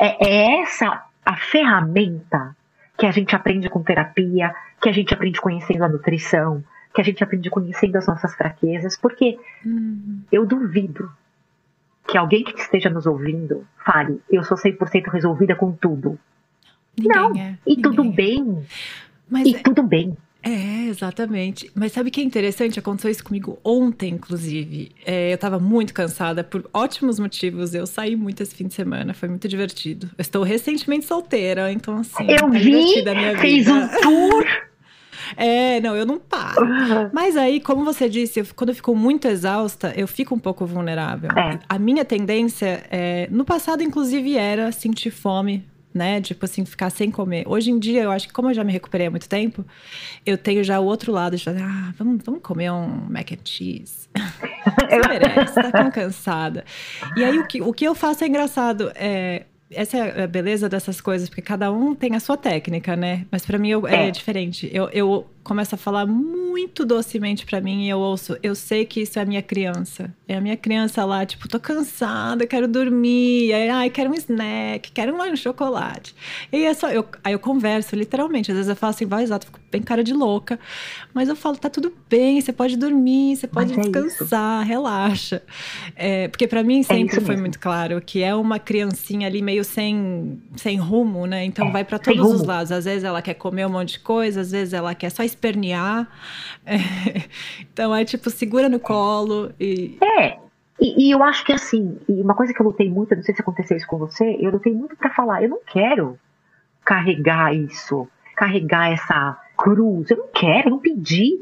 É, 0.00 0.28
é 0.28 0.60
essa 0.62 1.04
a 1.24 1.36
ferramenta 1.36 2.56
que 2.96 3.06
a 3.06 3.10
gente 3.10 3.34
aprende 3.34 3.68
com 3.68 3.82
terapia, 3.82 4.54
que 4.80 4.88
a 4.88 4.92
gente 4.92 5.12
aprende 5.12 5.40
conhecendo 5.40 5.84
a 5.84 5.88
nutrição, 5.88 6.64
que 6.94 7.00
a 7.00 7.04
gente 7.04 7.22
aprende 7.22 7.50
conhecendo 7.50 7.96
as 7.96 8.06
nossas 8.06 8.34
fraquezas, 8.34 8.96
porque 8.96 9.38
hum. 9.64 10.22
eu 10.32 10.46
duvido 10.46 11.10
que 12.08 12.16
alguém 12.16 12.44
que 12.44 12.58
esteja 12.60 12.88
nos 12.90 13.06
ouvindo 13.06 13.66
fale, 13.84 14.20
eu 14.30 14.42
sou 14.42 14.56
100% 14.56 15.10
resolvida 15.10 15.54
com 15.54 15.72
tudo. 15.72 16.18
Ninguém 16.96 17.16
não, 17.16 17.36
é, 17.36 17.58
e 17.66 17.76
tudo 17.76 18.04
é. 18.04 18.08
bem. 18.08 18.66
Mas 19.28 19.46
e 19.46 19.56
é, 19.56 19.58
tudo 19.58 19.82
bem. 19.82 20.16
É, 20.42 20.86
exatamente. 20.86 21.68
Mas 21.74 21.90
sabe 21.90 22.08
o 22.08 22.12
que 22.12 22.20
é 22.20 22.24
interessante? 22.24 22.78
Aconteceu 22.78 23.10
isso 23.10 23.24
comigo 23.24 23.58
ontem, 23.64 24.12
inclusive. 24.14 24.92
É, 25.04 25.32
eu 25.32 25.38
tava 25.38 25.58
muito 25.58 25.92
cansada 25.92 26.44
por 26.44 26.70
ótimos 26.72 27.18
motivos. 27.18 27.74
Eu 27.74 27.84
saí 27.84 28.14
muito 28.14 28.42
esse 28.42 28.54
fim 28.54 28.68
de 28.68 28.74
semana, 28.74 29.12
foi 29.12 29.28
muito 29.28 29.48
divertido. 29.48 30.06
Eu 30.16 30.22
estou 30.22 30.44
recentemente 30.44 31.04
solteira, 31.04 31.72
então 31.72 31.96
assim. 31.98 32.30
Eu 32.30 32.36
tá 32.36 32.46
vi, 32.46 33.02
fez 33.40 33.66
um 33.68 33.88
tour. 34.00 34.46
É, 35.36 35.80
não, 35.80 35.96
eu 35.96 36.04
não 36.04 36.18
paro. 36.18 36.64
Uhum. 36.64 37.10
Mas 37.14 37.36
aí, 37.36 37.60
como 37.60 37.84
você 37.84 38.08
disse, 38.08 38.40
eu, 38.40 38.46
quando 38.54 38.70
eu 38.70 38.74
fico 38.74 38.94
muito 38.94 39.26
exausta, 39.26 39.92
eu 39.96 40.06
fico 40.06 40.34
um 40.34 40.38
pouco 40.38 40.66
vulnerável. 40.66 41.30
É. 41.30 41.58
A 41.68 41.78
minha 41.78 42.04
tendência, 42.04 42.84
é, 42.90 43.28
no 43.30 43.44
passado, 43.44 43.82
inclusive, 43.82 44.36
era 44.36 44.70
sentir 44.72 45.10
fome 45.10 45.64
né? 45.96 46.20
Tipo 46.20 46.44
assim, 46.44 46.64
ficar 46.64 46.90
sem 46.90 47.10
comer. 47.10 47.44
Hoje 47.48 47.70
em 47.70 47.78
dia, 47.78 48.02
eu 48.02 48.12
acho 48.12 48.28
que 48.28 48.34
como 48.34 48.50
eu 48.50 48.54
já 48.54 48.62
me 48.62 48.70
recuperei 48.70 49.06
há 49.06 49.10
muito 49.10 49.28
tempo, 49.28 49.64
eu 50.24 50.36
tenho 50.36 50.62
já 50.62 50.78
o 50.78 50.84
outro 50.84 51.10
lado 51.10 51.36
de 51.36 51.42
falar, 51.42 51.62
ah, 51.62 51.94
vamos, 51.96 52.22
vamos 52.22 52.42
comer 52.42 52.70
um 52.70 52.86
mac 53.08 53.32
and 53.32 53.44
cheese. 53.44 54.08
Você 54.14 55.08
merece, 55.08 55.54
tá 55.54 55.72
tão 55.72 55.90
cansada. 55.90 56.64
E 57.16 57.24
aí, 57.24 57.38
o 57.38 57.46
que, 57.46 57.62
o 57.62 57.72
que 57.72 57.84
eu 57.84 57.94
faço 57.94 58.22
é 58.22 58.28
engraçado. 58.28 58.92
É, 58.94 59.46
essa 59.70 59.96
é 59.96 60.24
a 60.24 60.26
beleza 60.26 60.68
dessas 60.68 61.00
coisas, 61.00 61.28
porque 61.28 61.42
cada 61.42 61.70
um 61.72 61.94
tem 61.94 62.14
a 62.14 62.20
sua 62.20 62.36
técnica, 62.36 62.94
né? 62.96 63.26
Mas 63.30 63.44
para 63.44 63.58
mim 63.58 63.70
eu, 63.70 63.86
é. 63.86 64.08
é. 64.08 64.10
diferente. 64.10 64.70
Eu, 64.72 64.88
eu 64.90 65.26
começo 65.46 65.76
a 65.76 65.78
falar 65.78 66.06
muito 66.06 66.84
docemente 66.84 67.46
para 67.46 67.60
mim 67.60 67.84
e 67.84 67.88
eu 67.88 67.98
ouço, 67.98 68.36
eu 68.42 68.54
sei 68.54 68.84
que 68.84 69.00
isso 69.00 69.16
é 69.18 69.22
a 69.22 69.24
minha 69.24 69.42
criança. 69.42 70.12
É 70.26 70.34
a 70.34 70.40
minha 70.40 70.56
criança 70.56 71.04
lá, 71.04 71.24
tipo, 71.24 71.48
tô 71.48 71.60
cansada, 71.60 72.46
quero 72.46 72.66
dormir, 72.66 73.52
aí, 73.52 73.70
ai, 73.70 73.90
quero 73.90 74.10
um 74.10 74.14
snack, 74.14 74.90
quero 74.90 75.14
um 75.14 75.36
chocolate. 75.36 76.14
E 76.52 76.64
é 76.64 76.74
só, 76.74 76.90
eu, 76.90 77.06
aí 77.22 77.32
eu 77.32 77.38
converso, 77.38 77.94
literalmente. 77.94 78.50
Às 78.50 78.56
vezes 78.56 78.68
eu 78.68 78.76
falo 78.76 78.90
assim, 78.90 79.06
vai 79.06 79.22
exato, 79.22 79.46
fico 79.46 79.60
bem 79.70 79.82
cara 79.82 80.02
de 80.02 80.12
louca. 80.12 80.58
Mas 81.14 81.28
eu 81.28 81.36
falo, 81.36 81.56
tá 81.56 81.70
tudo 81.70 81.92
bem, 82.10 82.40
você 82.40 82.52
pode 82.52 82.76
dormir, 82.76 83.36
você 83.36 83.46
pode 83.46 83.76
mas 83.76 83.86
é 83.86 83.90
descansar, 83.90 84.62
é 84.62 84.68
relaxa. 84.68 85.42
É, 85.94 86.26
porque 86.26 86.48
para 86.48 86.64
mim 86.64 86.80
é 86.80 86.82
sempre 86.82 87.20
foi 87.20 87.36
muito 87.36 87.60
claro 87.60 88.02
que 88.04 88.20
é 88.20 88.34
uma 88.34 88.58
criancinha 88.58 89.28
ali 89.28 89.42
meio 89.42 89.62
sem, 89.62 90.42
sem 90.56 90.76
rumo, 90.76 91.24
né? 91.24 91.44
Então 91.44 91.68
é, 91.68 91.70
vai 91.70 91.84
para 91.84 92.00
todos 92.00 92.32
os 92.32 92.42
lados. 92.42 92.72
Às 92.72 92.84
vezes 92.84 93.04
ela 93.04 93.22
quer 93.22 93.34
comer 93.34 93.64
um 93.66 93.70
monte 93.70 93.92
de 93.92 94.00
coisa, 94.00 94.40
às 94.40 94.50
vezes 94.50 94.74
ela 94.74 94.92
quer 94.92 95.10
só 95.10 95.22
espernear. 95.36 96.08
É, 96.64 96.76
então 97.60 97.94
é 97.94 98.04
tipo, 98.04 98.28
segura 98.30 98.68
no 98.68 98.80
colo 98.80 99.52
e. 99.60 99.98
É, 100.02 100.38
e, 100.80 101.06
e, 101.06 101.10
eu 101.10 101.22
acho 101.22 101.44
que 101.44 101.52
assim, 101.52 101.98
e 102.08 102.20
uma 102.20 102.34
coisa 102.34 102.52
que 102.52 102.60
eu 102.60 102.66
lutei 102.66 102.90
muito, 102.90 103.14
não 103.14 103.22
sei 103.22 103.34
se 103.34 103.40
aconteceu 103.40 103.76
isso 103.76 103.86
com 103.86 103.98
você, 103.98 104.36
eu 104.40 104.50
lutei 104.50 104.74
muito 104.74 104.96
para 104.96 105.10
falar, 105.10 105.42
eu 105.42 105.48
não 105.48 105.60
quero 105.64 106.18
carregar 106.84 107.54
isso, 107.54 108.06
carregar 108.34 108.92
essa 108.92 109.40
cruz, 109.56 110.10
eu 110.10 110.18
não 110.18 110.28
quero, 110.28 110.68
eu 110.68 110.70
não 110.72 110.78
pedi. 110.78 111.40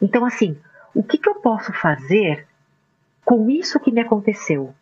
Então, 0.00 0.24
assim, 0.24 0.56
o 0.94 1.02
que, 1.02 1.18
que 1.18 1.28
eu 1.28 1.34
posso 1.36 1.72
fazer 1.72 2.46
com 3.24 3.50
isso 3.50 3.80
que 3.80 3.90
me 3.90 4.00
aconteceu? 4.00 4.74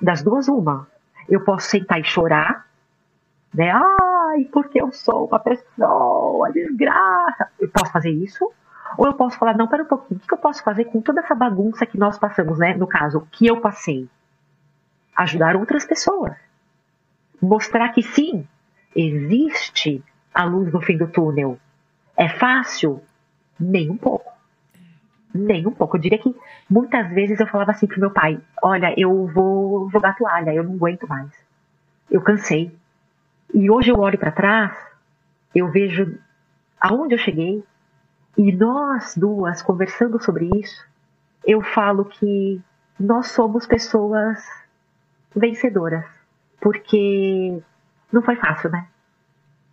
Das 0.00 0.22
duas, 0.22 0.48
uma. 0.48 0.88
Eu 1.28 1.44
posso 1.44 1.68
sentar 1.68 2.00
e 2.00 2.04
chorar, 2.04 2.66
né? 3.54 3.70
Ai, 4.28 4.44
porque 4.52 4.80
eu 4.80 4.92
sou 4.92 5.26
uma 5.26 5.38
pessoa 5.38 6.52
desgraça. 6.52 7.48
Eu 7.58 7.68
posso 7.68 7.92
fazer 7.92 8.10
isso? 8.10 8.50
Ou 8.96 9.06
eu 9.06 9.14
posso 9.14 9.38
falar, 9.38 9.56
não, 9.56 9.68
pera 9.68 9.82
um 9.82 9.86
pouquinho, 9.86 10.20
o 10.22 10.26
que 10.26 10.34
eu 10.34 10.38
posso 10.38 10.62
fazer 10.62 10.86
com 10.86 11.00
toda 11.00 11.20
essa 11.20 11.34
bagunça 11.34 11.86
que 11.86 11.98
nós 11.98 12.18
passamos, 12.18 12.58
né? 12.58 12.74
No 12.74 12.86
caso, 12.86 13.26
que 13.32 13.46
eu 13.46 13.60
passei. 13.60 14.08
Ajudar 15.16 15.56
outras 15.56 15.84
pessoas. 15.84 16.36
Mostrar 17.40 17.90
que 17.90 18.02
sim, 18.02 18.46
existe 18.94 20.02
a 20.34 20.44
luz 20.44 20.72
no 20.72 20.80
fim 20.80 20.96
do 20.96 21.06
túnel. 21.06 21.58
É 22.16 22.28
fácil? 22.28 23.02
Nem 23.58 23.90
um 23.90 23.96
pouco. 23.96 24.32
Nem 25.34 25.66
um 25.66 25.72
pouco. 25.72 25.96
Eu 25.96 26.00
diria 26.00 26.18
que 26.18 26.34
muitas 26.68 27.08
vezes 27.10 27.38
eu 27.38 27.46
falava 27.46 27.72
assim 27.72 27.86
pro 27.86 28.00
meu 28.00 28.10
pai: 28.10 28.40
Olha, 28.62 28.94
eu 28.96 29.26
vou 29.26 29.90
jogar 29.90 30.16
toalha, 30.16 30.52
eu 30.52 30.64
não 30.64 30.74
aguento 30.74 31.06
mais. 31.06 31.30
Eu 32.10 32.20
cansei. 32.22 32.76
E 33.54 33.70
hoje 33.70 33.90
eu 33.90 33.98
olho 33.98 34.18
para 34.18 34.30
trás, 34.30 34.76
eu 35.54 35.70
vejo 35.70 36.18
aonde 36.80 37.14
eu 37.14 37.18
cheguei, 37.18 37.64
e 38.36 38.52
nós 38.52 39.16
duas 39.16 39.62
conversando 39.62 40.22
sobre 40.22 40.48
isso, 40.54 40.86
eu 41.44 41.60
falo 41.60 42.04
que 42.04 42.60
nós 42.98 43.28
somos 43.28 43.66
pessoas 43.66 44.38
vencedoras, 45.34 46.04
porque 46.60 47.60
não 48.12 48.22
foi 48.22 48.36
fácil, 48.36 48.70
né? 48.70 48.86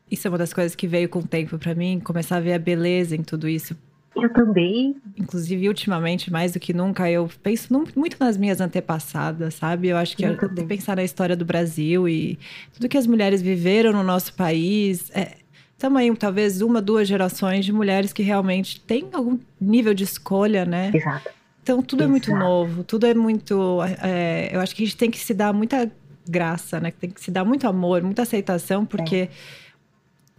Isso 0.09 0.27
é 0.27 0.31
uma 0.31 0.37
das 0.37 0.53
coisas 0.53 0.75
que 0.75 0.87
veio 0.87 1.09
com 1.09 1.19
o 1.19 1.27
tempo 1.27 1.57
para 1.57 1.75
mim, 1.75 1.99
começar 1.99 2.37
a 2.37 2.39
ver 2.39 2.53
a 2.53 2.59
beleza 2.59 3.15
em 3.15 3.23
tudo 3.23 3.47
isso. 3.47 3.75
Eu 4.15 4.31
também. 4.31 4.95
Inclusive, 5.17 5.67
ultimamente, 5.67 6.31
mais 6.31 6.53
do 6.53 6.59
que 6.59 6.73
nunca, 6.73 7.09
eu 7.09 7.29
penso 7.43 7.73
muito 7.95 8.17
nas 8.19 8.37
minhas 8.37 8.61
antepassadas, 8.61 9.55
sabe? 9.55 9.89
Eu 9.89 9.97
acho 9.97 10.15
que 10.15 10.23
eu 10.23 10.31
eu 10.31 10.65
pensar 10.65 10.95
na 10.95 11.03
história 11.03 11.35
do 11.35 11.43
Brasil 11.43 12.07
e 12.07 12.39
tudo 12.73 12.87
que 12.87 12.97
as 12.97 13.05
mulheres 13.05 13.41
viveram 13.41 13.91
no 13.91 14.03
nosso 14.03 14.33
país. 14.33 15.11
É, 15.13 15.35
também, 15.77 16.13
talvez, 16.15 16.61
uma, 16.61 16.81
duas 16.81 17.07
gerações 17.07 17.65
de 17.65 17.73
mulheres 17.73 18.13
que 18.13 18.23
realmente 18.23 18.79
têm 18.79 19.09
algum 19.11 19.37
nível 19.59 19.93
de 19.93 20.05
escolha, 20.05 20.63
né? 20.65 20.91
Exato. 20.93 21.29
Então, 21.61 21.81
tudo 21.81 22.01
Exato. 22.01 22.09
é 22.09 22.11
muito 22.11 22.31
novo, 22.31 22.83
tudo 22.83 23.05
é 23.05 23.13
muito. 23.13 23.79
É, 24.01 24.49
eu 24.53 24.61
acho 24.61 24.73
que 24.73 24.83
a 24.83 24.85
gente 24.85 24.97
tem 24.97 25.11
que 25.11 25.17
se 25.17 25.33
dar 25.33 25.51
muita 25.51 25.91
graça, 26.27 26.79
né? 26.79 26.91
Tem 26.91 27.09
que 27.09 27.19
se 27.19 27.31
dar 27.31 27.43
muito 27.43 27.67
amor, 27.67 28.01
muita 28.01 28.21
aceitação, 28.21 28.85
porque. 28.85 29.15
É 29.15 29.29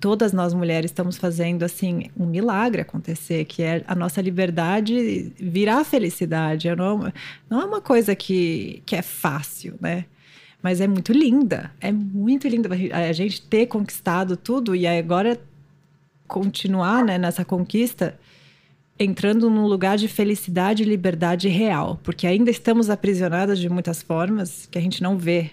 todas 0.00 0.32
nós 0.32 0.52
mulheres 0.52 0.90
estamos 0.90 1.16
fazendo 1.16 1.62
assim 1.62 2.10
um 2.16 2.26
milagre 2.26 2.82
acontecer, 2.82 3.44
que 3.44 3.62
é 3.62 3.82
a 3.86 3.94
nossa 3.94 4.20
liberdade 4.20 5.32
virar 5.38 5.84
felicidade. 5.84 6.68
Não, 6.74 7.12
não 7.48 7.60
é 7.60 7.64
uma 7.64 7.80
coisa 7.80 8.14
que, 8.14 8.82
que 8.84 8.94
é 8.94 9.02
fácil, 9.02 9.74
né? 9.80 10.04
Mas 10.62 10.80
é 10.80 10.86
muito 10.86 11.12
linda, 11.12 11.70
é 11.80 11.92
muito 11.92 12.48
linda 12.48 12.68
a 12.92 13.12
gente 13.12 13.42
ter 13.42 13.66
conquistado 13.66 14.36
tudo 14.36 14.74
e 14.74 14.86
agora 14.86 15.40
continuar 16.26 17.04
né, 17.04 17.18
nessa 17.18 17.44
conquista 17.44 18.18
entrando 18.98 19.50
num 19.50 19.66
lugar 19.66 19.96
de 19.96 20.08
felicidade 20.08 20.82
e 20.82 20.86
liberdade 20.86 21.48
real, 21.48 22.00
porque 22.02 22.26
ainda 22.26 22.50
estamos 22.50 22.88
aprisionadas 22.90 23.58
de 23.58 23.68
muitas 23.68 24.02
formas 24.02 24.66
que 24.66 24.78
a 24.78 24.80
gente 24.80 25.02
não 25.02 25.18
vê 25.18 25.52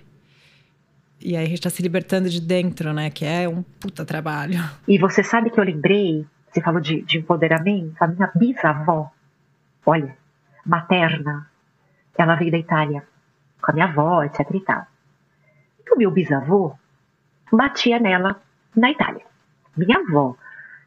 e 1.23 1.37
aí 1.37 1.45
a 1.45 1.47
gente 1.47 1.59
está 1.59 1.69
se 1.69 1.81
libertando 1.81 2.29
de 2.29 2.41
dentro, 2.41 2.93
né? 2.93 3.09
Que 3.09 3.25
é 3.25 3.47
um 3.47 3.63
puta 3.63 4.05
trabalho. 4.05 4.59
E 4.87 4.97
você 4.97 5.23
sabe 5.23 5.49
que 5.49 5.59
eu 5.59 5.63
lembrei, 5.63 6.25
você 6.51 6.61
falou 6.61 6.81
de, 6.81 7.01
de 7.03 7.19
empoderamento, 7.19 7.95
a 8.01 8.07
minha 8.07 8.31
bisavó, 8.35 9.09
olha, 9.85 10.17
materna, 10.65 11.49
ela 12.17 12.35
veio 12.35 12.51
da 12.51 12.57
Itália 12.57 13.03
com 13.61 13.71
a 13.71 13.73
minha 13.73 13.85
avó, 13.85 14.23
etc 14.23 14.39
e 14.53 14.59
tal. 14.59 14.85
E 15.85 15.93
o 15.93 15.97
meu 15.97 16.11
bisavô 16.11 16.75
batia 17.51 17.99
nela 17.99 18.41
na 18.75 18.91
Itália. 18.91 19.25
Minha 19.77 19.99
avó, 19.99 20.35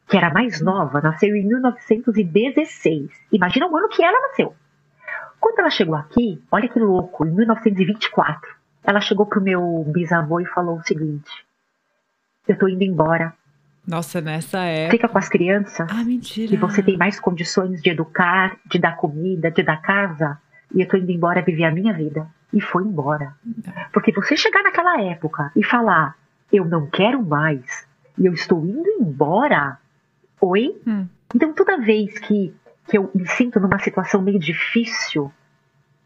que 0.07 0.17
era 0.17 0.31
mais 0.31 0.61
nova, 0.61 1.01
nasceu 1.01 1.35
em 1.35 1.47
1916. 1.47 3.11
Imagina 3.33 3.67
o 3.67 3.77
ano 3.77 3.89
que 3.89 4.05
ela 4.05 4.21
nasceu. 4.29 4.55
Quando 5.41 5.61
ela 5.61 5.71
chegou 5.71 5.95
aqui, 5.95 6.43
olha 6.51 6.69
que 6.69 6.79
louco, 6.79 7.25
em 7.25 7.31
1924 7.31 8.56
ela 8.87 9.01
chegou 9.01 9.27
pro 9.27 9.43
meu 9.43 9.85
bisavô 9.89 10.39
e 10.39 10.47
falou 10.47 10.79
o 10.79 10.83
seguinte: 10.83 11.31
Eu 12.47 12.57
tô 12.57 12.69
indo 12.69 12.85
embora. 12.85 13.35
Nossa, 13.87 14.21
nessa 14.21 14.61
época. 14.61 14.97
Fica 14.97 15.09
com 15.09 15.19
as 15.19 15.29
crianças. 15.29 15.89
Ah, 15.91 16.05
mentira. 16.05 16.55
E 16.55 16.57
você 16.57 16.83
tem 16.83 16.97
mais 16.97 17.21
condições 17.21 17.83
de 17.83 17.91
educar, 17.91 18.57
de 18.67 18.79
dar 18.79 18.97
comida, 18.97 19.51
de 19.51 19.63
dar 19.63 19.83
casa. 19.83 20.39
E 20.75 20.81
eu 20.81 20.89
tô 20.89 20.97
indo 20.97 21.11
embora 21.11 21.43
viver 21.43 21.65
a 21.65 21.71
minha 21.71 21.93
vida. 21.93 22.29
E 22.53 22.61
foi 22.61 22.85
embora. 22.85 23.35
Porque 23.93 24.13
você 24.13 24.37
chegar 24.37 24.63
naquela 24.63 25.03
época 25.03 25.51
e 25.57 25.65
falar: 25.65 26.17
Eu 26.53 26.65
não 26.65 26.87
quero 26.87 27.25
mais. 27.25 27.87
E 28.17 28.25
eu 28.25 28.33
estou 28.33 28.65
indo 28.65 28.89
embora. 29.01 29.79
Oi? 30.41 30.81
Hum. 30.87 31.07
Então, 31.35 31.53
toda 31.53 31.79
vez 31.79 32.19
que, 32.21 32.55
que 32.89 32.97
eu 32.97 33.11
me 33.13 33.27
sinto 33.27 33.59
numa 33.59 33.79
situação 33.81 34.23
meio 34.23 34.39
difícil, 34.39 35.33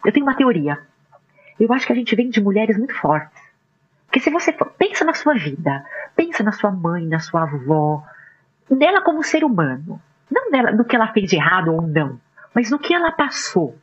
eu 0.05 0.13
tenho 0.13 0.25
uma 0.25 0.35
teoria 0.35 0.79
eu 1.61 1.73
acho 1.73 1.87
que 1.87 1.93
a 1.93 1.97
gente 1.97 2.17
vem 2.17 2.31
de 2.31 2.41
mulheres 2.41 2.79
muito 2.79 2.95
fortes. 2.95 3.41
Porque 4.07 4.19
se 4.19 4.31
você 4.31 4.53
for, 4.53 4.73
pensa 4.73 5.05
na 5.05 5.15
sua 5.15 5.35
vida, 5.35 5.85
pensa 6.17 6.43
na 6.43 6.53
sua 6.53 6.73
mãe, 6.73 7.07
na 7.07 7.21
sua 7.21 7.43
avó, 7.43 8.03
nela 8.69 9.03
como 9.03 9.23
ser 9.23 9.45
humano. 9.45 10.01
Não 10.31 10.51
nela, 10.51 10.73
no 10.73 10.85
que 10.85 10.97
ela 10.97 11.13
fez 11.13 11.29
de 11.29 11.37
errado 11.37 11.73
ou 11.73 11.83
não, 11.83 12.19
mas 12.55 12.71
no 12.71 12.79
que 12.79 12.95
ela 12.95 13.13
passou. 13.13 13.77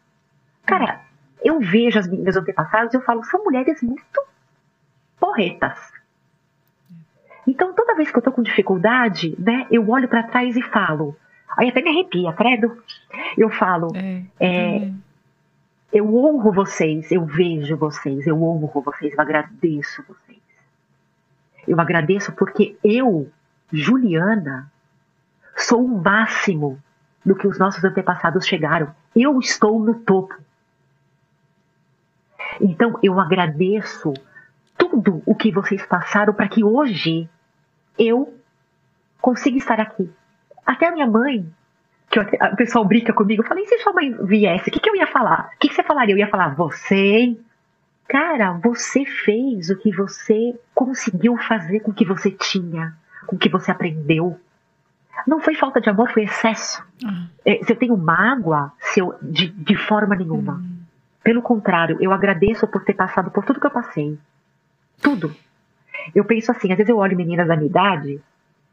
Cara, 0.66 1.02
eu 1.42 1.60
vejo 1.60 2.00
as 2.00 2.08
minhas 2.08 2.36
antepassadas 2.36 2.94
e 2.94 2.98
eu 2.98 3.02
falo, 3.02 3.24
são 3.24 3.44
mulheres 3.44 3.82
muito 3.82 4.22
porretas. 5.20 5.78
Então, 7.46 7.74
toda 7.74 7.96
vez 7.96 8.12
que 8.12 8.18
eu 8.18 8.22
tô 8.22 8.32
com 8.32 8.42
dificuldade, 8.42 9.36
né, 9.40 9.66
eu 9.72 9.90
olho 9.90 10.10
para 10.10 10.24
trás 10.24 10.58
e 10.58 10.62
falo. 10.62 11.16
Aí 11.58 11.70
até 11.70 11.82
me 11.82 11.90
arrepia, 11.90 12.34
credo. 12.34 12.84
Eu 13.38 13.50
falo, 13.50 13.96
é, 13.96 14.24
é, 14.40 14.78
é 14.78 14.92
eu 15.92 16.16
honro 16.16 16.52
vocês, 16.52 17.12
eu 17.12 17.26
vejo 17.26 17.78
vocês, 17.78 18.28
eu 18.28 18.42
honro 18.42 18.82
vocês, 18.82 19.14
eu 19.14 19.22
agradeço 19.22 20.04
vocês. 20.08 20.42
Eu 21.68 21.80
agradeço 21.80 22.32
porque 22.32 22.78
eu, 22.84 23.30
Juliana, 23.72 24.72
sou 25.56 25.84
o 25.84 26.02
máximo 26.02 26.82
do 27.26 27.36
que 27.36 27.48
os 27.48 27.58
nossos 27.58 27.84
antepassados 27.84 28.46
chegaram. 28.46 28.94
Eu 29.16 29.40
estou 29.40 29.80
no 29.80 29.96
topo. 29.96 30.36
Então 32.62 32.98
eu 33.04 33.20
agradeço 33.20 34.14
tudo 34.78 35.22
o 35.26 35.36
que 35.36 35.52
vocês 35.52 35.86
passaram 35.86 36.34
para 36.34 36.48
que 36.48 36.64
hoje 36.64 37.30
eu 37.98 38.38
consiga 39.22 39.58
estar 39.58 39.80
aqui. 39.80 40.10
Até 40.66 40.88
a 40.88 40.92
minha 40.92 41.08
mãe 41.08 41.52
que 42.10 42.20
o 42.20 42.56
pessoal 42.56 42.86
brinca 42.86 43.14
comigo. 43.14 43.44
Eu 43.44 43.48
falei, 43.48 43.66
se 43.66 43.78
sua 43.80 43.94
mãe 43.94 44.16
viesse, 44.24 44.70
o 44.70 44.72
que, 44.72 44.80
que 44.80 44.90
eu 44.90 44.96
ia 44.96 45.08
falar? 45.08 45.52
O 45.56 45.60
que, 45.60 45.70
que 45.70 45.76
você 45.76 45.84
falaria? 45.84 46.14
Eu 46.14 46.20
ia 46.20 46.30
falar, 46.30 46.56
você, 46.56 47.38
cara, 48.08 48.54
você 48.54 49.06
fez 49.06 49.70
o 49.70 49.78
que 49.78 49.92
você 49.92 50.58
conseguiu 50.74 51.38
fazer 51.38 51.82
com 51.82 51.92
o 51.92 51.94
que 51.94 52.06
você 52.06 52.32
tinha, 52.32 52.96
com 53.26 53.36
o 53.36 53.40
que 53.40 53.50
você 53.50 53.72
aprendeu. 53.72 54.40
Não 55.26 55.42
foi 55.42 55.56
falta 55.56 55.82
de 55.82 55.90
amor, 55.90 56.10
foi 56.12 56.24
excesso. 56.24 56.84
Uhum. 57.04 57.28
É, 57.46 57.64
se 57.64 57.72
eu 57.72 57.76
tenho 57.76 57.98
mágoa, 57.98 58.72
se 58.80 59.00
eu, 59.00 59.16
de, 59.22 59.50
de 59.50 59.76
forma 59.76 60.16
nenhuma. 60.16 60.54
Uhum. 60.54 60.78
Pelo 61.24 61.42
contrário, 61.42 61.98
eu 62.00 62.14
agradeço 62.14 62.66
por 62.68 62.86
ter 62.86 62.94
passado 62.94 63.32
por 63.32 63.44
tudo 63.44 63.60
que 63.60 63.68
eu 63.68 63.72
passei. 63.72 64.18
Tudo. 65.02 65.36
Eu 66.16 66.24
penso 66.24 66.52
assim, 66.52 66.72
às 66.72 66.78
vezes 66.78 66.90
eu 66.90 66.98
olho 66.98 67.18
meninas 67.18 67.48
da 67.48 67.56
minha 67.56 67.68
idade, 67.68 68.22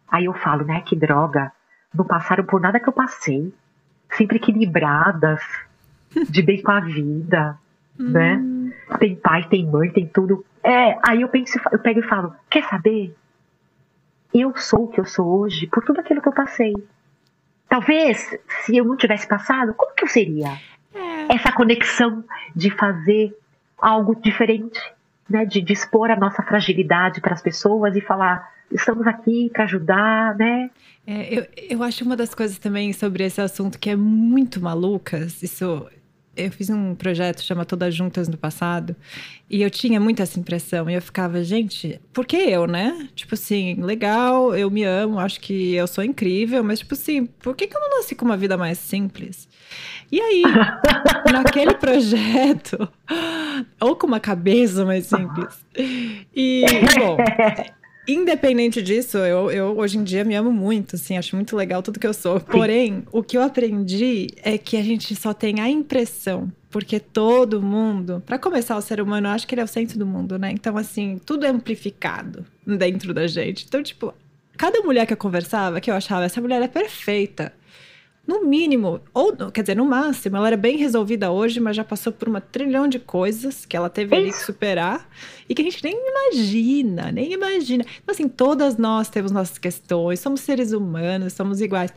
aí 0.09 0.27
eu 0.27 0.35
falo, 0.35 0.65
né, 0.65 0.81
que 0.83 0.95
droga 0.95 1.51
não 1.95 2.05
passaram 2.05 2.45
por 2.45 2.61
nada 2.61 2.81
que 2.81 2.89
eu 2.89 2.93
passei. 2.93 3.53
Sempre 4.11 4.37
equilibradas, 4.37 5.43
de 6.29 6.43
bem 6.43 6.63
com 6.63 6.71
a 6.71 6.81
vida, 6.81 7.59
né? 7.99 8.37
Hum. 8.37 8.73
Tem 8.99 9.17
pai, 9.17 9.45
tem 9.49 9.67
mãe, 9.67 9.91
tem 9.91 10.07
tudo. 10.07 10.45
É, 10.63 10.99
aí 11.03 11.23
eu 11.23 11.29
penso, 11.29 11.59
eu 11.73 11.79
pego 11.79 12.01
e 12.01 12.09
falo, 12.09 12.35
quer 12.49 12.65
saber? 12.65 13.15
Eu 14.33 14.57
sou 14.57 14.85
o 14.85 14.89
que 14.89 15.01
eu 15.01 15.05
sou 15.05 15.41
hoje 15.41 15.67
por 15.67 15.85
tudo 15.85 16.01
aquilo 16.01 16.21
que 16.21 16.29
eu 16.29 16.33
passei. 16.33 16.73
Talvez, 17.69 18.37
se 18.63 18.77
eu 18.77 18.85
não 18.85 18.97
tivesse 18.97 19.27
passado, 19.27 19.75
como 19.75 19.95
que 19.95 20.05
eu 20.05 20.09
seria? 20.09 20.49
É. 20.95 21.35
Essa 21.35 21.53
conexão 21.53 22.25
de 22.55 22.71
fazer 22.71 23.37
algo 23.79 24.15
diferente, 24.15 24.81
né? 25.29 25.45
De, 25.45 25.61
expor 25.73 26.11
a 26.11 26.17
nossa 26.17 26.43
fragilidade 26.43 27.21
para 27.21 27.35
as 27.35 27.43
pessoas 27.43 27.97
e 27.97 28.01
falar, 28.01 28.49
estamos 28.71 29.07
aqui 29.07 29.51
para 29.53 29.65
ajudar, 29.65 30.37
né? 30.37 30.71
É, 31.07 31.39
eu, 31.39 31.47
eu 31.71 31.83
acho 31.83 32.05
uma 32.05 32.17
das 32.17 32.35
coisas 32.35 32.59
também 32.59 32.93
sobre 32.93 33.25
esse 33.25 33.41
assunto 33.41 33.79
que 33.79 33.91
é 33.91 33.97
muito 33.97 34.61
malucas, 34.61 35.43
isso 35.43 35.87
eu 36.37 36.51
fiz 36.51 36.69
um 36.71 36.95
projeto 36.95 37.43
chamado 37.43 37.67
Todas 37.67 37.95
Juntas 37.95 38.29
no 38.29 38.37
passado 38.37 38.97
e 39.49 39.63
eu 39.63 39.71
tinha 39.71 40.01
muito 40.01 40.21
essa 40.21 40.39
impressão. 40.39 40.89
E 40.91 40.95
eu 40.95 41.03
ficava, 41.03 41.43
gente, 41.45 42.01
por 42.13 42.27
que 42.27 42.37
eu, 42.37 42.67
né? 42.67 43.09
Tipo 43.15 43.35
assim, 43.35 43.75
legal, 43.81 44.55
eu 44.55 44.71
me 44.71 44.85
amo, 44.85 45.19
acho 45.19 45.41
que 45.41 45.75
eu 45.75 45.87
sou 45.87 46.03
incrível, 46.03 46.63
mas 46.65 46.81
tipo 46.81 46.95
assim, 46.95 47.27
por 47.27 47.55
que, 47.55 47.67
que 47.67 47.77
eu 47.77 47.81
não 47.81 47.91
nasci 47.91 48.15
com 48.15 48.25
uma 48.25 48.37
vida 48.37 48.57
mais 48.57 48.79
simples? 48.79 49.49
E 50.11 50.21
aí, 50.21 50.43
naquele 51.33 51.75
projeto, 51.75 52.89
ou 53.81 53.97
com 53.97 54.07
uma 54.07 54.21
cabeça 54.21 54.85
mais 54.85 55.07
simples. 55.07 55.65
E, 56.35 56.65
bom, 56.99 57.17
Independente 58.07 58.83
disso, 58.83 59.17
eu, 59.19 59.51
eu 59.51 59.79
hoje 59.79 59.97
em 59.97 60.05
dia 60.05 60.25
me 60.25 60.35
amo 60.35 60.53
muito, 60.53 60.97
assim, 60.97 61.17
acho 61.17 61.35
muito 61.35 61.57
legal 61.57 61.83
tudo 61.83 61.99
que 61.99 62.07
eu 62.07 62.13
sou. 62.13 62.39
Porém, 62.39 63.03
o 63.11 63.23
que 63.23 63.37
eu 63.37 63.43
aprendi 63.43 64.29
é 64.43 64.59
que 64.59 64.77
a 64.77 64.83
gente 64.83 65.17
só 65.17 65.33
tem 65.33 65.61
a 65.61 65.69
impressão, 65.69 66.53
porque 66.71 67.01
todo 67.01 67.63
mundo, 67.63 68.23
para 68.27 68.39
começar, 68.39 68.77
o 68.77 68.83
ser 68.83 69.01
humano, 69.01 69.29
eu 69.29 69.33
acho 69.33 69.47
que 69.47 69.55
ele 69.55 69.63
é 69.63 69.65
o 69.65 69.69
centro 69.69 69.99
do 69.99 70.07
mundo, 70.07 70.39
né? 70.39 70.51
Então, 70.51 70.77
assim, 70.77 71.19
tudo 71.25 71.47
é 71.47 71.49
amplificado 71.49 72.45
dentro 72.67 73.15
da 73.15 73.27
gente. 73.27 73.65
Então, 73.67 73.83
tipo, 73.83 74.13
cada 74.57 74.81
mulher 74.83 75.07
que 75.07 75.13
eu 75.13 75.17
conversava, 75.17 75.81
que 75.81 75.91
eu 75.91 75.95
achava, 75.95 76.25
essa 76.25 76.41
mulher 76.41 76.61
é 76.61 76.69
perfeita 76.69 77.53
no 78.27 78.45
mínimo, 78.45 79.01
ou 79.13 79.35
quer 79.51 79.63
dizer, 79.63 79.77
no 79.77 79.85
máximo, 79.85 80.37
ela 80.37 80.47
era 80.47 80.57
bem 80.57 80.79
resolvida 80.79 81.31
hoje, 81.31 81.61
mas 81.61 81.77
já 81.77 81.85
passou 81.85 82.13
por 82.13 82.27
uma 82.27 82.41
trilhão 82.41 82.89
de 82.89 82.99
coisas 82.99 83.67
que 83.67 83.77
ela 83.77 83.91
teve 83.91 84.17
ali 84.17 84.31
que 84.31 84.39
superar 84.39 85.09
e 85.49 85.55
que 85.55 85.61
a 85.61 85.65
gente 85.65 85.85
nem 85.85 85.95
imagina, 85.95 87.13
nem 87.13 87.33
imagina. 87.33 87.85
Então, 88.03 88.15
assim, 88.15 88.29
todas 88.29 88.79
nós 88.79 89.11
temos 89.11 89.31
nossas 89.31 89.59
questões, 89.59 90.21
somos 90.21 90.41
seres 90.41 90.73
humanos, 90.73 91.35
somos 91.35 91.61
iguais. 91.61 91.93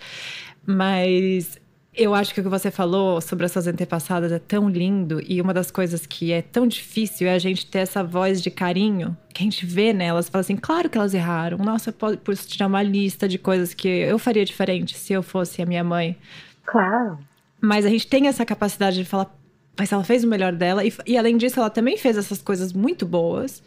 Mas 0.65 1.57
eu 1.97 2.13
acho 2.13 2.33
que 2.33 2.39
o 2.39 2.43
que 2.43 2.49
você 2.49 2.69
falou 2.69 3.19
sobre 3.19 3.45
as 3.45 3.51
suas 3.51 3.65
antepassadas 3.65 4.31
é 4.31 4.37
tão 4.37 4.69
lindo 4.69 5.21
e 5.27 5.41
uma 5.41 5.53
das 5.53 5.71
coisas 5.71 6.05
que 6.05 6.31
é 6.31 6.41
tão 6.41 6.67
difícil 6.67 7.27
é 7.27 7.33
a 7.33 7.39
gente 7.39 7.65
ter 7.65 7.79
essa 7.79 8.03
voz 8.03 8.41
de 8.41 8.51
carinho 8.51 9.17
que 9.33 9.41
a 9.41 9.43
gente 9.43 9.65
vê 9.65 9.91
nelas, 9.93 10.29
fala 10.29 10.41
assim, 10.41 10.55
claro 10.55 10.89
que 10.89 10.97
elas 10.97 11.13
erraram. 11.13 11.57
Nossa, 11.57 11.89
eu 11.89 12.17
posso 12.17 12.47
tirar 12.47 12.67
uma 12.67 12.83
lista 12.83 13.27
de 13.27 13.37
coisas 13.37 13.73
que 13.73 13.87
eu 13.87 14.19
faria 14.19 14.45
diferente 14.45 14.97
se 14.97 15.13
eu 15.13 15.23
fosse 15.23 15.61
a 15.61 15.65
minha 15.65 15.83
mãe. 15.83 16.15
Claro. 16.65 17.19
Mas 17.59 17.85
a 17.85 17.89
gente 17.89 18.07
tem 18.07 18.27
essa 18.27 18.45
capacidade 18.45 18.97
de 18.97 19.05
falar, 19.05 19.35
mas 19.77 19.91
ela 19.91 20.03
fez 20.03 20.23
o 20.23 20.27
melhor 20.27 20.53
dela 20.53 20.85
e, 20.85 20.93
e 21.05 21.17
além 21.17 21.35
disso 21.35 21.59
ela 21.59 21.69
também 21.69 21.97
fez 21.97 22.15
essas 22.15 22.41
coisas 22.41 22.71
muito 22.71 23.05
boas. 23.05 23.63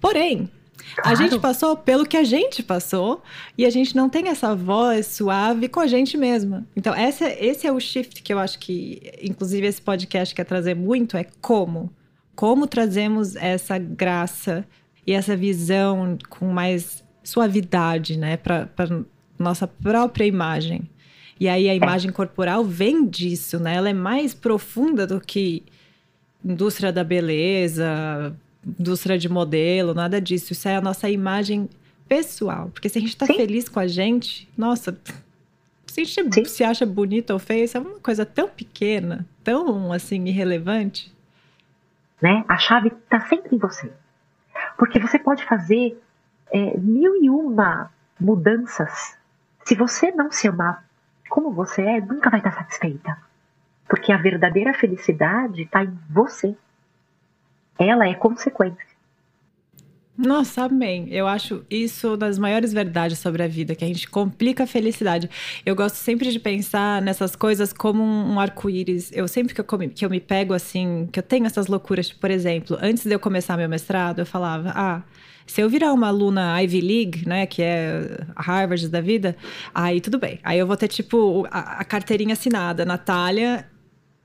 Porém, 0.00 0.50
Claro. 0.94 1.08
A 1.10 1.14
gente 1.14 1.38
passou 1.38 1.76
pelo 1.76 2.06
que 2.06 2.16
a 2.16 2.24
gente 2.24 2.62
passou 2.62 3.22
e 3.56 3.66
a 3.66 3.70
gente 3.70 3.94
não 3.94 4.08
tem 4.08 4.28
essa 4.28 4.54
voz 4.54 5.06
suave 5.06 5.68
com 5.68 5.80
a 5.80 5.86
gente 5.86 6.16
mesma. 6.16 6.66
Então, 6.76 6.94
essa, 6.94 7.28
esse 7.28 7.66
é 7.66 7.72
o 7.72 7.80
shift 7.80 8.22
que 8.22 8.32
eu 8.32 8.38
acho 8.38 8.58
que, 8.58 9.00
inclusive, 9.22 9.66
esse 9.66 9.82
podcast 9.82 10.34
quer 10.34 10.44
trazer 10.44 10.74
muito: 10.74 11.16
é 11.16 11.26
como. 11.40 11.92
Como 12.34 12.66
trazemos 12.66 13.34
essa 13.36 13.78
graça 13.78 14.64
e 15.06 15.12
essa 15.12 15.36
visão 15.36 16.16
com 16.28 16.46
mais 16.46 17.02
suavidade, 17.24 18.16
né, 18.16 18.36
para 18.36 18.68
nossa 19.38 19.66
própria 19.66 20.24
imagem. 20.24 20.88
E 21.40 21.48
aí 21.48 21.68
a 21.68 21.74
imagem 21.74 22.10
corporal 22.10 22.64
vem 22.64 23.06
disso, 23.06 23.60
né? 23.60 23.76
Ela 23.76 23.90
é 23.90 23.92
mais 23.92 24.34
profunda 24.34 25.06
do 25.06 25.20
que 25.20 25.62
indústria 26.44 26.92
da 26.92 27.04
beleza, 27.04 28.36
indústria 28.78 29.18
de 29.18 29.28
modelo, 29.28 29.94
nada 29.94 30.20
disso. 30.20 30.52
Isso 30.52 30.68
é 30.68 30.76
a 30.76 30.80
nossa 30.80 31.08
imagem 31.08 31.68
pessoal. 32.08 32.70
Porque 32.72 32.88
se 32.88 32.98
a 32.98 33.00
gente 33.00 33.10
está 33.10 33.26
feliz 33.26 33.68
com 33.68 33.78
a 33.78 33.86
gente, 33.86 34.48
nossa, 34.56 34.98
se 35.86 36.00
a 36.00 36.04
gente 36.04 36.34
Sim. 36.34 36.44
se 36.44 36.64
acha 36.64 36.86
bonito 36.86 37.30
ou 37.30 37.38
feio, 37.38 37.64
isso 37.64 37.76
é 37.76 37.80
uma 37.80 38.00
coisa 38.00 38.24
tão 38.24 38.48
pequena, 38.48 39.26
tão 39.44 39.92
assim, 39.92 40.24
irrelevante. 40.26 41.12
Né? 42.20 42.44
A 42.48 42.56
chave 42.56 42.88
está 42.88 43.20
sempre 43.20 43.54
em 43.54 43.58
você. 43.58 43.92
Porque 44.76 44.98
você 44.98 45.18
pode 45.18 45.44
fazer 45.44 46.00
é, 46.50 46.76
mil 46.78 47.22
e 47.22 47.30
uma 47.30 47.90
mudanças. 48.18 49.16
Se 49.64 49.74
você 49.74 50.10
não 50.10 50.32
se 50.32 50.48
amar 50.48 50.84
como 51.28 51.52
você 51.52 51.82
é, 51.82 52.00
nunca 52.00 52.30
vai 52.30 52.40
estar 52.40 52.52
satisfeita. 52.52 53.18
Porque 53.88 54.12
a 54.12 54.16
verdadeira 54.16 54.74
felicidade 54.74 55.62
está 55.62 55.84
em 55.84 55.98
você 56.10 56.56
ela 57.78 58.08
é 58.08 58.14
consequência. 58.14 58.88
Nossa, 60.18 60.64
amém. 60.64 61.06
Eu 61.12 61.28
acho 61.28 61.64
isso 61.70 62.16
das 62.16 62.40
maiores 62.40 62.72
verdades 62.72 63.20
sobre 63.20 63.40
a 63.40 63.46
vida, 63.46 63.76
que 63.76 63.84
a 63.84 63.86
gente 63.86 64.10
complica 64.10 64.64
a 64.64 64.66
felicidade. 64.66 65.30
Eu 65.64 65.76
gosto 65.76 65.94
sempre 65.94 66.32
de 66.32 66.40
pensar 66.40 67.00
nessas 67.00 67.36
coisas 67.36 67.72
como 67.72 68.02
um, 68.02 68.40
arco-íris. 68.40 69.12
Eu 69.12 69.28
sempre 69.28 69.54
que 69.54 69.60
eu, 69.60 69.64
que 69.64 70.04
eu 70.04 70.10
me 70.10 70.18
pego 70.18 70.54
assim, 70.54 71.08
que 71.12 71.20
eu 71.20 71.22
tenho 71.22 71.46
essas 71.46 71.68
loucuras, 71.68 72.08
tipo, 72.08 72.20
por 72.20 72.32
exemplo, 72.32 72.76
antes 72.82 73.04
de 73.04 73.12
eu 73.14 73.20
começar 73.20 73.56
meu 73.56 73.68
mestrado, 73.68 74.18
eu 74.18 74.26
falava, 74.26 74.72
ah, 74.74 75.02
se 75.46 75.60
eu 75.60 75.68
virar 75.68 75.92
uma 75.92 76.08
aluna 76.08 76.60
Ivy 76.62 76.80
League, 76.80 77.28
né, 77.28 77.46
que 77.46 77.62
é 77.62 78.18
a 78.34 78.42
Harvard 78.42 78.88
da 78.88 79.00
vida, 79.00 79.36
aí 79.72 80.00
tudo 80.00 80.18
bem. 80.18 80.40
Aí 80.42 80.58
eu 80.58 80.66
vou 80.66 80.76
ter, 80.76 80.88
tipo, 80.88 81.46
a, 81.48 81.80
a 81.80 81.84
carteirinha 81.84 82.32
assinada, 82.32 82.84
Natália 82.84 83.64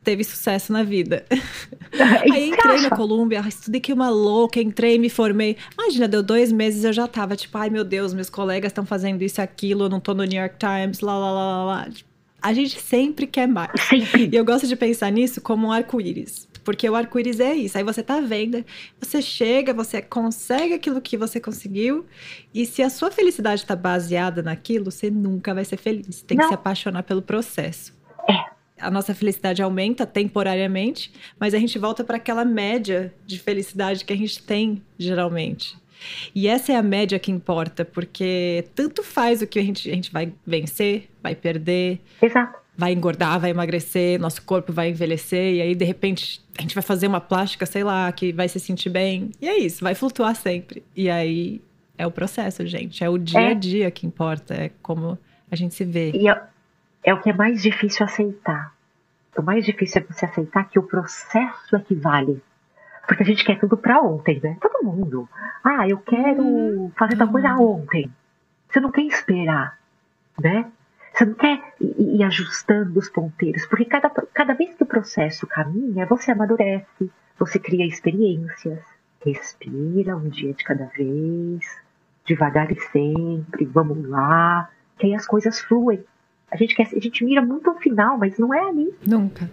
teve 0.04 0.24
sucesso 0.24 0.72
na 0.72 0.84
vida. 0.84 1.26
Aí 2.32 2.50
entrei 2.50 2.82
na 2.82 2.90
Colômbia, 2.90 3.44
estudei 3.48 3.80
que 3.80 3.94
uma 3.94 4.10
louca, 4.10 4.60
entrei, 4.60 5.00
me 5.00 5.10
formei. 5.10 5.58
Imagina, 5.78 6.08
deu 6.08 6.22
dois 6.22 6.52
meses 6.52 6.84
eu 6.84 6.94
já 6.94 7.08
tava 7.08 7.36
tipo, 7.36 7.58
ai 7.58 7.70
meu 7.70 7.84
Deus, 7.84 8.14
meus 8.14 8.30
colegas 8.30 8.72
estão 8.72 8.86
fazendo 8.86 9.22
isso 9.22 9.40
e 9.40 9.44
aquilo, 9.44 9.86
eu 9.86 9.90
não 9.90 10.00
tô 10.00 10.14
no 10.14 10.24
New 10.24 10.40
York 10.40 10.58
Times, 10.58 11.00
lá, 11.00 11.18
lá, 11.18 11.32
lá, 11.32 11.66
lá. 11.66 11.88
A 12.42 12.52
gente 12.52 12.80
sempre 12.80 13.26
quer 13.26 13.48
mais. 13.48 13.72
Sempre. 13.90 14.30
E 14.32 14.36
eu 14.36 14.44
gosto 14.44 14.68
de 14.68 14.76
pensar 14.76 15.10
nisso 15.10 15.40
como 15.40 15.68
um 15.68 15.72
arco-íris. 15.72 16.50
Porque 16.62 16.90
o 16.90 16.96
arco-íris 16.96 17.40
é 17.40 17.54
isso. 17.54 17.78
Aí 17.78 17.84
você 17.84 18.04
tá 18.04 18.20
vendo, 18.20 18.64
você 19.00 19.22
chega, 19.22 19.74
você 19.74 20.02
consegue 20.02 20.74
aquilo 20.74 21.02
que 21.02 21.18
você 21.18 21.40
conseguiu. 21.40 22.06
E 22.54 22.66
se 22.66 22.82
a 22.82 22.90
sua 22.90 23.12
felicidade 23.12 23.62
está 23.62 23.76
baseada 23.76 24.42
naquilo, 24.42 24.92
você 24.92 25.10
nunca 25.10 25.54
vai 25.54 25.64
ser 25.64 25.78
feliz. 25.78 26.22
Tem 26.22 26.38
não. 26.38 26.44
que 26.44 26.50
se 26.50 26.54
apaixonar 26.54 27.04
pelo 27.04 27.22
processo. 27.22 27.94
É 28.30 28.53
a 28.84 28.92
nossa 28.92 29.16
felicidade 29.16 29.62
aumenta 29.62 30.06
temporariamente, 30.06 31.12
mas 31.40 31.54
a 31.54 31.60
gente 31.60 31.80
volta 31.80 32.04
para 32.04 32.18
aquela 32.18 32.46
média 32.46 33.14
de 33.26 33.40
felicidade 33.40 34.04
que 34.06 34.14
a 34.14 34.18
gente 34.18 34.44
tem 34.44 34.82
geralmente. 34.98 35.78
E 36.36 36.48
essa 36.48 36.74
é 36.74 36.76
a 36.76 36.84
média 36.84 37.18
que 37.18 37.32
importa, 37.32 37.86
porque 37.86 38.66
tanto 38.76 39.04
faz 39.04 39.42
o 39.42 39.48
que 39.48 39.58
a 39.58 39.62
gente, 39.62 39.90
a 39.90 39.96
gente 39.96 40.12
vai 40.12 40.34
vencer, 40.46 41.10
vai 41.22 41.34
perder, 41.34 42.02
Exato. 42.22 42.60
vai 42.78 42.92
engordar, 42.92 43.40
vai 43.40 43.52
emagrecer, 43.52 44.20
nosso 44.20 44.42
corpo 44.42 44.74
vai 44.74 44.90
envelhecer, 44.90 45.56
e 45.56 45.62
aí 45.62 45.76
de 45.76 45.86
repente 45.86 46.42
a 46.58 46.62
gente 46.62 46.76
vai 46.76 46.84
fazer 46.84 47.08
uma 47.08 47.22
plástica, 47.22 47.66
sei 47.66 47.84
lá, 47.84 48.12
que 48.12 48.34
vai 48.34 48.50
se 48.50 48.60
sentir 48.60 48.90
bem. 48.90 49.32
E 49.42 49.48
é 49.48 49.58
isso, 49.58 49.84
vai 49.84 49.96
flutuar 49.96 50.36
sempre. 50.36 50.84
E 50.96 51.10
aí 51.10 51.62
é 51.98 52.06
o 52.06 52.12
processo, 52.12 52.66
gente. 52.66 53.04
É 53.04 53.10
o 53.10 53.18
dia 53.18 53.40
a 53.40 53.52
é. 53.52 53.56
dia 53.56 53.92
que 53.92 54.06
importa, 54.06 54.54
é 54.54 54.72
como 54.82 55.18
a 55.50 55.56
gente 55.56 55.74
se 55.74 55.86
vê. 55.86 56.12
E 56.12 56.28
é, 56.28 56.42
é 57.04 57.14
o 57.14 57.20
que 57.20 57.30
é 57.30 57.34
mais 57.34 57.62
difícil 57.62 58.06
aceitar. 58.06 58.74
O 59.38 59.42
mais 59.42 59.66
difícil 59.66 60.02
é 60.02 60.14
você 60.14 60.26
aceitar 60.26 60.70
que 60.70 60.80
o 60.80 60.84
processo 60.84 61.76
é 61.76 61.80
que 61.80 61.96
vale. 61.96 62.42
Porque 63.08 63.24
a 63.24 63.26
gente 63.26 63.44
quer 63.44 63.60
tudo 63.60 63.76
para 63.76 64.02
ontem, 64.02 64.40
né? 64.42 64.58
Todo 64.62 64.86
mundo. 64.86 65.28
Ah, 65.64 65.88
eu 65.88 65.98
quero 65.98 66.42
uhum. 66.42 66.92
fazer 66.96 67.18
tal 67.18 67.28
coisa 67.28 67.54
uhum. 67.56 67.82
ontem. 67.82 68.10
Você 68.70 68.80
não 68.80 68.92
quer 68.92 69.02
esperar, 69.02 69.78
né? 70.40 70.72
Você 71.14 71.26
não 71.26 71.34
quer 71.34 71.62
ir, 71.80 72.18
ir 72.18 72.24
ajustando 72.24 72.98
os 72.98 73.10
ponteiros, 73.10 73.66
porque 73.66 73.86
cada, 73.86 74.10
cada 74.10 74.54
vez 74.54 74.74
que 74.76 74.84
o 74.84 74.88
processo 74.88 75.46
caminha, 75.46 76.06
você 76.06 76.32
amadurece, 76.32 77.12
você 77.38 77.60
cria 77.60 77.86
experiências. 77.86 78.80
Respira 79.24 80.18
um 80.18 80.28
dia 80.28 80.54
de 80.54 80.64
cada 80.64 80.86
vez, 80.86 81.64
devagar 82.26 82.72
e 82.72 82.80
sempre, 82.80 83.66
vamos 83.66 84.08
lá, 84.10 84.70
que 84.98 85.08
aí 85.08 85.16
as 85.16 85.26
coisas 85.26 85.60
fluem. 85.62 86.04
A 86.54 86.56
gente, 86.56 86.76
quer, 86.76 86.88
a 86.96 87.00
gente 87.00 87.26
mira 87.26 87.42
muito 87.42 87.68
ao 87.68 87.80
final, 87.80 88.16
mas 88.16 88.38
não 88.38 88.54
é 88.54 88.70
ali. 88.70 88.94
Nunca. 89.06 89.50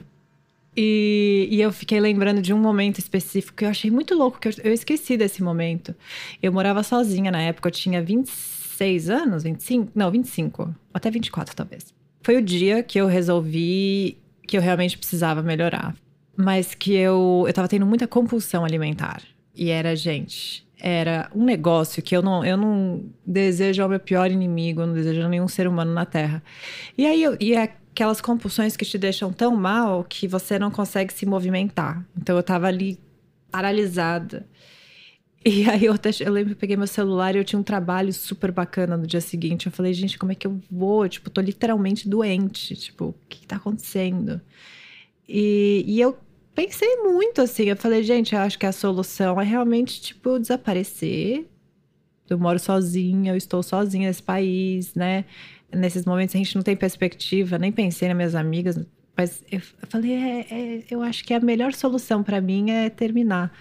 E, 0.77 1.49
e, 1.51 1.61
eu 1.61 1.73
fiquei 1.73 1.99
lembrando 1.99 2.43
de 2.43 2.53
um 2.53 2.59
momento 2.59 2.99
específico 2.99 3.57
que 3.57 3.65
eu 3.65 3.71
achei 3.71 3.91
muito 3.91 4.15
louco, 4.15 4.39
que 4.39 4.49
eu, 4.49 4.53
eu, 4.63 4.73
esqueci 4.73 5.17
desse 5.17 5.43
momento. 5.43 5.95
Eu 6.43 6.53
morava 6.53 6.83
sozinha 6.83 7.31
na 7.31 7.41
época, 7.41 7.69
eu 7.69 7.73
tinha 7.73 8.03
26 8.03 9.09
anos, 9.09 9.43
25? 9.43 9.91
Não, 9.95 10.11
25. 10.11 10.75
Até 10.93 11.11
24, 11.11 11.57
talvez. 11.57 11.93
Foi 12.23 12.37
o 12.37 12.43
dia 12.43 12.83
que 12.83 13.01
eu 13.01 13.07
resolvi 13.07 14.19
que 14.47 14.57
eu 14.57 14.61
realmente 14.61 14.99
precisava 14.99 15.43
melhorar. 15.43 15.95
Mas 16.37 16.75
que 16.75 16.95
eu, 16.95 17.45
eu 17.47 17.53
tava 17.53 17.67
tendo 17.67 17.87
muita 17.87 18.07
compulsão 18.07 18.65
alimentar. 18.65 19.23
E 19.55 19.71
era, 19.71 19.97
gente, 19.97 20.67
era 20.81 21.31
um 21.35 21.45
negócio 21.45 22.03
que 22.03 22.17
eu 22.17 22.23
não, 22.23 22.45
eu 22.45 22.57
não 22.57 23.05
desejo 23.25 23.83
ao 23.83 23.89
meu 23.89 24.01
pior 24.01 24.31
inimigo, 24.31 24.81
eu 24.81 24.87
não 24.87 24.95
desejo 24.95 25.23
a 25.23 25.29
nenhum 25.29 25.49
ser 25.49 25.69
humano 25.69 25.93
na 25.93 26.05
Terra. 26.05 26.43
E 26.97 27.07
aí, 27.07 27.23
eu, 27.23 27.37
e 27.39 27.55
é 27.55 27.75
aquelas 27.93 28.21
compulsões 28.21 28.77
que 28.77 28.85
te 28.85 28.97
deixam 28.97 29.33
tão 29.33 29.55
mal 29.55 30.05
que 30.05 30.27
você 30.27 30.59
não 30.59 30.71
consegue 30.71 31.13
se 31.13 31.27
movimentar. 31.27 32.05
Então 32.17 32.37
eu 32.37 32.43
tava 32.43 32.67
ali 32.67 32.99
paralisada. 33.51 34.47
E 35.45 35.69
aí 35.69 35.85
eu, 35.85 35.93
até, 35.93 36.11
eu 36.21 36.33
lembro 36.33 36.51
que 36.51 36.55
eu 36.55 36.61
peguei 36.61 36.77
meu 36.77 36.87
celular 36.87 37.35
e 37.35 37.39
eu 37.39 37.45
tinha 37.45 37.59
um 37.59 37.63
trabalho 37.63 38.13
super 38.13 38.51
bacana 38.53 38.97
no 38.97 39.07
dia 39.07 39.21
seguinte. 39.21 39.67
Eu 39.67 39.73
falei, 39.73 39.93
gente, 39.93 40.19
como 40.19 40.33
é 40.33 40.35
que 40.35 40.47
eu 40.47 40.61
vou? 40.71 41.09
Tipo, 41.09 41.31
tô 41.31 41.41
literalmente 41.41 42.09
doente. 42.09 42.75
Tipo, 42.77 43.07
o 43.07 43.15
que, 43.29 43.41
que 43.41 43.47
tá 43.47 43.57
acontecendo? 43.57 44.41
E, 45.29 45.85
e 45.87 46.01
eu 46.01 46.19
pensei 46.55 46.97
muito 46.97 47.41
assim. 47.43 47.65
Eu 47.65 47.77
falei, 47.77 48.03
gente, 48.03 48.35
eu 48.35 48.41
acho 48.41 48.59
que 48.59 48.67
a 48.67 48.73
solução 48.73 49.41
é 49.41 49.45
realmente, 49.45 50.01
tipo, 50.01 50.39
desaparecer. 50.39 51.47
Eu 52.29 52.39
moro 52.39 52.59
sozinha, 52.59 53.33
eu 53.33 53.37
estou 53.37 53.63
sozinha 53.63 54.09
nesse 54.09 54.23
país, 54.23 54.95
né? 54.95 55.25
Nesses 55.73 56.05
momentos 56.05 56.35
a 56.35 56.39
gente 56.39 56.55
não 56.55 56.63
tem 56.63 56.77
perspectiva, 56.77 57.59
nem 57.59 57.73
pensei 57.73 58.09
nas 58.09 58.17
minhas 58.17 58.35
amigas, 58.35 58.79
mas 59.17 59.45
eu, 59.51 59.61
falei, 59.89 60.13
é, 60.13 60.47
é, 60.51 60.85
eu 60.91 61.03
acho 61.03 61.25
que 61.25 61.35
a 61.35 61.41
melhor 61.41 61.73
solução 61.75 62.23
para 62.23 62.41
mim 62.41 62.71
é 62.71 62.89
terminar. 62.89 63.53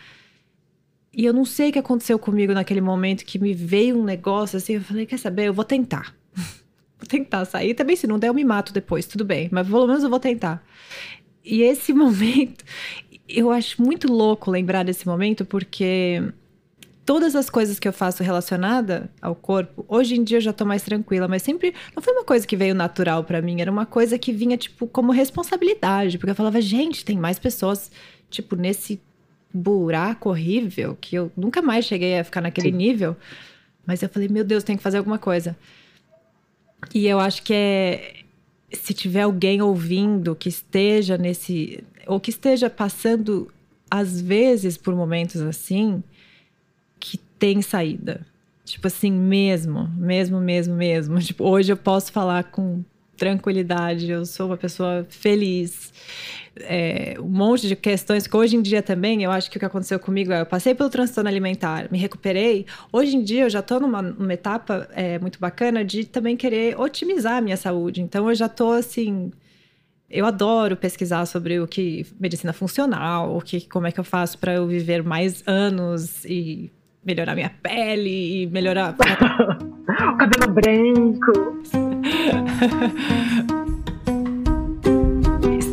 E 1.13 1.25
eu 1.25 1.33
não 1.33 1.43
sei 1.43 1.69
o 1.69 1.73
que 1.73 1.79
aconteceu 1.79 2.17
comigo 2.17 2.53
naquele 2.53 2.81
momento 2.81 3.25
que 3.25 3.39
me 3.39 3.53
veio 3.53 3.99
um 3.99 4.03
negócio 4.03 4.57
assim. 4.57 4.75
Eu 4.75 4.81
falei: 4.81 5.05
quer 5.05 5.17
saber? 5.17 5.47
Eu 5.47 5.53
vou 5.53 5.65
tentar. 5.65 6.15
vou 6.33 7.07
tentar 7.07 7.45
sair. 7.45 7.73
Também, 7.73 7.95
se 7.95 8.07
não 8.07 8.19
der, 8.19 8.27
eu 8.27 8.33
me 8.33 8.45
mato 8.45 8.71
depois, 8.71 9.05
tudo 9.05 9.25
bem. 9.25 9.49
Mas 9.51 9.67
pelo 9.67 9.87
menos 9.87 10.03
eu 10.03 10.09
vou 10.09 10.19
tentar. 10.19 10.63
E 11.43 11.61
esse 11.61 11.91
momento, 11.93 12.63
eu 13.27 13.51
acho 13.51 13.81
muito 13.81 14.11
louco 14.11 14.51
lembrar 14.51 14.83
desse 14.83 15.07
momento, 15.07 15.45
porque 15.45 16.21
todas 17.05 17.35
as 17.35 17.49
coisas 17.49 17.79
que 17.79 17.87
eu 17.87 17.93
faço 17.93 18.23
relacionada 18.23 19.09
ao 19.21 19.33
corpo, 19.33 19.83
hoje 19.87 20.15
em 20.15 20.23
dia 20.23 20.37
eu 20.37 20.41
já 20.41 20.53
tô 20.53 20.65
mais 20.65 20.83
tranquila, 20.83 21.27
mas 21.27 21.41
sempre 21.41 21.73
não 21.95 22.03
foi 22.03 22.13
uma 22.13 22.23
coisa 22.23 22.45
que 22.45 22.55
veio 22.55 22.75
natural 22.75 23.23
para 23.23 23.41
mim, 23.41 23.61
era 23.61 23.71
uma 23.71 23.85
coisa 23.85 24.17
que 24.19 24.31
vinha 24.31 24.55
tipo 24.57 24.85
como 24.85 25.11
responsabilidade, 25.11 26.17
porque 26.17 26.29
eu 26.31 26.35
falava, 26.35 26.61
gente, 26.61 27.03
tem 27.03 27.17
mais 27.17 27.39
pessoas 27.39 27.91
tipo 28.29 28.55
nesse 28.55 29.01
buraco 29.51 30.29
horrível 30.29 30.95
que 31.01 31.15
eu 31.15 31.31
nunca 31.35 31.61
mais 31.61 31.85
cheguei 31.85 32.19
a 32.19 32.23
ficar 32.23 32.41
naquele 32.41 32.69
Sim. 32.71 32.77
nível. 32.77 33.17
Mas 33.85 34.03
eu 34.03 34.09
falei, 34.09 34.27
meu 34.29 34.43
Deus, 34.43 34.63
tem 34.63 34.77
que 34.77 34.83
fazer 34.83 34.99
alguma 34.99 35.17
coisa. 35.17 35.57
E 36.93 37.07
eu 37.07 37.19
acho 37.19 37.41
que 37.41 37.53
é 37.53 38.17
se 38.71 38.93
tiver 38.93 39.21
alguém 39.21 39.61
ouvindo 39.61 40.35
que 40.35 40.49
esteja 40.49 41.17
nesse 41.17 41.83
ou 42.07 42.19
que 42.19 42.29
esteja 42.29 42.69
passando 42.69 43.51
às 43.89 44.19
vezes 44.21 44.77
por 44.77 44.95
momentos 44.95 45.41
assim, 45.41 46.03
que 46.99 47.17
tem 47.17 47.61
saída. 47.61 48.25
Tipo 48.65 48.87
assim, 48.87 49.11
mesmo, 49.11 49.87
mesmo, 49.97 50.39
mesmo, 50.39 50.75
mesmo. 50.75 51.17
Tipo, 51.21 51.45
hoje 51.45 51.71
eu 51.71 51.77
posso 51.77 52.11
falar 52.11 52.43
com 52.45 52.83
tranquilidade, 53.17 54.09
eu 54.09 54.25
sou 54.25 54.47
uma 54.47 54.57
pessoa 54.57 55.05
feliz. 55.09 55.91
É, 56.61 57.15
um 57.19 57.29
monte 57.29 57.67
de 57.67 57.75
questões 57.75 58.27
que 58.27 58.35
hoje 58.35 58.55
em 58.55 58.61
dia 58.61 58.81
também, 58.81 59.23
eu 59.23 59.31
acho 59.31 59.49
que 59.49 59.57
o 59.57 59.59
que 59.59 59.65
aconteceu 59.65 59.99
comigo 59.99 60.31
é, 60.31 60.41
eu 60.41 60.45
passei 60.45 60.75
pelo 60.75 60.89
transtorno 60.89 61.29
alimentar, 61.29 61.87
me 61.91 61.97
recuperei. 61.97 62.65
Hoje 62.91 63.15
em 63.15 63.23
dia 63.23 63.43
eu 63.43 63.49
já 63.49 63.59
estou 63.59 63.79
numa, 63.79 64.01
numa, 64.01 64.33
etapa 64.33 64.87
é, 64.93 65.19
muito 65.19 65.39
bacana 65.39 65.83
de 65.83 66.05
também 66.05 66.35
querer 66.35 66.79
otimizar 66.79 67.37
a 67.37 67.41
minha 67.41 67.57
saúde. 67.57 68.01
Então 68.01 68.29
eu 68.29 68.35
já 68.35 68.47
estou 68.47 68.73
assim, 68.73 69.31
eu 70.09 70.25
adoro 70.25 70.75
pesquisar 70.75 71.25
sobre 71.25 71.59
o 71.59 71.67
que 71.67 72.05
medicina 72.19 72.53
funcional, 72.53 73.35
o 73.37 73.41
que, 73.41 73.61
como 73.67 73.87
é 73.87 73.91
que 73.91 73.99
eu 73.99 74.03
faço 74.03 74.37
para 74.37 74.53
eu 74.53 74.67
viver 74.67 75.03
mais 75.03 75.43
anos 75.45 76.25
e 76.25 76.71
melhorar 77.05 77.35
minha 77.35 77.51
pele 77.61 78.43
e 78.43 78.47
melhorar. 78.47 78.95
o 80.13 80.17
cabelo 80.17 80.51
branco. 80.53 81.59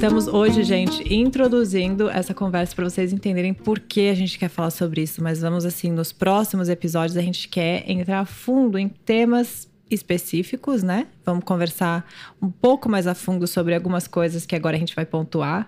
Estamos 0.07 0.29
hoje, 0.29 0.63
gente, 0.63 1.13
introduzindo 1.13 2.09
essa 2.09 2.33
conversa 2.33 2.77
para 2.77 2.85
vocês 2.85 3.13
entenderem 3.13 3.53
por 3.53 3.81
que 3.81 4.09
a 4.09 4.15
gente 4.15 4.39
quer 4.39 4.49
falar 4.49 4.71
sobre 4.71 5.03
isso, 5.03 5.21
mas 5.21 5.41
vamos 5.41 5.65
assim, 5.65 5.91
nos 5.91 6.13
próximos 6.13 6.69
episódios 6.69 7.17
a 7.17 7.21
gente 7.21 7.49
quer 7.49 7.83
entrar 7.91 8.21
a 8.21 8.25
fundo 8.25 8.79
em 8.79 8.89
temas 8.89 9.69
específicos, 9.91 10.85
né? 10.85 11.09
Vamos 11.25 11.43
conversar 11.43 12.07
um 12.41 12.49
pouco 12.49 12.89
mais 12.89 13.09
a 13.09 13.17
fundo 13.17 13.49
sobre 13.49 13.75
algumas 13.75 14.07
coisas 14.07 14.47
que 14.47 14.55
agora 14.55 14.77
a 14.77 14.79
gente 14.79 14.95
vai 14.95 15.05
pontuar, 15.05 15.67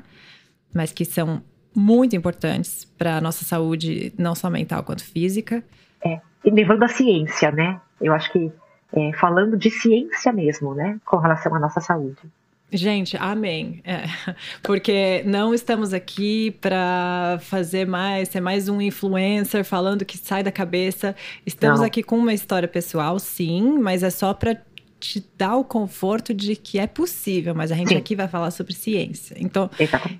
mas 0.72 0.92
que 0.92 1.04
são 1.04 1.42
muito 1.74 2.14
importantes 2.14 2.84
para 2.84 3.16
a 3.16 3.20
nossa 3.20 3.44
saúde, 3.44 4.14
não 4.16 4.36
só 4.36 4.48
mental 4.48 4.84
quanto 4.84 5.04
física. 5.04 5.64
É, 6.04 6.20
e 6.44 6.50
levando 6.52 6.84
a 6.84 6.88
ciência, 6.88 7.50
né? 7.50 7.80
Eu 8.00 8.14
acho 8.14 8.30
que 8.30 8.52
é, 8.92 9.12
falando 9.14 9.56
de 9.56 9.68
ciência 9.68 10.32
mesmo, 10.32 10.74
né? 10.74 11.00
Com 11.04 11.16
relação 11.16 11.52
à 11.56 11.58
nossa 11.58 11.80
saúde. 11.80 12.22
Gente, 12.70 13.16
amém. 13.16 13.80
É, 13.84 14.04
porque 14.62 15.22
não 15.24 15.54
estamos 15.54 15.94
aqui 15.94 16.50
para 16.60 17.38
fazer 17.40 17.86
mais, 17.86 18.28
ser 18.28 18.40
mais 18.40 18.68
um 18.68 18.80
influencer 18.80 19.64
falando 19.64 20.04
que 20.04 20.18
sai 20.18 20.42
da 20.42 20.52
cabeça. 20.52 21.16
Estamos 21.46 21.80
não. 21.80 21.86
aqui 21.86 22.02
com 22.02 22.18
uma 22.18 22.34
história 22.34 22.68
pessoal, 22.68 23.18
sim, 23.18 23.78
mas 23.78 24.02
é 24.02 24.10
só 24.10 24.34
para 24.34 24.60
te 24.98 25.24
dar 25.36 25.56
o 25.56 25.64
conforto 25.64 26.34
de 26.34 26.56
que 26.56 26.78
é 26.78 26.86
possível, 26.86 27.54
mas 27.54 27.70
a 27.70 27.74
gente 27.76 27.90
Sim. 27.90 27.96
aqui 27.96 28.16
vai 28.16 28.26
falar 28.28 28.50
sobre 28.50 28.74
ciência. 28.74 29.36
Então, 29.38 29.70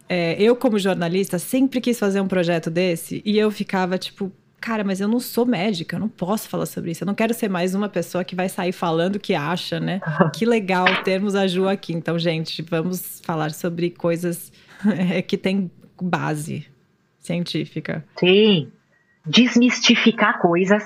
é, 0.09 0.41
eu, 0.41 0.55
como 0.55 0.79
jornalista, 0.79 1.39
sempre 1.39 1.81
quis 1.81 1.99
fazer 1.99 2.21
um 2.21 2.29
projeto 2.29 2.71
desse 2.71 3.23
e 3.25 3.39
eu 3.39 3.51
ficava 3.51 3.99
tipo. 3.99 4.33
Cara, 4.61 4.83
mas 4.83 5.01
eu 5.01 5.07
não 5.07 5.21
sou 5.21 5.47
médica, 5.47 5.97
eu 5.97 6.01
não 6.01 6.09
posso 6.09 6.49
falar 6.49 6.67
sobre 6.67 6.91
isso. 6.91 7.05
Eu 7.05 7.07
não 7.07 7.15
quero 7.15 7.33
ser 7.33 7.49
mais 7.49 7.75
uma 7.75 7.89
pessoa 7.89 8.25
que 8.25 8.35
vai 8.35 8.49
sair 8.49 8.73
falando 8.73 9.17
o 9.17 9.21
que 9.21 9.35
acha, 9.35 9.79
né? 9.79 10.01
que 10.35 10.45
legal 10.45 10.87
termos 11.05 11.35
a 11.35 11.47
Ju 11.47 11.69
aqui. 11.69 11.93
Então, 11.93 12.19
gente, 12.19 12.61
vamos 12.63 13.21
falar 13.25 13.53
sobre 13.53 13.91
coisas 13.91 14.53
é, 15.15 15.23
que 15.23 15.37
têm 15.37 15.71
base 16.01 16.67
científica. 17.19 18.05
Sim. 18.19 18.73
Desmistificar 19.25 20.41
coisas, 20.41 20.83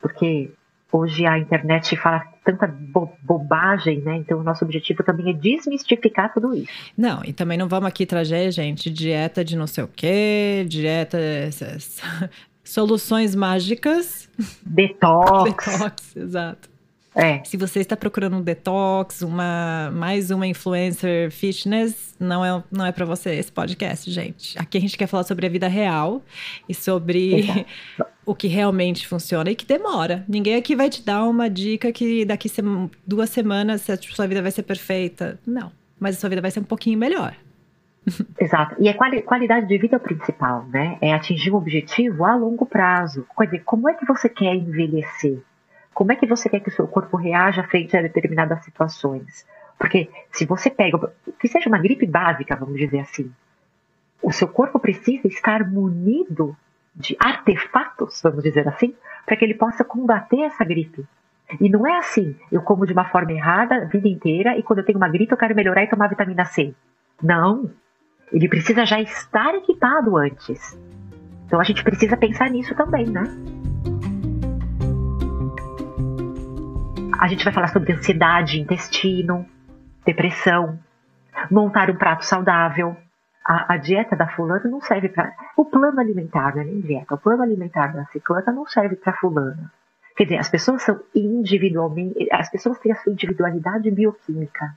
porque 0.00 0.50
hoje 0.92 1.26
a 1.26 1.38
internet 1.38 1.96
fala 1.96 2.20
tanta 2.44 2.66
bo 2.66 3.10
bobagem, 3.22 4.00
né? 4.00 4.16
Então 4.16 4.40
o 4.40 4.42
nosso 4.42 4.64
objetivo 4.64 5.02
também 5.02 5.30
é 5.30 5.32
desmistificar 5.32 6.32
tudo 6.32 6.54
isso. 6.54 6.72
Não, 6.96 7.22
e 7.24 7.32
também 7.32 7.58
não 7.58 7.68
vamos 7.68 7.88
aqui 7.88 8.06
trazer, 8.06 8.50
gente, 8.52 8.90
dieta 8.90 9.44
de 9.44 9.56
não 9.56 9.66
sei 9.66 9.84
o 9.84 9.88
quê, 9.88 10.64
dieta 10.66 11.18
soluções 12.68 13.34
mágicas. 13.34 14.28
Detox. 14.62 15.44
Detox, 15.44 16.16
exato. 16.16 16.68
É. 17.14 17.42
Se 17.42 17.56
você 17.56 17.80
está 17.80 17.96
procurando 17.96 18.36
um 18.36 18.42
detox, 18.42 19.22
uma 19.22 19.90
mais 19.92 20.30
uma 20.30 20.46
influencer 20.46 21.32
fitness, 21.32 22.14
não 22.20 22.44
é, 22.44 22.62
não 22.70 22.86
é 22.86 22.92
para 22.92 23.04
você 23.04 23.30
esse 23.30 23.50
podcast, 23.50 24.08
gente. 24.08 24.56
Aqui 24.56 24.78
a 24.78 24.80
gente 24.80 24.96
quer 24.96 25.08
falar 25.08 25.24
sobre 25.24 25.46
a 25.46 25.48
vida 25.48 25.66
real 25.66 26.22
e 26.68 26.74
sobre 26.74 27.66
o 28.24 28.36
que 28.36 28.46
realmente 28.46 29.08
funciona 29.08 29.50
e 29.50 29.56
que 29.56 29.66
demora. 29.66 30.24
Ninguém 30.28 30.54
aqui 30.54 30.76
vai 30.76 30.88
te 30.88 31.02
dar 31.02 31.24
uma 31.24 31.50
dica 31.50 31.90
que 31.90 32.24
daqui 32.24 32.48
duas 33.04 33.30
semanas 33.30 33.90
a 33.90 33.96
sua 33.96 34.28
vida 34.28 34.40
vai 34.40 34.52
ser 34.52 34.62
perfeita. 34.62 35.40
Não. 35.44 35.72
Mas 35.98 36.16
a 36.16 36.20
sua 36.20 36.28
vida 36.28 36.40
vai 36.40 36.52
ser 36.52 36.60
um 36.60 36.64
pouquinho 36.64 36.98
melhor. 36.98 37.34
Exato. 38.38 38.76
E 38.78 38.88
a 38.88 38.94
quali 38.94 39.22
qualidade 39.22 39.66
de 39.66 39.78
vida 39.78 39.96
é 39.96 39.98
o 39.98 40.00
principal, 40.00 40.64
né? 40.66 40.98
É 41.00 41.12
atingir 41.12 41.50
um 41.50 41.56
objetivo 41.56 42.24
a 42.24 42.34
longo 42.34 42.64
prazo. 42.64 43.26
Quer 43.36 43.44
dizer, 43.46 43.62
como 43.64 43.88
é 43.88 43.94
que 43.94 44.06
você 44.06 44.28
quer 44.28 44.54
envelhecer? 44.54 45.40
Como 45.92 46.12
é 46.12 46.16
que 46.16 46.26
você 46.26 46.48
quer 46.48 46.60
que 46.60 46.68
o 46.68 46.72
seu 46.72 46.86
corpo 46.86 47.16
reaja 47.16 47.64
frente 47.64 47.96
a 47.96 48.02
determinadas 48.02 48.64
situações? 48.64 49.46
Porque 49.78 50.10
se 50.32 50.44
você 50.44 50.70
pega, 50.70 51.12
que 51.38 51.48
seja 51.48 51.68
uma 51.68 51.78
gripe 51.78 52.06
básica, 52.06 52.56
vamos 52.56 52.78
dizer 52.78 53.00
assim, 53.00 53.32
o 54.22 54.32
seu 54.32 54.48
corpo 54.48 54.78
precisa 54.78 55.28
estar 55.28 55.68
munido 55.68 56.56
de 56.94 57.16
artefatos, 57.18 58.20
vamos 58.22 58.42
dizer 58.42 58.66
assim, 58.68 58.94
para 59.24 59.36
que 59.36 59.44
ele 59.44 59.54
possa 59.54 59.84
combater 59.84 60.40
essa 60.40 60.64
gripe. 60.64 61.06
E 61.60 61.68
não 61.68 61.86
é 61.86 61.96
assim, 61.96 62.36
eu 62.52 62.60
como 62.60 62.86
de 62.86 62.92
uma 62.92 63.06
forma 63.06 63.32
errada 63.32 63.76
a 63.76 63.84
vida 63.84 64.08
inteira 64.08 64.58
e 64.58 64.62
quando 64.62 64.80
eu 64.80 64.84
tenho 64.84 64.98
uma 64.98 65.08
gripe 65.08 65.32
eu 65.32 65.38
quero 65.38 65.54
melhorar 65.54 65.84
e 65.84 65.88
tomar 65.88 66.08
vitamina 66.08 66.44
C. 66.44 66.74
Não. 67.22 67.70
Ele 68.32 68.48
precisa 68.48 68.84
já 68.84 69.00
estar 69.00 69.54
equipado 69.54 70.16
antes. 70.16 70.78
Então 71.46 71.60
a 71.60 71.64
gente 71.64 71.82
precisa 71.82 72.16
pensar 72.16 72.50
nisso 72.50 72.74
também, 72.74 73.06
né? 73.06 73.24
A 77.18 77.26
gente 77.26 77.44
vai 77.44 77.52
falar 77.52 77.68
sobre 77.68 77.92
ansiedade, 77.92 78.60
intestino, 78.60 79.44
depressão, 80.04 80.78
montar 81.50 81.90
um 81.90 81.96
prato 81.96 82.24
saudável. 82.24 82.96
A, 83.44 83.74
a 83.74 83.76
dieta 83.76 84.14
da 84.14 84.28
fulana 84.28 84.68
não 84.68 84.80
serve 84.80 85.08
para. 85.08 85.32
O 85.56 85.64
plano 85.64 85.98
alimentar, 85.98 86.54
não 86.54 86.62
é 86.62 86.64
nem 86.64 86.80
dieta. 86.80 87.14
O 87.14 87.18
plano 87.18 87.42
alimentar 87.42 87.88
da 87.88 88.04
ciclana 88.06 88.52
não 88.52 88.66
serve 88.66 88.96
para 88.96 89.14
fulana. 89.14 89.72
Quer 90.16 90.24
dizer, 90.24 90.36
as 90.38 90.48
pessoas 90.48 90.82
são 90.82 91.00
individualmente. 91.14 92.28
As 92.30 92.50
pessoas 92.50 92.78
têm 92.78 92.92
a 92.92 92.96
sua 92.96 93.12
individualidade 93.12 93.90
bioquímica. 93.90 94.76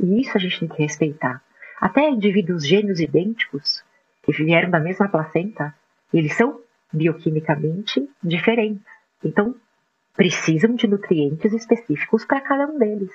E 0.00 0.20
isso 0.20 0.36
a 0.36 0.40
gente 0.40 0.60
tem 0.60 0.68
que 0.68 0.82
respeitar. 0.82 1.42
Até 1.82 2.08
indivíduos 2.08 2.64
gêmeos 2.64 3.00
idênticos, 3.00 3.82
que 4.22 4.30
vieram 4.30 4.70
da 4.70 4.78
mesma 4.78 5.08
placenta, 5.08 5.74
eles 6.14 6.36
são 6.36 6.60
bioquimicamente 6.92 8.08
diferentes. 8.22 8.86
Então, 9.24 9.56
precisam 10.16 10.76
de 10.76 10.86
nutrientes 10.86 11.52
específicos 11.52 12.24
para 12.24 12.40
cada 12.40 12.68
um 12.68 12.78
deles. 12.78 13.10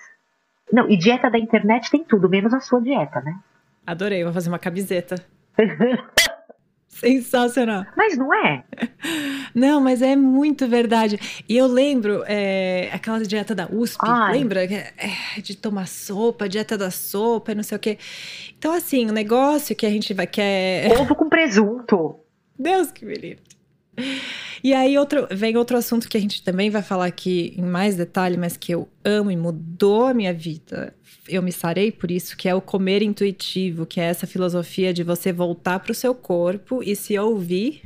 Não, 0.69 0.89
e 0.89 0.97
dieta 0.97 1.29
da 1.29 1.39
internet 1.39 1.89
tem 1.89 2.03
tudo, 2.03 2.27
menos 2.27 2.53
a 2.53 2.59
sua 2.59 2.81
dieta, 2.81 3.21
né? 3.21 3.39
Adorei, 3.85 4.25
vou 4.25 4.33
fazer 4.33 4.49
uma 4.49 4.59
camiseta. 4.59 5.15
Sensacional. 6.99 7.85
Mas 7.95 8.17
não 8.17 8.33
é? 8.33 8.63
Não, 9.53 9.81
mas 9.81 10.01
é 10.01 10.15
muito 10.15 10.67
verdade. 10.67 11.19
E 11.47 11.57
eu 11.57 11.67
lembro 11.67 12.23
é, 12.27 12.89
aquela 12.93 13.19
dieta 13.21 13.55
da 13.55 13.67
USP, 13.71 13.99
Ai. 14.03 14.33
lembra? 14.33 14.63
É, 14.63 15.41
de 15.41 15.55
tomar 15.55 15.87
sopa, 15.87 16.47
dieta 16.47 16.77
da 16.77 16.91
sopa, 16.91 17.55
não 17.55 17.63
sei 17.63 17.75
o 17.75 17.79
quê. 17.79 17.97
Então, 18.57 18.73
assim, 18.73 19.07
o 19.07 19.11
negócio 19.11 19.75
que 19.75 19.85
a 19.85 19.89
gente 19.89 20.13
vai 20.13 20.27
quer. 20.27 20.91
Ovo 20.99 21.15
com 21.15 21.29
presunto. 21.29 22.19
Deus 22.57 22.91
que 22.91 23.05
me 23.05 23.13
livre. 23.13 23.56
E 24.63 24.73
aí 24.73 24.97
outro, 24.97 25.27
vem 25.31 25.55
outro 25.55 25.77
assunto 25.77 26.09
que 26.09 26.17
a 26.17 26.19
gente 26.19 26.43
também 26.43 26.69
vai 26.69 26.81
falar 26.81 27.05
aqui 27.05 27.53
em 27.57 27.61
mais 27.61 27.95
detalhe, 27.95 28.37
mas 28.37 28.57
que 28.57 28.73
eu 28.73 28.89
amo 29.03 29.31
e 29.31 29.37
mudou 29.37 30.05
a 30.05 30.13
minha 30.13 30.33
vida. 30.33 30.93
Eu 31.27 31.41
me 31.43 31.51
sarei 31.51 31.91
por 31.91 32.09
isso, 32.09 32.35
que 32.35 32.49
é 32.49 32.55
o 32.55 32.61
comer 32.61 33.01
intuitivo, 33.01 33.85
que 33.85 33.99
é 33.99 34.05
essa 34.05 34.25
filosofia 34.25 34.93
de 34.93 35.03
você 35.03 35.31
voltar 35.31 35.79
para 35.79 35.91
o 35.91 35.95
seu 35.95 36.13
corpo 36.15 36.81
e 36.83 36.95
se 36.95 37.17
ouvir 37.17 37.81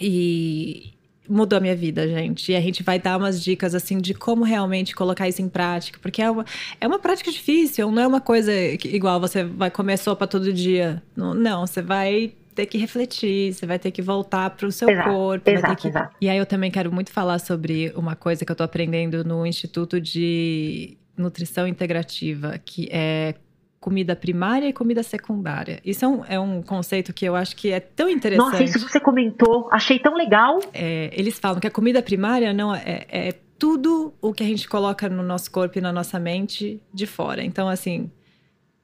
E 0.00 0.92
mudou 1.28 1.56
a 1.58 1.60
minha 1.60 1.76
vida, 1.76 2.06
gente. 2.08 2.52
E 2.52 2.56
a 2.56 2.60
gente 2.60 2.82
vai 2.82 2.98
dar 2.98 3.16
umas 3.16 3.42
dicas, 3.42 3.74
assim, 3.74 3.98
de 3.98 4.14
como 4.14 4.44
realmente 4.44 4.94
colocar 4.94 5.28
isso 5.28 5.40
em 5.40 5.48
prática. 5.48 5.98
Porque 6.02 6.20
é 6.20 6.30
uma, 6.30 6.44
é 6.80 6.86
uma 6.86 6.98
prática 6.98 7.30
difícil, 7.30 7.90
não 7.90 8.02
é 8.02 8.06
uma 8.06 8.20
coisa 8.20 8.52
que, 8.78 8.88
igual 8.88 9.20
você 9.20 9.44
vai 9.44 9.70
comer 9.70 9.96
sopa 9.98 10.26
todo 10.26 10.52
dia. 10.52 11.02
Não, 11.16 11.34
não 11.34 11.66
você 11.66 11.80
vai 11.80 12.34
ter 12.54 12.66
que 12.66 12.78
refletir, 12.78 13.52
você 13.52 13.66
vai 13.66 13.78
ter 13.78 13.90
que 13.90 14.02
voltar 14.02 14.50
para 14.50 14.66
o 14.66 14.72
seu 14.72 14.88
Exato, 14.88 15.08
corpo. 15.08 15.44
vai 15.44 15.54
ter 15.54 15.58
exato, 15.58 15.82
que... 15.82 15.88
exato. 15.88 16.16
E 16.20 16.28
aí 16.28 16.38
eu 16.38 16.46
também 16.46 16.70
quero 16.70 16.92
muito 16.92 17.10
falar 17.10 17.38
sobre 17.38 17.92
uma 17.96 18.14
coisa 18.14 18.44
que 18.44 18.52
eu 18.52 18.56
tô 18.56 18.62
aprendendo 18.62 19.24
no 19.24 19.46
Instituto 19.46 20.00
de 20.00 20.96
Nutrição 21.16 21.66
Integrativa, 21.66 22.58
que 22.64 22.88
é 22.90 23.34
comida 23.80 24.14
primária 24.14 24.68
e 24.68 24.72
comida 24.72 25.02
secundária. 25.02 25.80
Isso 25.84 26.04
é 26.04 26.08
um, 26.08 26.24
é 26.26 26.38
um 26.38 26.62
conceito 26.62 27.12
que 27.12 27.24
eu 27.24 27.34
acho 27.34 27.56
que 27.56 27.72
é 27.72 27.80
tão 27.80 28.08
interessante. 28.08 28.52
Nossa, 28.52 28.62
isso 28.62 28.78
você 28.78 29.00
comentou, 29.00 29.68
achei 29.72 29.98
tão 29.98 30.14
legal. 30.14 30.60
É, 30.72 31.10
eles 31.12 31.38
falam 31.38 31.58
que 31.58 31.66
a 31.66 31.70
comida 31.70 32.00
primária 32.00 32.52
não 32.52 32.72
é, 32.72 33.06
é 33.08 33.34
tudo 33.58 34.14
o 34.20 34.32
que 34.32 34.42
a 34.42 34.46
gente 34.46 34.68
coloca 34.68 35.08
no 35.08 35.22
nosso 35.22 35.50
corpo 35.50 35.78
e 35.78 35.80
na 35.80 35.92
nossa 35.92 36.18
mente 36.20 36.80
de 36.94 37.06
fora. 37.06 37.42
Então, 37.42 37.68
assim, 37.68 38.10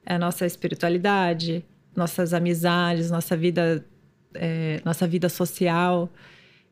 é 0.05 0.15
a 0.15 0.19
nossa 0.19 0.45
espiritualidade, 0.45 1.65
nossas 1.95 2.33
amizades, 2.33 3.11
nossa 3.11 3.35
vida, 3.35 3.85
é, 4.33 4.81
nossa 4.85 5.07
vida 5.07 5.29
social, 5.29 6.09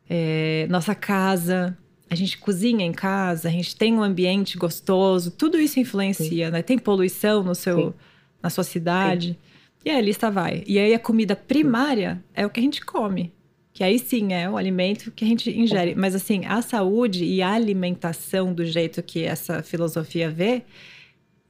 é, 0.10 0.68
nossa 0.70 0.96
casa. 0.96 1.78
A 2.10 2.16
gente 2.16 2.38
cozinha 2.38 2.86
em 2.86 2.94
casa, 2.94 3.50
a 3.50 3.52
gente 3.52 3.76
tem 3.76 3.94
um 3.94 4.02
ambiente 4.02 4.58
gostoso, 4.58 5.30
tudo 5.32 5.60
isso 5.60 5.80
influencia, 5.80 6.50
né? 6.50 6.62
Tem 6.62 6.78
poluição 6.78 7.44
no 7.44 7.54
seu, 7.54 7.78
Sim. 7.78 7.94
na 8.42 8.50
sua 8.50 8.64
cidade. 8.64 9.38
E 9.84 9.90
aí 9.90 9.98
a 9.98 10.02
lista 10.02 10.32
vai. 10.32 10.64
E 10.66 10.80
aí 10.80 10.94
a 10.94 11.00
comida 11.00 11.36
primária 11.36 12.24
é 12.34 12.46
o 12.46 12.50
que 12.50 12.60
a 12.60 12.64
gente 12.64 12.86
come. 12.86 13.34
Que 13.74 13.84
aí 13.84 14.00
sim 14.00 14.34
é 14.34 14.50
o 14.50 14.58
alimento 14.58 15.12
que 15.12 15.24
a 15.24 15.28
gente 15.28 15.52
ingere. 15.52 15.94
Mas 15.96 16.16
assim, 16.16 16.46
a 16.46 16.62
saúde 16.62 17.24
e 17.24 17.42
a 17.42 17.52
alimentação 17.52 18.54
do 18.54 18.66
jeito 18.66 19.04
que 19.04 19.24
essa 19.24 19.62
filosofia 19.62 20.32
vê, 20.32 20.64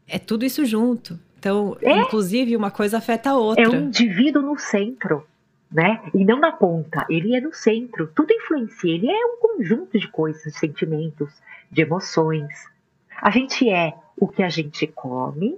é 0.06 0.20
tudo 0.20 0.44
isso 0.44 0.66
junto. 0.66 1.20
Então, 1.48 1.78
É. 1.82 2.00
inclusive, 2.00 2.56
uma 2.56 2.72
coisa 2.72 2.98
afeta 2.98 3.32
a 3.32 3.38
outra. 3.38 3.64
É 3.64 3.68
o 3.68 3.76
indivíduo 3.76 4.42
no 4.42 4.58
centro, 4.58 5.26
né? 5.72 6.02
E 6.14 6.24
não 6.26 6.40
na 6.40 6.52
ponta. 6.52 7.06
Ele 7.10 7.36
é 7.36 7.42
no 7.42 7.54
centro. 7.54 8.08
Tudo 8.16 8.32
influencia. 8.34 8.94
Ele 8.94 9.10
é 9.10 9.26
um 9.26 9.38
conjunto 9.38 9.98
de 10.00 10.08
coisas, 10.08 10.44
de 10.44 10.58
sentimentos, 10.58 11.30
de 11.72 11.82
emoções. 11.82 12.54
A 13.22 13.30
gente 13.32 13.70
é 13.70 13.94
o 14.16 14.28
que 14.28 14.44
a 14.44 14.50
gente 14.50 14.86
come, 14.88 15.58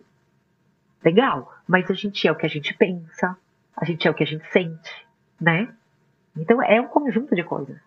legal. 1.04 1.54
Mas 1.68 1.90
a 1.90 1.94
gente 1.94 2.28
é 2.28 2.32
o 2.32 2.36
que 2.36 2.46
a 2.46 2.50
gente 2.50 2.74
pensa. 2.74 3.38
A 3.76 3.86
gente 3.86 4.08
é 4.08 4.12
o 4.12 4.14
que 4.14 4.24
a 4.24 4.28
gente 4.28 4.46
sente, 4.52 4.92
né? 5.40 5.70
Então 6.38 6.62
é 6.62 6.80
um 6.82 6.88
conjunto 6.88 7.36
de 7.36 7.44
coisas. 7.44 7.78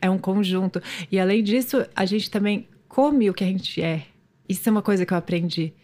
É 0.00 0.08
um 0.08 0.18
conjunto. 0.18 0.80
E 1.10 1.18
além 1.18 1.42
disso, 1.42 1.84
a 1.94 2.04
gente 2.04 2.30
também 2.30 2.68
come 2.88 3.28
o 3.28 3.34
que 3.34 3.42
a 3.44 3.46
gente 3.48 3.82
é. 3.82 4.06
Isso 4.48 4.68
é 4.68 4.72
uma 4.72 4.82
coisa 4.82 5.04
que 5.04 5.12
eu 5.12 5.18
aprendi. 5.18 5.74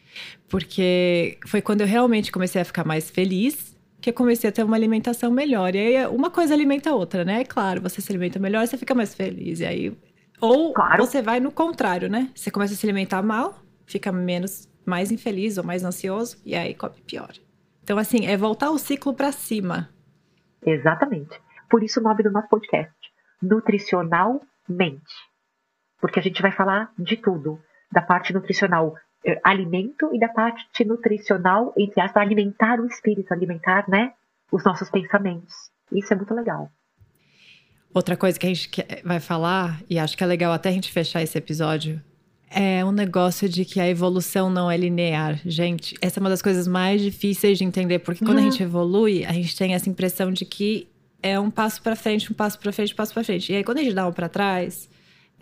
Porque 0.49 1.39
foi 1.47 1.61
quando 1.63 1.81
eu 1.83 1.87
realmente 1.87 2.31
comecei 2.33 2.61
a 2.61 2.65
ficar 2.65 2.85
mais 2.85 3.11
feliz 3.11 3.75
que 4.01 4.11
eu 4.11 4.15
comecei 4.15 4.51
a 4.51 4.53
ter 4.53 4.63
uma 4.63 4.77
alimentação 4.77 5.31
melhor. 5.31 5.75
E 5.75 5.79
aí 5.79 6.07
uma 6.09 6.31
coisa 6.31 6.53
alimenta 6.53 6.91
a 6.91 6.95
outra, 6.95 7.25
né? 7.25 7.41
É 7.41 7.45
claro, 7.45 7.81
você 7.81 8.03
se 8.03 8.13
alimenta 8.13 8.39
melhor, 8.39 8.67
você 8.67 8.77
fica 8.77 8.95
mais 8.95 9.15
feliz. 9.15 9.61
E 9.61 9.65
aí. 9.65 9.97
Ou 10.43 10.75
Claro. 10.75 11.07
você 11.07 11.23
vai 11.23 11.41
no 11.41 11.51
contrário, 11.51 12.11
né? 12.11 12.31
Você 12.35 12.51
começa 12.51 12.75
a 12.75 12.77
se 12.77 12.85
alimentar 12.85 13.23
mal, 13.23 13.59
fica 13.87 14.13
menos, 14.13 14.69
mais 14.85 15.11
infeliz 15.11 15.57
ou 15.57 15.65
mais 15.65 15.85
ansioso, 15.85 16.37
e 16.45 16.55
aí 16.55 16.75
come 16.75 17.01
pior. 17.07 17.33
Então, 17.83 17.97
assim, 17.97 18.27
é 18.27 18.37
voltar 18.37 18.71
o 18.71 18.79
ciclo 18.79 19.15
para 19.15 19.33
cima. 19.33 19.89
Exatamente. 20.67 21.41
Por 21.71 21.83
isso 21.83 21.99
o 21.99 22.03
nome 22.03 22.23
do 22.23 22.31
nosso 22.31 22.49
podcast, 22.49 22.93
Nutricionalmente. 23.41 25.15
Porque 26.01 26.19
a 26.19 26.23
gente 26.23 26.43
vai 26.43 26.53
falar 26.53 26.93
de 26.99 27.17
tudo. 27.17 27.59
Da 27.91 28.03
parte 28.03 28.33
nutricional 28.33 28.95
alimento 29.43 30.11
e 30.15 30.19
da 30.19 30.29
parte 30.29 30.85
nutricional, 30.85 31.73
entre 31.77 32.01
aspas, 32.01 32.23
alimentar 32.23 32.81
o 32.81 32.87
espírito, 32.87 33.33
alimentar, 33.33 33.89
né, 33.89 34.13
os 34.53 34.65
nossos 34.65 34.91
pensamentos. 34.91 35.53
Isso 35.93 36.13
é 36.13 36.17
muito 36.17 36.35
legal. 36.35 36.71
Outra 37.93 38.17
coisa 38.17 38.39
que 38.39 38.47
a 38.47 38.49
gente 38.49 38.69
quer- 38.69 39.03
vai 39.05 39.21
falar, 39.21 39.81
e 39.89 39.99
acho 39.99 40.17
que 40.17 40.25
é 40.25 40.27
legal 40.27 40.53
até 40.53 40.69
a 40.69 40.73
gente 40.73 40.91
fechar 40.91 41.23
esse 41.23 41.39
episódio, 41.39 42.03
é 42.51 42.85
um 42.85 42.91
negócio 42.93 43.49
de 43.49 43.65
que 43.65 43.81
a 43.81 43.89
evolução 43.89 44.51
não 44.51 44.71
é 44.71 44.77
linear. 44.77 45.41
Gente, 45.45 45.95
essa 46.03 46.19
é 46.19 46.21
uma 46.21 46.31
das 46.31 46.43
coisas 46.43 46.67
mais 46.67 47.01
difíceis 47.01 47.59
de 47.59 47.65
entender, 47.65 48.01
porque 48.01 48.25
quando 48.25 48.39
a 48.39 48.43
Uhum. 48.43 48.51
gente 48.51 48.63
evolui, 48.63 49.25
a 49.25 49.33
gente 49.33 49.57
tem 49.57 49.75
essa 49.75 49.89
impressão 49.89 50.33
de 50.33 50.45
que 50.45 50.89
é 51.23 51.39
um 51.39 51.51
passo 51.51 51.81
pra 51.83 51.97
frente, 51.97 52.31
um 52.33 52.35
passo 52.35 52.59
pra 52.59 52.73
frente, 52.73 52.93
um 52.93 52.97
passo 52.97 53.15
pra 53.15 53.25
frente. 53.25 53.53
E 53.53 53.57
aí 53.57 53.65
quando 53.65 53.79
a 53.79 53.83
gente 53.83 53.95
dá 53.95 54.07
um 54.07 54.13
pra 54.13 54.29
trás, 54.29 54.89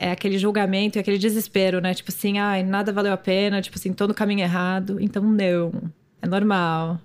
é 0.03 0.11
aquele 0.11 0.37
julgamento 0.37 0.99
e 0.99 1.01
aquele 1.01 1.19
desespero, 1.19 1.81
né? 1.81 1.95
Tipo 1.95 2.11
assim, 2.11 2.39
ai, 2.39 2.65
nada 2.65 2.93
valeu 2.93 3.13
a 3.13 3.17
pena, 3.17 3.63
tipo 3.63 3.77
assim, 3.79 3.93
tô 3.93 4.09
no 4.09 4.15
caminho 4.15 4.41
errado. 4.41 5.01
Então, 5.01 5.23
não. 5.23 5.73
É 6.21 6.27
normal. 6.27 6.99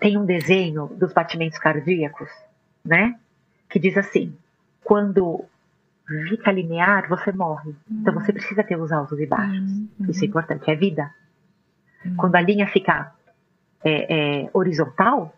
Tem 0.00 0.16
um 0.16 0.24
desenho 0.24 0.86
dos 0.96 1.12
batimentos 1.12 1.58
cardíacos, 1.58 2.28
né, 2.84 3.18
que 3.68 3.78
diz 3.78 3.96
assim: 3.96 4.34
quando 4.84 5.44
fica 6.28 6.52
linear, 6.52 7.08
você 7.08 7.32
morre. 7.32 7.74
Então 7.90 8.14
você 8.14 8.32
precisa 8.32 8.62
ter 8.62 8.76
os 8.76 8.92
altos 8.92 9.18
e 9.18 9.26
baixos. 9.26 9.70
Uhum. 9.70 10.06
Isso 10.08 10.24
é 10.24 10.26
importante, 10.28 10.70
é 10.70 10.76
vida. 10.76 11.12
Quando 12.16 12.36
a 12.36 12.40
linha 12.40 12.66
fica 12.68 13.12
é, 13.84 14.44
é, 14.44 14.50
horizontal, 14.52 15.34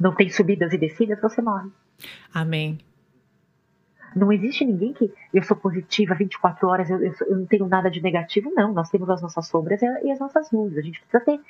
não 0.00 0.14
tem 0.14 0.30
subidas 0.30 0.72
e 0.72 0.78
descidas, 0.78 1.20
você 1.20 1.42
morre. 1.42 1.70
Amém. 2.32 2.78
Não 4.14 4.32
existe 4.32 4.64
ninguém 4.64 4.92
que 4.92 5.12
eu 5.32 5.42
sou 5.42 5.56
positiva 5.56 6.14
24 6.14 6.68
horas, 6.68 6.90
eu, 6.90 7.02
eu, 7.02 7.14
eu 7.28 7.36
não 7.36 7.46
tenho 7.46 7.66
nada 7.66 7.90
de 7.90 8.00
negativo, 8.00 8.52
não. 8.54 8.72
Nós 8.72 8.90
temos 8.90 9.08
as 9.10 9.20
nossas 9.20 9.46
sombras 9.46 9.82
e, 9.82 9.86
e 10.04 10.10
as 10.10 10.18
nossas 10.18 10.50
luzes. 10.50 10.78
A 10.78 10.82
gente 10.82 11.00
precisa 11.00 11.20
ter 11.24 11.40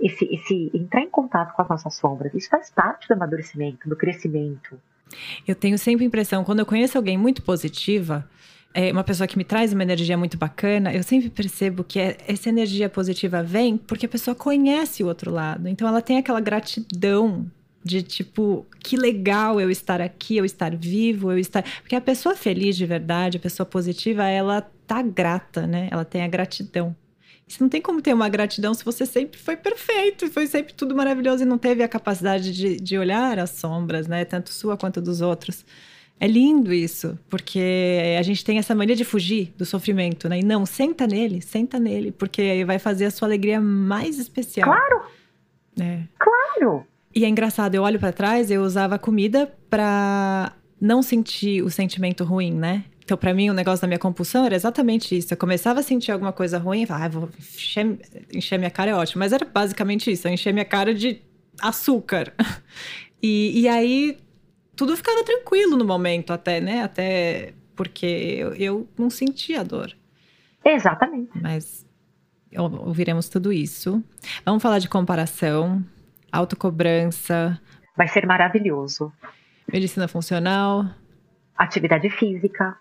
esse, 0.00 0.24
esse 0.32 0.70
entrar 0.74 1.00
em 1.00 1.10
contato 1.10 1.54
com 1.54 1.62
as 1.62 1.68
nossas 1.68 1.94
sombras. 1.94 2.32
Isso 2.34 2.48
faz 2.48 2.70
parte 2.70 3.08
do 3.08 3.14
amadurecimento, 3.14 3.88
do 3.88 3.96
crescimento. 3.96 4.78
Eu 5.46 5.54
tenho 5.54 5.78
sempre 5.78 6.04
a 6.04 6.06
impressão, 6.08 6.44
quando 6.44 6.60
eu 6.60 6.66
conheço 6.66 6.96
alguém 6.96 7.18
muito 7.18 7.42
positiva, 7.42 8.28
é, 8.74 8.90
uma 8.90 9.04
pessoa 9.04 9.26
que 9.26 9.36
me 9.36 9.44
traz 9.44 9.72
uma 9.72 9.82
energia 9.82 10.16
muito 10.16 10.38
bacana, 10.38 10.94
eu 10.94 11.02
sempre 11.02 11.28
percebo 11.28 11.84
que 11.84 11.98
é- 11.98 12.16
essa 12.26 12.48
energia 12.48 12.88
positiva 12.88 13.42
vem 13.42 13.76
porque 13.76 14.06
a 14.06 14.08
pessoa 14.08 14.34
conhece 14.34 15.04
o 15.04 15.06
outro 15.06 15.30
lado. 15.30 15.68
Então 15.68 15.86
ela 15.86 16.00
tem 16.00 16.18
aquela 16.18 16.40
gratidão 16.40 17.46
de 17.84 18.02
tipo, 18.02 18.66
que 18.80 18.96
legal 18.96 19.60
eu 19.60 19.70
estar 19.70 20.00
aqui, 20.00 20.36
eu 20.36 20.44
estar 20.44 20.74
vivo, 20.74 21.32
eu 21.32 21.38
estar. 21.38 21.62
Porque 21.80 21.96
a 21.96 22.00
pessoa 22.00 22.34
feliz 22.36 22.76
de 22.76 22.86
verdade, 22.86 23.36
a 23.38 23.40
pessoa 23.40 23.66
positiva, 23.66 24.26
ela 24.26 24.62
tá 24.86 25.02
grata, 25.02 25.66
né? 25.66 25.88
Ela 25.90 26.04
tem 26.04 26.22
a 26.22 26.28
gratidão. 26.28 26.94
Você 27.46 27.62
não 27.62 27.68
tem 27.68 27.82
como 27.82 28.00
ter 28.00 28.14
uma 28.14 28.28
gratidão 28.28 28.72
se 28.72 28.84
você 28.84 29.04
sempre 29.04 29.38
foi 29.38 29.56
perfeito, 29.56 30.30
foi 30.30 30.46
sempre 30.46 30.72
tudo 30.72 30.94
maravilhoso 30.94 31.42
e 31.42 31.46
não 31.46 31.58
teve 31.58 31.82
a 31.82 31.88
capacidade 31.88 32.52
de, 32.52 32.76
de 32.76 32.96
olhar 32.96 33.38
as 33.38 33.50
sombras, 33.50 34.06
né? 34.06 34.24
Tanto 34.24 34.50
sua 34.50 34.76
quanto 34.76 35.02
dos 35.02 35.20
outros. 35.20 35.64
É 36.20 36.26
lindo 36.26 36.72
isso, 36.72 37.18
porque 37.28 38.14
a 38.16 38.22
gente 38.22 38.44
tem 38.44 38.56
essa 38.56 38.74
mania 38.76 38.94
de 38.94 39.04
fugir 39.04 39.52
do 39.58 39.66
sofrimento, 39.66 40.28
né? 40.28 40.38
E 40.38 40.44
não, 40.44 40.64
senta 40.64 41.04
nele, 41.04 41.42
senta 41.42 41.80
nele, 41.80 42.12
porque 42.12 42.40
aí 42.40 42.64
vai 42.64 42.78
fazer 42.78 43.06
a 43.06 43.10
sua 43.10 43.26
alegria 43.26 43.60
mais 43.60 44.18
especial. 44.20 44.68
Claro, 44.68 45.02
É. 45.80 46.02
claro. 46.18 46.86
E 47.14 47.24
é 47.24 47.28
engraçado, 47.28 47.74
eu 47.74 47.82
olho 47.82 47.98
pra 47.98 48.12
trás, 48.12 48.50
eu 48.50 48.62
usava 48.62 48.98
comida 48.98 49.52
pra 49.68 50.52
não 50.80 51.02
sentir 51.02 51.62
o 51.62 51.70
sentimento 51.70 52.24
ruim, 52.24 52.52
né? 52.52 52.84
Então, 53.04 53.16
pra 53.16 53.34
mim, 53.34 53.50
o 53.50 53.52
negócio 53.52 53.82
da 53.82 53.88
minha 53.88 53.98
compulsão 53.98 54.46
era 54.46 54.54
exatamente 54.54 55.16
isso. 55.16 55.32
Eu 55.32 55.36
começava 55.36 55.80
a 55.80 55.82
sentir 55.82 56.12
alguma 56.12 56.32
coisa 56.32 56.56
ruim 56.58 56.82
e 56.82 56.86
falava, 56.86 57.04
ah, 57.04 57.08
vou 57.08 57.28
encher, 57.38 57.98
encher 58.32 58.58
minha 58.58 58.70
cara 58.70 58.92
é 58.92 58.94
ótimo. 58.94 59.18
Mas 59.20 59.32
era 59.32 59.44
basicamente 59.44 60.10
isso, 60.10 60.26
eu 60.28 60.32
encher 60.32 60.52
minha 60.52 60.64
cara 60.64 60.94
de 60.94 61.20
açúcar. 61.60 62.32
E, 63.24 63.60
e 63.60 63.68
aí, 63.68 64.18
tudo 64.74 64.96
ficava 64.96 65.22
tranquilo 65.22 65.76
no 65.76 65.84
momento 65.84 66.32
até, 66.32 66.60
né? 66.60 66.82
Até 66.82 67.54
porque 67.76 68.04
eu, 68.04 68.52
eu 68.54 68.88
não 68.98 69.08
sentia 69.10 69.62
dor. 69.62 69.92
Exatamente. 70.64 71.30
Mas 71.40 71.86
ou- 72.56 72.88
ouviremos 72.88 73.28
tudo 73.28 73.52
isso. 73.52 74.02
Vamos 74.44 74.60
falar 74.60 74.80
de 74.80 74.88
comparação, 74.88 75.84
autocobrança, 76.32 77.60
Vai 77.96 78.08
ser 78.08 78.26
maravilhoso. 78.26 79.12
medicina 79.70 80.08
funcional. 80.08 80.86
Atividade 81.56 82.08
física. 82.10 82.76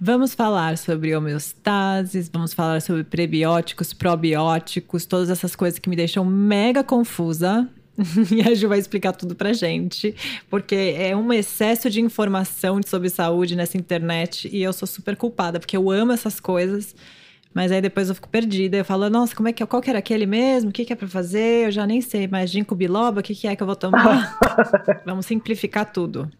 Vamos 0.00 0.34
falar 0.34 0.78
sobre 0.78 1.14
homeostases, 1.14 2.30
vamos 2.30 2.54
falar 2.54 2.80
sobre 2.80 3.04
prebióticos, 3.04 3.92
probióticos, 3.92 5.04
todas 5.04 5.28
essas 5.28 5.54
coisas 5.54 5.78
que 5.78 5.90
me 5.90 5.96
deixam 5.96 6.24
mega 6.24 6.82
confusa. 6.82 7.68
E 8.34 8.40
a 8.40 8.54
Ju 8.54 8.66
vai 8.68 8.78
explicar 8.78 9.12
tudo 9.12 9.34
pra 9.34 9.52
gente, 9.52 10.14
porque 10.48 10.94
é 10.96 11.14
um 11.14 11.30
excesso 11.30 11.90
de 11.90 12.00
informação 12.00 12.80
sobre 12.86 13.10
saúde 13.10 13.54
nessa 13.54 13.76
internet 13.76 14.48
e 14.50 14.62
eu 14.62 14.72
sou 14.72 14.88
super 14.88 15.14
culpada, 15.16 15.60
porque 15.60 15.76
eu 15.76 15.90
amo 15.90 16.10
essas 16.12 16.40
coisas, 16.40 16.96
mas 17.54 17.72
aí 17.72 17.80
depois 17.80 18.08
eu 18.08 18.14
fico 18.14 18.28
perdida. 18.28 18.76
Eu 18.76 18.84
falo, 18.84 19.10
nossa, 19.10 19.34
como 19.34 19.48
é 19.48 19.52
que 19.52 19.62
é? 19.62 19.66
Qual 19.66 19.82
que 19.82 19.90
era 19.90 19.98
aquele 19.98 20.26
mesmo? 20.26 20.70
O 20.70 20.72
que, 20.72 20.84
que 20.84 20.92
é 20.92 20.96
pra 20.96 21.08
fazer? 21.08 21.66
Eu 21.66 21.70
já 21.70 21.86
nem 21.86 22.00
sei, 22.00 22.28
mas 22.28 22.50
ginkgo 22.50 22.74
biloba, 22.74 23.20
o 23.20 23.22
que, 23.22 23.34
que 23.34 23.46
é 23.46 23.56
que 23.56 23.62
eu 23.62 23.66
vou 23.66 23.76
tomar? 23.76 24.38
Vamos 25.04 25.26
simplificar 25.26 25.90
tudo. 25.92 26.30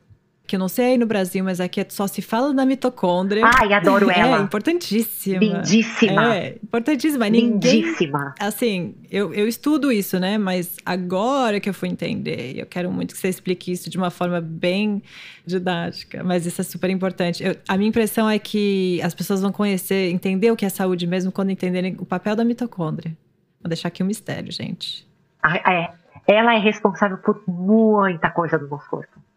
Que 0.51 0.57
eu 0.57 0.61
não 0.61 0.67
sei 0.67 0.87
aí 0.87 0.99
no 0.99 1.07
Brasil, 1.07 1.45
mas 1.45 1.61
aqui 1.61 1.87
só 1.91 2.09
se 2.09 2.21
fala 2.21 2.53
da 2.53 2.67
mitocôndria. 2.67 3.49
Ai, 3.61 3.73
adoro 3.73 4.11
ela. 4.11 4.39
É 4.39 4.43
importantíssima. 4.43 5.39
Lindíssima. 5.39 6.35
É, 6.35 6.57
importantíssima. 6.61 7.29
Lindíssima. 7.29 8.19
Ninguém, 8.19 8.35
assim, 8.41 8.97
eu, 9.09 9.33
eu 9.33 9.47
estudo 9.47 9.93
isso, 9.93 10.19
né? 10.19 10.39
Mas 10.39 10.77
agora 10.85 11.61
que 11.61 11.69
eu 11.69 11.75
fui 11.75 11.89
entender, 11.89 12.59
eu 12.59 12.67
quero 12.67 12.91
muito 12.91 13.15
que 13.15 13.21
você 13.21 13.29
explique 13.29 13.71
isso 13.71 13.89
de 13.89 13.97
uma 13.97 14.11
forma 14.11 14.41
bem 14.41 15.01
didática. 15.47 16.25
Mas 16.25 16.45
isso 16.45 16.61
é 16.61 16.65
super 16.65 16.91
importante. 16.91 17.45
Eu, 17.45 17.55
a 17.69 17.77
minha 17.77 17.89
impressão 17.89 18.29
é 18.29 18.39
que 18.41 19.01
as 19.05 19.15
pessoas 19.15 19.41
vão 19.41 19.53
conhecer, 19.53 20.11
entender 20.11 20.51
o 20.51 20.57
que 20.57 20.67
é 20.67 20.69
saúde 20.69 21.07
mesmo 21.07 21.31
quando 21.31 21.51
entenderem 21.51 21.95
o 22.01 22.05
papel 22.05 22.35
da 22.35 22.45
mitocôndria. 22.45 23.17
Vou 23.63 23.69
deixar 23.69 23.87
aqui 23.87 24.03
um 24.03 24.07
mistério, 24.07 24.51
gente. 24.51 25.07
Ah, 25.41 25.73
é. 25.73 25.93
Ela 26.27 26.57
é 26.57 26.59
responsável 26.59 27.19
por 27.19 27.41
muita 27.47 28.31
coisa 28.31 28.59
do 28.59 28.67
nosso 28.67 28.91
corpo. 28.91 29.30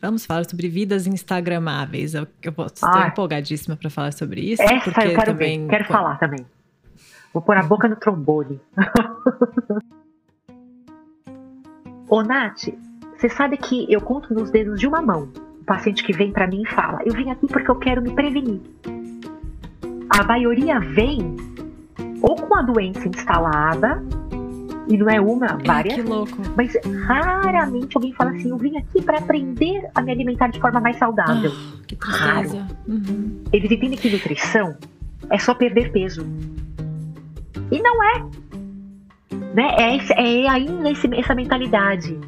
Vamos 0.00 0.24
falar 0.24 0.48
sobre 0.48 0.68
vidas 0.68 1.06
instagramáveis. 1.06 2.14
Eu, 2.14 2.26
eu 2.42 2.50
estou 2.66 2.88
Ai. 2.88 3.08
empolgadíssima 3.08 3.76
para 3.76 3.90
falar 3.90 4.12
sobre 4.12 4.40
isso. 4.40 4.62
Essa 4.62 4.88
eu 4.88 4.94
quero 4.94 5.24
também, 5.24 5.60
ver. 5.62 5.70
Quero 5.70 5.84
pô, 5.86 5.92
falar 5.92 6.18
também. 6.18 6.46
Vou 7.32 7.42
pôr 7.42 7.56
a 7.56 7.62
boca 7.62 7.86
no 7.86 7.96
trombone. 7.96 8.60
Ô, 12.08 12.22
Nath, 12.22 12.70
você 13.16 13.28
sabe 13.28 13.56
que 13.56 13.86
eu 13.92 14.00
conto 14.00 14.32
nos 14.34 14.50
dedos 14.50 14.80
de 14.80 14.86
uma 14.86 15.02
mão 15.02 15.30
o 15.60 15.64
paciente 15.64 16.02
que 16.02 16.12
vem 16.12 16.32
pra 16.32 16.46
mim 16.46 16.62
e 16.62 16.66
fala: 16.66 17.00
Eu 17.04 17.12
vim 17.12 17.30
aqui 17.30 17.46
porque 17.46 17.70
eu 17.70 17.76
quero 17.76 18.00
me 18.00 18.12
prevenir. 18.14 18.60
A 20.08 20.24
maioria 20.24 20.80
vem 20.80 21.36
ou 22.22 22.34
com 22.34 22.56
a 22.56 22.62
doença 22.62 23.06
instalada, 23.06 24.02
e 24.90 24.96
não 24.98 25.08
é 25.08 25.20
uma, 25.20 25.46
é, 25.46 25.56
várias, 25.66 25.94
que 25.94 26.02
louco. 26.02 26.36
mas 26.56 26.72
raramente 27.06 27.96
alguém 27.96 28.12
fala 28.12 28.30
assim: 28.32 28.50
Eu 28.50 28.58
vim 28.58 28.76
aqui 28.76 29.00
pra 29.00 29.18
aprender 29.18 29.88
a 29.94 30.02
me 30.02 30.10
alimentar 30.12 30.48
de 30.48 30.60
forma 30.60 30.80
mais 30.80 30.96
saudável. 30.96 31.52
Ah, 31.54 31.82
que 31.86 31.96
tristeza. 31.96 32.66
Uhum. 32.88 33.42
Eles 33.52 33.70
entendem 33.70 33.96
que 33.98 34.10
nutrição 34.10 34.76
é 35.30 35.38
só 35.38 35.54
perder 35.54 35.92
peso. 35.92 36.26
E 37.70 37.80
não 37.80 38.02
é. 38.02 38.24
Né? 39.54 39.74
É, 39.78 40.42
é 40.44 40.48
ainda 40.48 40.90
esse- 40.90 41.14
essa 41.14 41.34
mentalidade. 41.34 42.18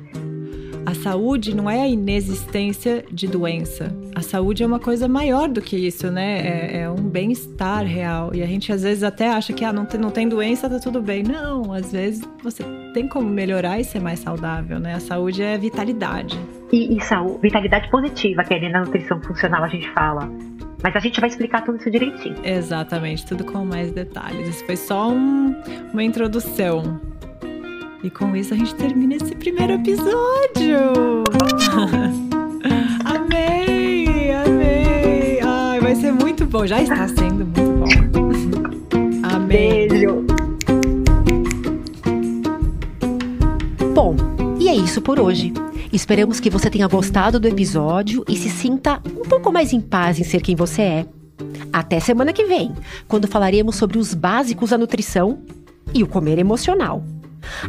A 0.85 0.95
saúde 0.95 1.55
não 1.55 1.71
é 1.71 1.81
a 1.83 1.89
inexistência 1.89 3.05
de 3.11 3.27
doença. 3.29 3.95
A 4.15 4.21
saúde 4.21 4.63
é 4.63 4.67
uma 4.67 4.79
coisa 4.81 5.07
maior 5.07 5.49
do 5.49 5.61
que 5.63 5.77
isso, 5.77 6.11
né? 6.11 6.41
É, 6.41 6.81
é 6.83 6.91
um 6.91 6.97
bem-estar 6.97 7.85
real. 7.85 8.35
E 8.35 8.43
a 8.43 8.47
gente 8.47 8.73
às 8.73 8.83
vezes 8.83 9.03
até 9.03 9.29
acha 9.31 9.53
que 9.53 9.65
ah, 9.65 9.73
não, 9.73 9.85
tem, 9.87 10.01
não 10.01 10.11
tem 10.11 10.29
doença, 10.29 10.69
tá 10.69 10.79
tudo 10.79 11.01
bem. 11.01 11.23
Não, 11.23 11.73
às 11.73 11.93
vezes 11.93 12.23
você 12.43 12.65
tem 12.93 13.09
como 13.09 13.29
melhorar 13.29 13.79
e 13.81 13.85
ser 13.85 14.01
mais 14.01 14.19
saudável, 14.19 14.79
né? 14.81 14.95
A 14.95 15.01
saúde 15.01 15.43
é 15.43 15.57
vitalidade. 15.57 16.39
E, 16.73 16.97
e 16.97 17.01
saúde, 17.01 17.39
vitalidade 17.43 17.89
positiva, 17.91 18.43
que 18.45 18.53
é 18.53 18.57
ali 18.57 18.69
na 18.71 18.81
nutrição 18.81 19.21
funcional 19.23 19.63
a 19.65 19.69
gente 19.69 19.89
fala. 19.91 20.29
Mas 20.83 20.97
a 20.97 20.99
gente 20.99 21.21
vai 21.21 21.29
explicar 21.29 21.63
tudo 21.65 21.79
isso 21.79 21.91
direitinho. 21.91 22.35
Exatamente, 22.43 23.25
tudo 23.25 23.45
com 23.45 23.65
mais 23.65 23.93
detalhes. 23.93 24.49
Isso 24.49 24.67
foi 24.67 24.77
só 24.77 25.09
um- 25.11 25.55
uma 25.93 26.03
introdução. 26.03 27.01
E 28.03 28.11
com 28.11 28.35
isso 28.35 28.53
a 28.53 28.57
gente 28.57 28.75
termina 28.75 29.15
esse 29.15 29.33
primeiro 29.37 29.75
episódio. 29.75 31.23
amei, 33.05 34.33
amei. 34.33 35.41
Ai, 35.41 35.81
vai 35.81 35.95
ser 35.95 36.11
muito 36.11 36.45
bom. 36.45 36.67
Já 36.67 36.83
está 36.83 37.07
sendo 37.07 37.47
muito 37.47 37.61
bom. 37.79 37.87
amei. 39.23 39.87
Beijo! 39.87 40.27
Bom, 43.95 44.17
e 44.59 44.69
é 44.69 44.75
isso 44.75 45.01
por 45.01 45.21
hoje. 45.21 45.53
Esperamos 45.93 46.41
que 46.41 46.51
você 46.51 46.69
tenha 46.69 46.89
gostado 46.89 47.39
do 47.39 47.47
episódio 47.47 48.25
e 48.29 48.37
se 48.37 48.51
sinta 48.51 49.01
um 49.17 49.23
pouco 49.29 49.53
mais 49.53 49.73
em 49.73 49.81
paz 49.81 50.19
em 50.19 50.25
ser 50.25 50.43
quem 50.43 50.57
você 50.57 50.83
é. 50.83 51.07
Até 51.73 52.01
semana 52.01 52.33
que 52.33 52.45
vem, 52.47 52.73
quando 53.07 53.29
falaremos 53.29 53.77
sobre 53.77 53.99
os 53.99 54.13
básicos 54.13 54.71
da 54.71 54.79
nutrição 54.79 55.39
e 55.95 56.03
o 56.03 56.09
comer 56.09 56.39
emocional. 56.39 57.05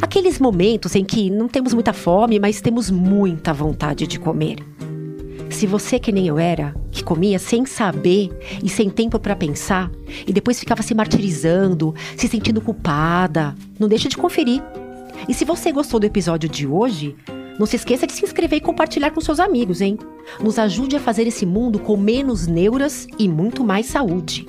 Aqueles 0.01 0.39
momentos 0.39 0.95
em 0.95 1.03
que 1.03 1.29
não 1.29 1.47
temos 1.47 1.73
muita 1.73 1.93
fome, 1.93 2.39
mas 2.39 2.61
temos 2.61 2.89
muita 2.89 3.53
vontade 3.53 4.07
de 4.07 4.19
comer. 4.19 4.57
Se 5.49 5.67
você, 5.67 5.99
que 5.99 6.11
nem 6.11 6.27
eu 6.27 6.39
era, 6.39 6.75
que 6.91 7.03
comia 7.03 7.37
sem 7.37 7.65
saber 7.65 8.29
e 8.63 8.67
sem 8.67 8.89
tempo 8.89 9.19
para 9.19 9.35
pensar, 9.35 9.91
e 10.25 10.33
depois 10.33 10.59
ficava 10.59 10.81
se 10.81 10.95
martirizando, 10.95 11.93
se 12.17 12.27
sentindo 12.27 12.59
culpada, 12.59 13.55
não 13.79 13.87
deixe 13.87 14.09
de 14.09 14.17
conferir. 14.17 14.63
E 15.29 15.33
se 15.33 15.45
você 15.45 15.71
gostou 15.71 15.99
do 15.99 16.05
episódio 16.05 16.49
de 16.49 16.65
hoje, 16.65 17.15
não 17.59 17.67
se 17.67 17.75
esqueça 17.75 18.07
de 18.07 18.13
se 18.13 18.25
inscrever 18.25 18.57
e 18.57 18.61
compartilhar 18.61 19.11
com 19.11 19.21
seus 19.21 19.39
amigos, 19.39 19.79
hein? 19.79 19.97
Nos 20.41 20.57
ajude 20.57 20.95
a 20.95 20.99
fazer 20.99 21.27
esse 21.27 21.45
mundo 21.45 21.77
com 21.77 21.95
menos 21.95 22.47
neuras 22.47 23.07
e 23.19 23.27
muito 23.27 23.63
mais 23.63 23.85
saúde. 23.85 24.47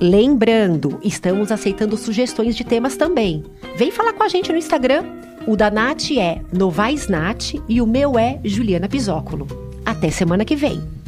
Lembrando, 0.00 0.98
estamos 1.02 1.52
aceitando 1.52 1.96
sugestões 1.96 2.56
de 2.56 2.64
temas 2.64 2.96
também. 2.96 3.44
Vem 3.76 3.90
falar 3.90 4.12
com 4.12 4.22
a 4.22 4.28
gente 4.28 4.50
no 4.50 4.58
Instagram. 4.58 5.04
O 5.46 5.56
da 5.56 5.70
Nath 5.70 6.10
é 6.12 6.40
NovaisNath 6.52 7.54
e 7.68 7.80
o 7.80 7.86
meu 7.86 8.18
é 8.18 8.40
Juliana 8.44 8.88
Pisóculo. 8.88 9.46
Até 9.84 10.10
semana 10.10 10.44
que 10.44 10.56
vem. 10.56 10.99